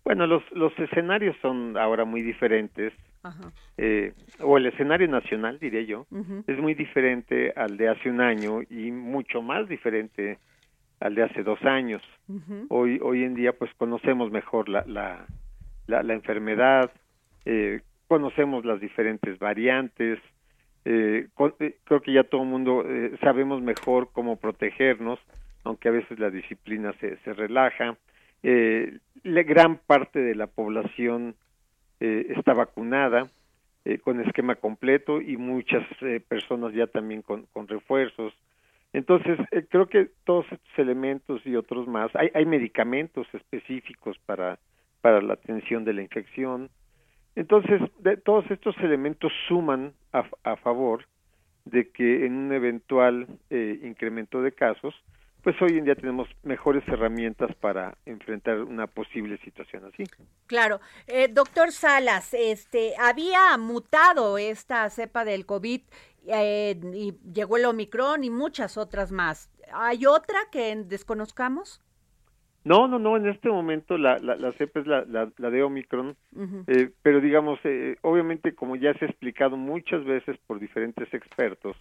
Bueno, 0.03 0.25
los, 0.25 0.41
los 0.53 0.71
escenarios 0.79 1.35
son 1.41 1.77
ahora 1.77 2.05
muy 2.05 2.21
diferentes, 2.23 2.93
Ajá. 3.23 3.51
eh, 3.77 4.13
o 4.39 4.57
el 4.57 4.65
escenario 4.67 5.07
nacional, 5.07 5.59
diría 5.59 5.81
yo, 5.81 6.07
es 6.47 6.57
muy 6.57 6.73
diferente 6.73 7.51
al 7.55 7.75
de 7.75 7.89
hace 7.89 8.09
un 8.09 8.21
año 8.21 8.61
y 8.69 8.89
mucho 8.91 9.41
más 9.41 9.67
diferente 9.67 10.39
al 11.01 11.13
de 11.13 11.23
hace 11.23 11.43
dos 11.43 11.61
años. 11.63 12.01
Hoy, 12.69 12.99
hoy 13.03 13.23
en 13.23 13.35
día, 13.35 13.51
pues 13.53 13.69
conocemos 13.75 14.31
mejor 14.31 14.69
la, 14.69 14.83
la, 14.87 15.25
la, 15.87 16.03
la 16.03 16.13
enfermedad, 16.13 16.89
eh, 17.45 17.81
conocemos 18.07 18.65
las 18.65 18.79
diferentes 18.79 19.37
variantes, 19.39 20.19
eh, 20.85 21.27
con- 21.33 21.53
eh, 21.59 21.77
creo 21.83 22.01
que 22.01 22.13
ya 22.13 22.23
todo 22.23 22.43
el 22.43 22.47
mundo 22.49 22.83
eh, 22.87 23.17
sabemos 23.21 23.61
mejor 23.61 24.09
cómo 24.13 24.37
protegernos, 24.37 25.19
aunque 25.63 25.89
a 25.89 25.91
veces 25.91 26.17
la 26.19 26.29
disciplina 26.29 26.93
se, 26.99 27.17
se 27.17 27.33
relaja. 27.33 27.97
Eh, 28.43 28.99
la 29.23 29.43
gran 29.43 29.77
parte 29.77 30.19
de 30.19 30.35
la 30.35 30.47
población 30.47 31.35
eh, 31.99 32.27
está 32.37 32.53
vacunada 32.53 33.27
con 34.03 34.19
esquema 34.19 34.55
completo 34.55 35.21
y 35.21 35.37
muchas 35.37 35.81
personas 36.27 36.73
ya 36.73 36.87
también 36.87 37.21
con, 37.21 37.45
con 37.53 37.69
refuerzos. 37.69 38.33
Entonces, 38.91 39.39
creo 39.69 39.87
que 39.87 40.09
todos 40.25 40.45
estos 40.51 40.77
elementos 40.79 41.41
y 41.45 41.55
otros 41.55 41.87
más, 41.87 42.13
hay, 42.13 42.29
hay 42.33 42.45
medicamentos 42.45 43.25
específicos 43.33 44.17
para, 44.25 44.59
para 44.99 45.21
la 45.21 45.35
atención 45.35 45.85
de 45.85 45.93
la 45.93 46.01
infección. 46.01 46.69
Entonces, 47.37 47.79
de, 47.99 48.17
todos 48.17 48.49
estos 48.49 48.75
elementos 48.79 49.31
suman 49.47 49.93
a, 50.11 50.25
a 50.43 50.55
favor 50.55 51.05
de 51.65 51.91
que 51.91 52.25
en 52.25 52.35
un 52.35 52.51
eventual 52.51 53.27
eh, 53.51 53.79
incremento 53.83 54.41
de 54.41 54.53
casos, 54.53 54.95
pues 55.43 55.55
hoy 55.61 55.77
en 55.77 55.85
día 55.85 55.93
tenemos 55.93 56.27
mejores 56.41 56.83
herramientas 56.87 57.55
para 57.57 57.95
enfrentar 58.07 58.59
una 58.61 58.87
posible 58.87 59.37
situación 59.37 59.85
así. 59.85 60.03
Claro. 60.47 60.81
Eh, 61.05 61.27
doctor 61.27 61.71
Salas, 61.71 62.33
este, 62.33 62.93
había 62.97 63.55
mutado 63.59 64.39
esta 64.39 64.89
cepa 64.89 65.23
del 65.23 65.45
COVID 65.45 65.81
eh, 66.25 66.81
y 66.91 67.13
llegó 67.31 67.57
el 67.57 67.65
Omicron 67.65 68.23
y 68.23 68.31
muchas 68.31 68.77
otras 68.77 69.11
más. 69.11 69.51
¿Hay 69.71 70.07
otra 70.07 70.39
que 70.51 70.75
desconozcamos? 70.75 71.83
No, 72.67 72.87
no, 72.87 72.99
no, 72.99 73.15
en 73.15 73.27
este 73.27 73.49
momento 73.49 73.97
la, 73.97 74.19
la, 74.19 74.35
la 74.35 74.51
cepa 74.53 74.81
es 74.81 74.87
la, 74.87 75.05
la, 75.05 75.31
la 75.37 75.49
de 75.49 75.63
Omicron, 75.63 76.15
eh, 76.67 76.89
pero 77.01 77.21
digamos, 77.21 77.59
eh, 77.63 77.95
obviamente 78.01 78.53
como 78.55 78.75
ya 78.75 78.93
se 78.95 79.05
ha 79.05 79.07
explicado 79.07 79.55
muchas 79.57 80.03
veces 80.03 80.37
por 80.47 80.59
diferentes 80.59 81.13
expertos, 81.13 81.77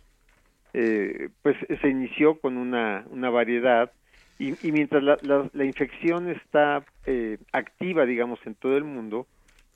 eh, 0.74 1.30
pues 1.43 1.57
se 1.80 1.89
inició 1.89 2.39
con 2.39 2.57
una, 2.57 3.05
una 3.11 3.30
variedad 3.30 3.91
y, 4.39 4.49
y 4.66 4.70
mientras 4.72 5.03
la, 5.03 5.18
la, 5.22 5.49
la 5.53 5.64
infección 5.64 6.28
está 6.30 6.84
eh, 7.07 7.39
activa, 7.53 8.05
digamos, 8.07 8.39
en 8.47 8.55
todo 8.55 8.76
el 8.76 8.84
mundo, 8.84 9.26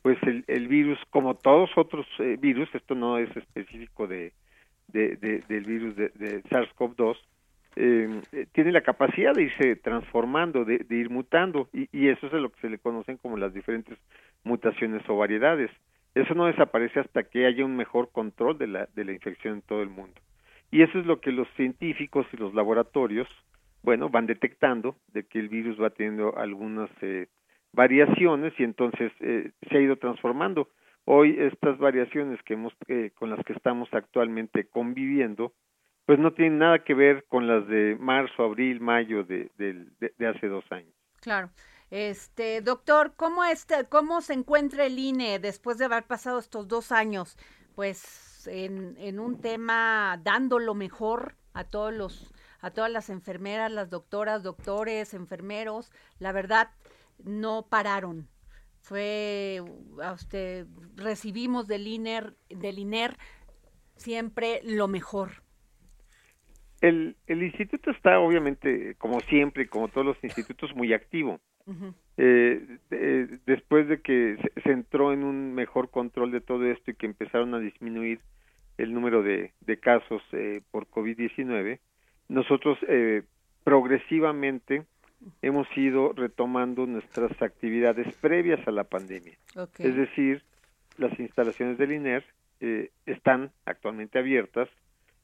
pues 0.03 0.19
el, 0.23 0.45
el 0.47 0.69
virus, 0.69 0.99
como 1.11 1.35
todos 1.37 1.71
otros 1.77 2.07
eh, 2.21 2.37
virus, 2.39 2.69
esto 2.75 2.95
no 2.95 3.19
es 3.19 3.35
específico 3.37 4.07
de, 4.07 4.33
de, 4.89 5.17
de- 5.17 5.43
del 5.49 5.65
virus 5.65 5.97
de, 5.97 6.11
de 6.15 6.43
SARS-CoV-2, 6.45 7.17
eh, 7.77 8.21
eh, 8.33 8.47
tiene 8.53 8.73
la 8.73 8.83
capacidad 8.83 9.33
de 9.35 9.45
irse 9.45 9.77
transformando, 9.77 10.65
de, 10.65 10.79
de 10.79 10.97
ir 10.97 11.11
mutando, 11.11 11.69
y, 11.73 11.89
y 11.93 12.09
eso 12.09 12.27
es 12.27 12.33
lo 12.33 12.51
que 12.51 12.61
se 12.61 12.71
le 12.71 12.79
conocen 12.79 13.17
como 13.17 13.37
las 13.37 13.55
diferentes 13.55 13.99
mutaciones 14.45 15.03
o 15.09 15.17
variedades. 15.17 15.71
Eso 16.15 16.35
no 16.35 16.47
desaparece 16.47 17.01
hasta 17.01 17.23
que 17.23 17.47
haya 17.47 17.65
un 17.65 17.77
mejor 17.77 18.11
control 18.11 18.59
de 18.59 18.67
la, 18.67 18.89
de 18.95 19.05
la 19.05 19.13
infección 19.13 19.55
en 19.55 19.63
todo 19.63 19.83
el 19.83 19.91
mundo. 19.91 20.21
Y 20.73 20.83
eso 20.83 20.99
es 20.99 21.07
lo 21.07 21.21
que 21.21 21.33
los 21.33 21.49
científicos 21.55 22.27
y 22.33 22.37
los 22.37 22.55
laboratorios, 22.55 23.29
bueno, 23.83 24.09
van 24.09 24.27
detectando 24.27 24.97
de 25.13 25.25
que 25.25 25.39
el 25.39 25.49
virus 25.49 25.81
va 25.81 25.91
teniendo 25.91 26.37
algunas 26.37 26.91
eh, 27.03 27.27
variaciones 27.73 28.53
y 28.59 28.65
entonces 28.65 29.13
eh, 29.21 29.53
se 29.69 29.77
ha 29.77 29.81
ido 29.81 29.97
transformando. 29.97 30.69
Hoy 31.05 31.37
estas 31.39 31.79
variaciones 31.79 32.43
que 32.43 32.55
hemos, 32.55 32.73
eh, 32.89 33.11
con 33.15 33.31
las 33.31 33.45
que 33.45 33.53
estamos 33.53 33.89
actualmente 33.93 34.65
conviviendo, 34.65 35.53
pues 36.11 36.19
no 36.19 36.33
tienen 36.33 36.59
nada 36.59 36.83
que 36.83 36.93
ver 36.93 37.25
con 37.29 37.47
las 37.47 37.69
de 37.69 37.97
marzo, 38.01 38.43
abril, 38.43 38.81
mayo 38.81 39.23
de, 39.23 39.49
de- 39.59 40.27
hace 40.27 40.49
dos 40.49 40.65
años. 40.71 40.93
Claro. 41.21 41.51
Este, 41.89 42.63
doctor, 42.63 43.13
¿cómo, 43.15 43.45
está, 43.45 43.85
¿cómo 43.85 44.21
se 44.21 44.33
encuentra 44.33 44.87
el 44.87 44.99
INE 44.99 45.39
después 45.39 45.79
de 45.79 45.85
haber 45.85 46.03
pasado 46.03 46.41
estos 46.41 46.67
dos 46.67 46.91
años? 46.91 47.39
Pues 47.77 48.49
en, 48.49 48.97
en 48.99 49.21
un 49.21 49.41
tema 49.41 50.21
dando 50.25 50.59
lo 50.59 50.75
mejor 50.75 51.37
a 51.53 51.63
todos 51.63 51.95
los, 51.95 52.33
a 52.61 52.73
todas 52.73 52.91
las 52.91 53.09
enfermeras, 53.09 53.71
las 53.71 53.89
doctoras, 53.89 54.43
doctores, 54.43 55.15
enfermeros. 55.15 55.93
La 56.19 56.33
verdad, 56.33 56.71
no 57.23 57.69
pararon. 57.71 58.27
Fue, 58.81 59.63
a 60.03 60.11
usted, 60.11 60.67
recibimos 60.97 61.69
del 61.69 61.87
INER, 61.87 62.35
del 62.49 62.81
INER 62.81 63.17
siempre 63.95 64.61
lo 64.65 64.89
mejor. 64.89 65.45
El, 66.81 67.17
el 67.27 67.43
instituto 67.43 67.91
está 67.91 68.19
obviamente, 68.21 68.95
como 68.97 69.21
siempre, 69.21 69.69
como 69.69 69.89
todos 69.89 70.07
los 70.07 70.25
institutos, 70.25 70.75
muy 70.75 70.93
activo. 70.93 71.41
Eh, 72.17 72.79
eh, 72.91 73.39
después 73.47 73.87
de 73.87 74.01
que 74.01 74.37
se, 74.43 74.63
se 74.63 74.73
entró 74.73 75.13
en 75.13 75.23
un 75.23 75.55
mejor 75.55 75.91
control 75.91 76.33
de 76.33 76.41
todo 76.41 76.67
esto 76.67 76.91
y 76.91 76.95
que 76.95 77.07
empezaron 77.07 77.55
a 77.55 77.61
disminuir 77.61 78.21
el 78.83 78.95
número 78.95 79.23
de, 79.23 79.53
de 79.61 79.79
casos 79.79 80.23
eh, 80.33 80.63
por 80.71 80.89
COVID-19, 80.89 81.79
nosotros 82.29 82.79
eh, 82.89 83.23
progresivamente 83.65 84.85
hemos 85.43 85.67
ido 85.77 86.13
retomando 86.15 86.87
nuestras 86.87 87.31
actividades 87.43 88.15
previas 88.17 88.67
a 88.67 88.71
la 88.71 88.85
pandemia. 88.85 89.37
Es 89.79 89.95
decir, 89.95 90.43
las 90.97 91.19
instalaciones 91.21 91.77
del 91.77 91.93
INER 91.93 92.25
eh, 92.61 92.91
están 93.07 93.51
actualmente 93.67 94.19
abiertas 94.19 94.69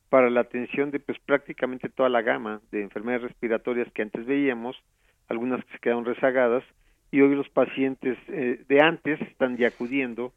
para 0.08 0.30
la 0.30 0.40
atención 0.40 0.90
de 0.90 1.00
pues 1.00 1.18
prácticamente 1.20 1.88
toda 1.88 2.08
la 2.08 2.22
gama 2.22 2.60
de 2.70 2.82
enfermedades 2.82 3.28
respiratorias 3.28 3.90
que 3.92 4.02
antes 4.02 4.24
veíamos, 4.26 4.76
algunas 5.28 5.64
que 5.64 5.72
se 5.72 5.78
quedaron 5.78 6.04
rezagadas 6.04 6.64
y 7.10 7.20
hoy 7.20 7.34
los 7.34 7.48
pacientes 7.48 8.18
eh, 8.28 8.64
de 8.68 8.80
antes 8.80 9.20
están 9.22 9.56
ya 9.56 9.68
acudiendo 9.68 10.32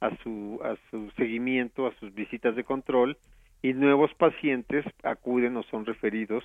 a 0.00 0.16
su 0.22 0.60
a 0.64 0.76
su 0.90 1.10
seguimiento, 1.12 1.86
a 1.86 1.94
sus 1.96 2.14
visitas 2.14 2.56
de 2.56 2.64
control 2.64 3.18
y 3.62 3.74
nuevos 3.74 4.12
pacientes 4.14 4.84
acuden 5.02 5.56
o 5.56 5.62
son 5.64 5.84
referidos 5.84 6.44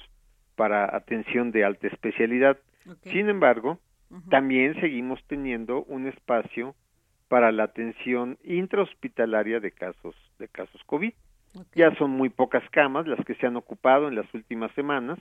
para 0.55 0.95
atención 0.95 1.51
de 1.51 1.63
alta 1.63 1.87
especialidad. 1.87 2.57
Sin 3.03 3.29
embargo, 3.29 3.79
también 4.29 4.79
seguimos 4.79 5.19
teniendo 5.27 5.83
un 5.83 6.07
espacio 6.07 6.75
para 7.27 7.51
la 7.51 7.63
atención 7.63 8.37
intrahospitalaria 8.43 9.59
de 9.59 9.71
casos 9.71 10.15
de 10.39 10.47
casos 10.47 10.81
COVID. 10.85 11.13
Ya 11.73 11.93
son 11.95 12.11
muy 12.11 12.29
pocas 12.29 12.63
camas 12.71 13.07
las 13.07 13.23
que 13.25 13.35
se 13.35 13.47
han 13.47 13.55
ocupado 13.55 14.07
en 14.07 14.15
las 14.15 14.31
últimas 14.33 14.71
semanas 14.73 15.19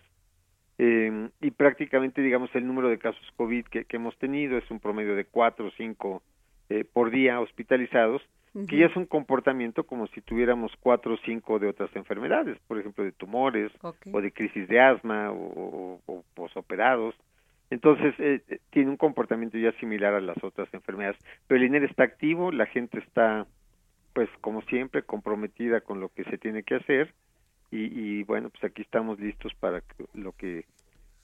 eh, 0.79 1.29
y 1.41 1.51
prácticamente, 1.53 2.21
digamos, 2.21 2.55
el 2.55 2.67
número 2.67 2.89
de 2.89 2.99
casos 2.99 3.25
COVID 3.37 3.67
que, 3.67 3.85
que 3.85 3.97
hemos 3.97 4.17
tenido 4.19 4.59
es 4.59 4.69
un 4.71 4.81
promedio 4.81 5.15
de 5.15 5.25
cuatro 5.25 5.67
o 5.67 5.71
cinco 5.77 6.23
eh, 6.69 6.85
por 6.91 7.11
día 7.11 7.41
hospitalizados, 7.41 8.23
que 8.69 8.79
ya 8.79 8.87
es 8.87 8.97
un 8.97 9.07
comportamiento 9.07 9.85
como 9.85 10.07
si 10.09 10.21
tuviéramos 10.21 10.73
cuatro 10.79 11.15
o 11.15 11.19
cinco 11.25 11.59
de 11.59 11.69
otras 11.69 11.95
enfermedades, 11.97 12.57
por 12.69 12.79
ejemplo, 12.79 13.03
de 13.03 13.11
tumores 13.11 13.73
o 13.83 14.21
de 14.21 14.33
crisis 14.33 14.69
de 14.69 14.81
asma 14.81 15.33
o, 15.33 15.37
o, 15.37 16.01
o 16.07 16.25
posoperados. 16.35 17.15
Entonces, 17.71 18.15
eh, 18.19 18.43
eh, 18.49 18.61
tiene 18.71 18.91
un 18.91 18.97
comportamiento 18.97 19.59
ya 19.59 19.73
similar 19.81 20.15
a 20.15 20.21
las 20.21 20.43
otras 20.45 20.73
enfermedades. 20.73 21.19
Pero 21.49 21.61
el 21.61 21.67
INER 21.67 21.85
está 21.85 22.05
activo, 22.05 22.53
la 22.53 22.67
gente 22.67 23.01
está, 23.01 23.47
pues, 24.15 24.31
como 24.41 24.63
siempre, 24.63 25.03
comprometida 25.03 25.83
con 25.83 26.01
lo 26.01 26.09
que 26.09 26.25
se 26.25 26.39
tiene 26.39 26.63
que 26.63 26.77
hacer. 26.77 27.15
Y, 27.71 27.87
y 27.93 28.23
bueno, 28.23 28.51
pues 28.51 28.65
aquí 28.65 28.83
estamos 28.83 29.19
listos 29.19 29.53
para 29.59 29.83
lo 30.15 30.33
que 30.33 30.65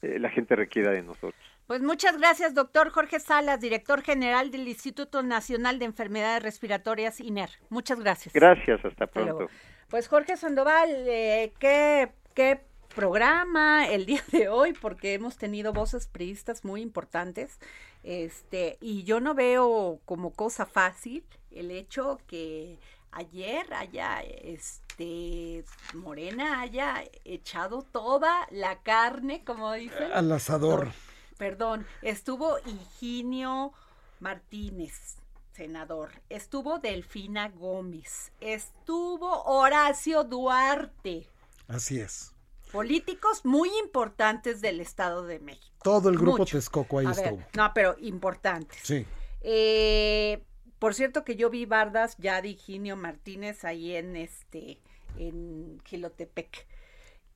eh, 0.01 0.19
la 0.19 0.29
gente 0.29 0.55
requiera 0.55 0.91
de 0.91 1.01
nosotros. 1.01 1.35
Pues 1.67 1.81
muchas 1.81 2.17
gracias, 2.17 2.53
doctor 2.53 2.89
Jorge 2.89 3.19
Salas, 3.19 3.61
director 3.61 4.01
general 4.01 4.51
del 4.51 4.67
Instituto 4.67 5.23
Nacional 5.23 5.79
de 5.79 5.85
Enfermedades 5.85 6.43
Respiratorias, 6.43 7.21
INER. 7.21 7.49
Muchas 7.69 7.99
gracias. 7.99 8.33
Gracias, 8.33 8.83
hasta 8.83 9.07
pronto. 9.07 9.47
Pues 9.89 10.09
Jorge 10.09 10.35
Sandoval, 10.35 10.89
eh, 11.07 11.53
¿qué, 11.59 12.11
qué 12.35 12.59
programa 12.93 13.87
el 13.87 14.05
día 14.05 14.21
de 14.31 14.49
hoy, 14.49 14.73
porque 14.73 15.13
hemos 15.13 15.37
tenido 15.37 15.71
voces 15.71 16.07
priistas 16.07 16.65
muy 16.65 16.81
importantes, 16.81 17.59
este, 18.03 18.77
y 18.81 19.03
yo 19.03 19.21
no 19.21 19.33
veo 19.33 19.99
como 20.03 20.33
cosa 20.33 20.65
fácil 20.65 21.23
el 21.51 21.71
hecho 21.71 22.19
que 22.27 22.77
ayer 23.11 23.71
haya, 23.73 24.21
este, 24.21 25.63
Morena 25.93 26.61
haya 26.61 27.03
echado 27.25 27.81
toda 27.81 28.47
la 28.51 28.81
carne, 28.81 29.43
como 29.43 29.73
dicen. 29.73 30.11
Al 30.13 30.31
asador. 30.31 30.91
Perdón, 31.37 31.85
estuvo 32.01 32.57
Higinio 32.65 33.73
Martínez, 34.19 35.15
senador. 35.53 36.11
Estuvo 36.29 36.79
Delfina 36.79 37.49
Gómez. 37.49 38.31
Estuvo 38.39 39.43
Horacio 39.43 40.23
Duarte. 40.23 41.27
Así 41.67 41.99
es. 41.99 42.33
Políticos 42.71 43.43
muy 43.43 43.69
importantes 43.83 44.61
del 44.61 44.79
Estado 44.79 45.23
de 45.25 45.39
México. 45.39 45.75
Todo 45.83 46.09
el 46.09 46.17
grupo 46.17 46.39
Mucho. 46.39 46.57
Texcoco 46.57 46.99
ahí 46.99 47.07
A 47.07 47.09
ver, 47.13 47.25
estuvo. 47.25 47.43
no, 47.55 47.73
pero 47.73 47.95
importantes. 47.99 48.79
Sí. 48.83 49.05
Eh, 49.41 50.41
por 50.81 50.95
cierto 50.95 51.23
que 51.23 51.35
yo 51.35 51.51
vi 51.51 51.65
bardas 51.67 52.17
ya 52.17 52.41
de 52.41 52.47
Higinio 52.49 52.97
Martínez 52.97 53.63
ahí 53.65 53.95
en 53.95 54.15
este 54.15 54.79
en 55.15 55.79
Gilotepec. 55.85 56.65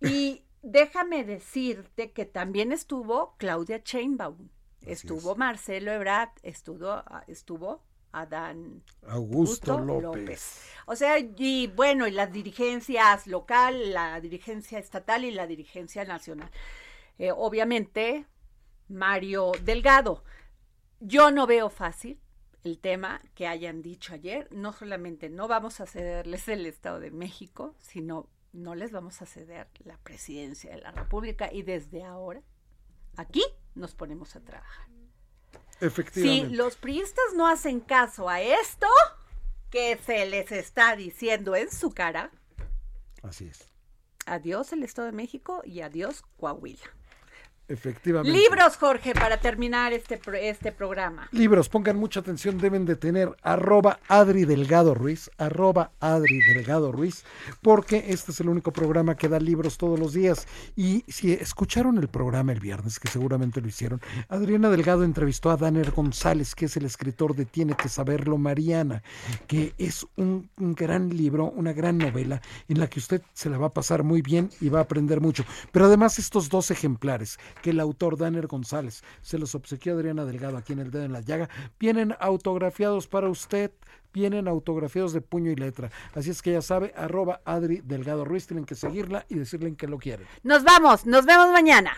Y 0.02 0.42
déjame 0.64 1.24
decirte 1.24 2.12
que 2.12 2.26
también 2.26 2.72
estuvo 2.72 3.36
Claudia 3.38 3.84
Chainbaum, 3.84 4.50
estuvo 4.84 5.36
Marcelo 5.36 5.92
Ebrard, 5.92 6.32
estuvo 6.42 7.04
estuvo 7.28 7.84
Adán 8.14 8.82
Augusto 9.08 9.74
Augusto 9.74 10.02
López. 10.02 10.64
O 10.88 10.96
sea, 10.96 11.20
y 11.20 11.68
bueno, 11.68 12.08
y 12.08 12.12
las 12.12 12.34
dirigencias 12.34 13.28
local, 13.28 13.94
la 13.94 14.20
dirigencia 14.22 14.80
estatal 14.80 15.24
y 15.24 15.30
la 15.30 15.46
dirigencia 15.46 16.04
nacional. 16.04 16.50
Eh, 17.20 17.32
obviamente, 17.32 18.26
Mario 18.88 19.52
Delgado. 19.64 20.24
Yo 21.00 21.30
no 21.30 21.46
veo 21.46 21.70
fácil 21.70 22.20
el 22.66 22.80
tema 22.80 23.22
que 23.36 23.48
hayan 23.48 23.82
dicho 23.84 24.14
ayer. 24.14 24.48
No 24.52 24.74
solamente 24.74 25.30
no 25.30 25.48
vamos 25.48 25.80
a 25.80 25.86
cederles 25.86 26.48
el 26.48 26.66
Estado 26.66 27.00
de 27.00 27.12
México, 27.12 27.76
sino 27.80 28.28
no 28.54 28.74
les 28.74 28.92
vamos 28.92 29.22
a 29.22 29.26
ceder 29.26 29.68
la 29.84 29.98
presidencia 29.98 30.72
de 30.72 30.82
la 30.82 30.92
República 30.92 31.50
y 31.54 31.62
desde 31.62 32.04
ahora 32.04 32.42
aquí 33.18 33.44
nos 33.76 33.94
ponemos 33.94 34.36
a 34.36 34.42
trabajar. 34.44 34.88
Si 35.80 35.86
Efectivamente. 35.86 36.56
los 36.56 36.76
priistas 36.76 37.26
no 37.36 37.48
hacen 37.48 37.80
caso 37.82 38.30
a 38.30 38.42
esto 38.42 38.88
que 39.70 39.98
se 40.06 40.26
les 40.26 40.52
está 40.52 40.96
diciendo 40.96 41.56
en 41.56 41.70
su 41.72 41.92
cara, 41.92 42.32
Así 43.22 43.46
es. 43.46 43.70
adiós 44.26 44.72
el 44.74 44.84
Estado 44.84 45.08
de 45.08 45.12
México 45.12 45.62
y 45.66 45.82
adiós 45.82 46.24
Coahuila. 46.38 46.86
Efectivamente. 47.68 48.38
Libros, 48.38 48.78
Jorge, 48.78 49.14
para 49.14 49.38
terminar 49.38 49.92
este, 49.92 50.18
pro- 50.18 50.36
este 50.36 50.72
programa. 50.72 51.28
Libros, 51.32 51.68
pongan 51.68 51.98
mucha 51.98 52.20
atención, 52.20 52.58
deben 52.60 52.86
de 52.86 52.96
tener 52.96 53.36
arroba 53.42 54.00
Adri 54.08 54.46
Delgado 54.46 54.94
Ruiz, 54.94 55.32
arroba 55.38 55.92
Adri 56.00 56.40
Delgado 56.54 56.92
Ruiz, 56.92 57.24
porque 57.62 58.06
este 58.10 58.32
es 58.32 58.40
el 58.40 58.50
único 58.50 58.72
programa 58.72 59.16
que 59.16 59.30
da 59.30 59.40
libros 59.40 59.78
todos 59.78 60.00
los 60.00 60.14
días. 60.14 60.48
Y 60.76 61.04
si 61.08 61.34
escucharon 61.34 61.98
el 61.98 62.08
programa 62.08 62.52
el 62.52 62.60
viernes, 62.60 63.00
que 63.00 63.08
seguramente 63.08 63.62
lo 63.62 63.68
hicieron, 63.68 64.00
Adriana 64.30 64.70
Delgado 64.70 65.04
entrevistó 65.04 65.50
a 65.50 65.58
Danner 65.58 65.92
González, 65.92 66.54
que 66.54 66.66
es 66.66 66.78
el 66.78 66.86
escritor 66.86 67.36
de 67.36 67.46
Tiene 67.46 67.76
que 67.76 67.90
saberlo 67.90 68.38
Mariana, 68.38 69.02
que 69.48 69.74
es 69.78 70.06
un, 70.18 70.50
un 70.58 70.76
gran 70.76 71.10
libro, 71.10 71.46
una 71.56 71.74
gran 71.74 71.98
novela 71.98 72.42
en 72.68 72.80
la 72.80 72.88
que 72.88 73.00
usted 73.00 73.22
se 73.34 73.50
la 73.50 73.58
va 73.58 73.68
a 73.68 73.74
pasar 73.74 74.04
muy 74.04 74.22
bien 74.22 74.50
y 74.62 74.70
va 74.70 74.80
a 74.80 74.84
aprender 74.84 75.20
mucho. 75.20 75.44
Pero 75.72 75.86
además 75.86 76.20
estos 76.20 76.50
dos 76.50 76.70
ejemplares 76.70 77.40
que 77.62 77.72
el 77.72 77.80
autor 77.80 78.18
Danner 78.18 78.48
González 78.48 79.04
se 79.22 79.38
los 79.38 79.56
obsequió 79.56 79.94
a 79.94 79.96
Adriana 79.96 80.26
Delgado 80.26 80.58
aquí 80.58 80.74
en 80.74 80.80
el 80.80 80.92
dedo 80.92 81.04
en 81.04 81.14
la 81.14 81.22
llaga, 81.22 81.50
vienen 81.80 82.16
autografiados 82.20 83.08
para 83.08 83.30
usted, 83.30 83.72
vienen 84.14 84.48
autografiados 84.48 85.14
de 85.14 85.22
puño 85.22 85.52
y 85.52 85.56
letra. 85.56 85.92
Así 86.14 86.30
es 86.30 86.42
que 86.42 86.54
ya 86.54 86.62
sabe, 86.62 86.94
arroba 86.96 87.42
Adri 87.46 87.82
Delgado 87.84 88.26
Ruiz, 88.26 88.48
tienen 88.48 88.66
que 88.66 88.76
seguirla 88.76 89.26
y 89.30 89.36
decirle 89.36 89.70
en 89.70 89.76
que 89.76 89.88
lo 89.88 89.98
quieren. 89.98 90.28
Nos 90.44 90.64
vamos, 90.64 91.06
nos 91.06 91.26
vemos 91.26 91.52
mañana. 91.52 91.98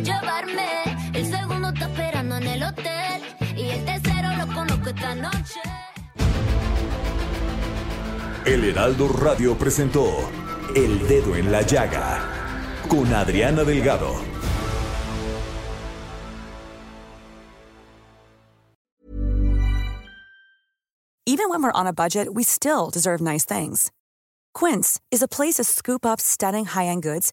Llevarme. 0.00 1.12
El 1.14 1.30
segundo 1.30 1.68
está 1.68 1.86
esperando 1.86 2.36
en 2.36 2.46
el 2.46 2.62
hotel. 2.62 3.22
Y 3.56 3.70
el 3.70 3.84
tercero 3.84 4.28
lo 4.36 4.54
conozco 4.54 4.90
esta 4.90 5.14
noche. 5.14 5.60
El 8.44 8.64
Heraldo 8.64 9.08
Radio 9.08 9.56
presentó 9.58 10.06
El 10.74 11.06
Dedo 11.08 11.34
en 11.34 11.50
la 11.50 11.62
Llaga 11.62 12.20
con 12.88 13.12
Adriana 13.12 13.64
Delgado. 13.64 14.14
Even 21.28 21.48
when 21.50 21.60
we're 21.60 21.72
on 21.72 21.88
a 21.88 21.92
budget, 21.92 22.34
we 22.34 22.44
still 22.44 22.88
deserve 22.88 23.20
nice 23.20 23.44
things. 23.44 23.90
Quince 24.54 25.00
is 25.10 25.22
a 25.22 25.28
place 25.28 25.56
to 25.56 25.64
scoop 25.64 26.06
up 26.06 26.20
stunning 26.20 26.66
high-end 26.66 27.02
goods 27.02 27.32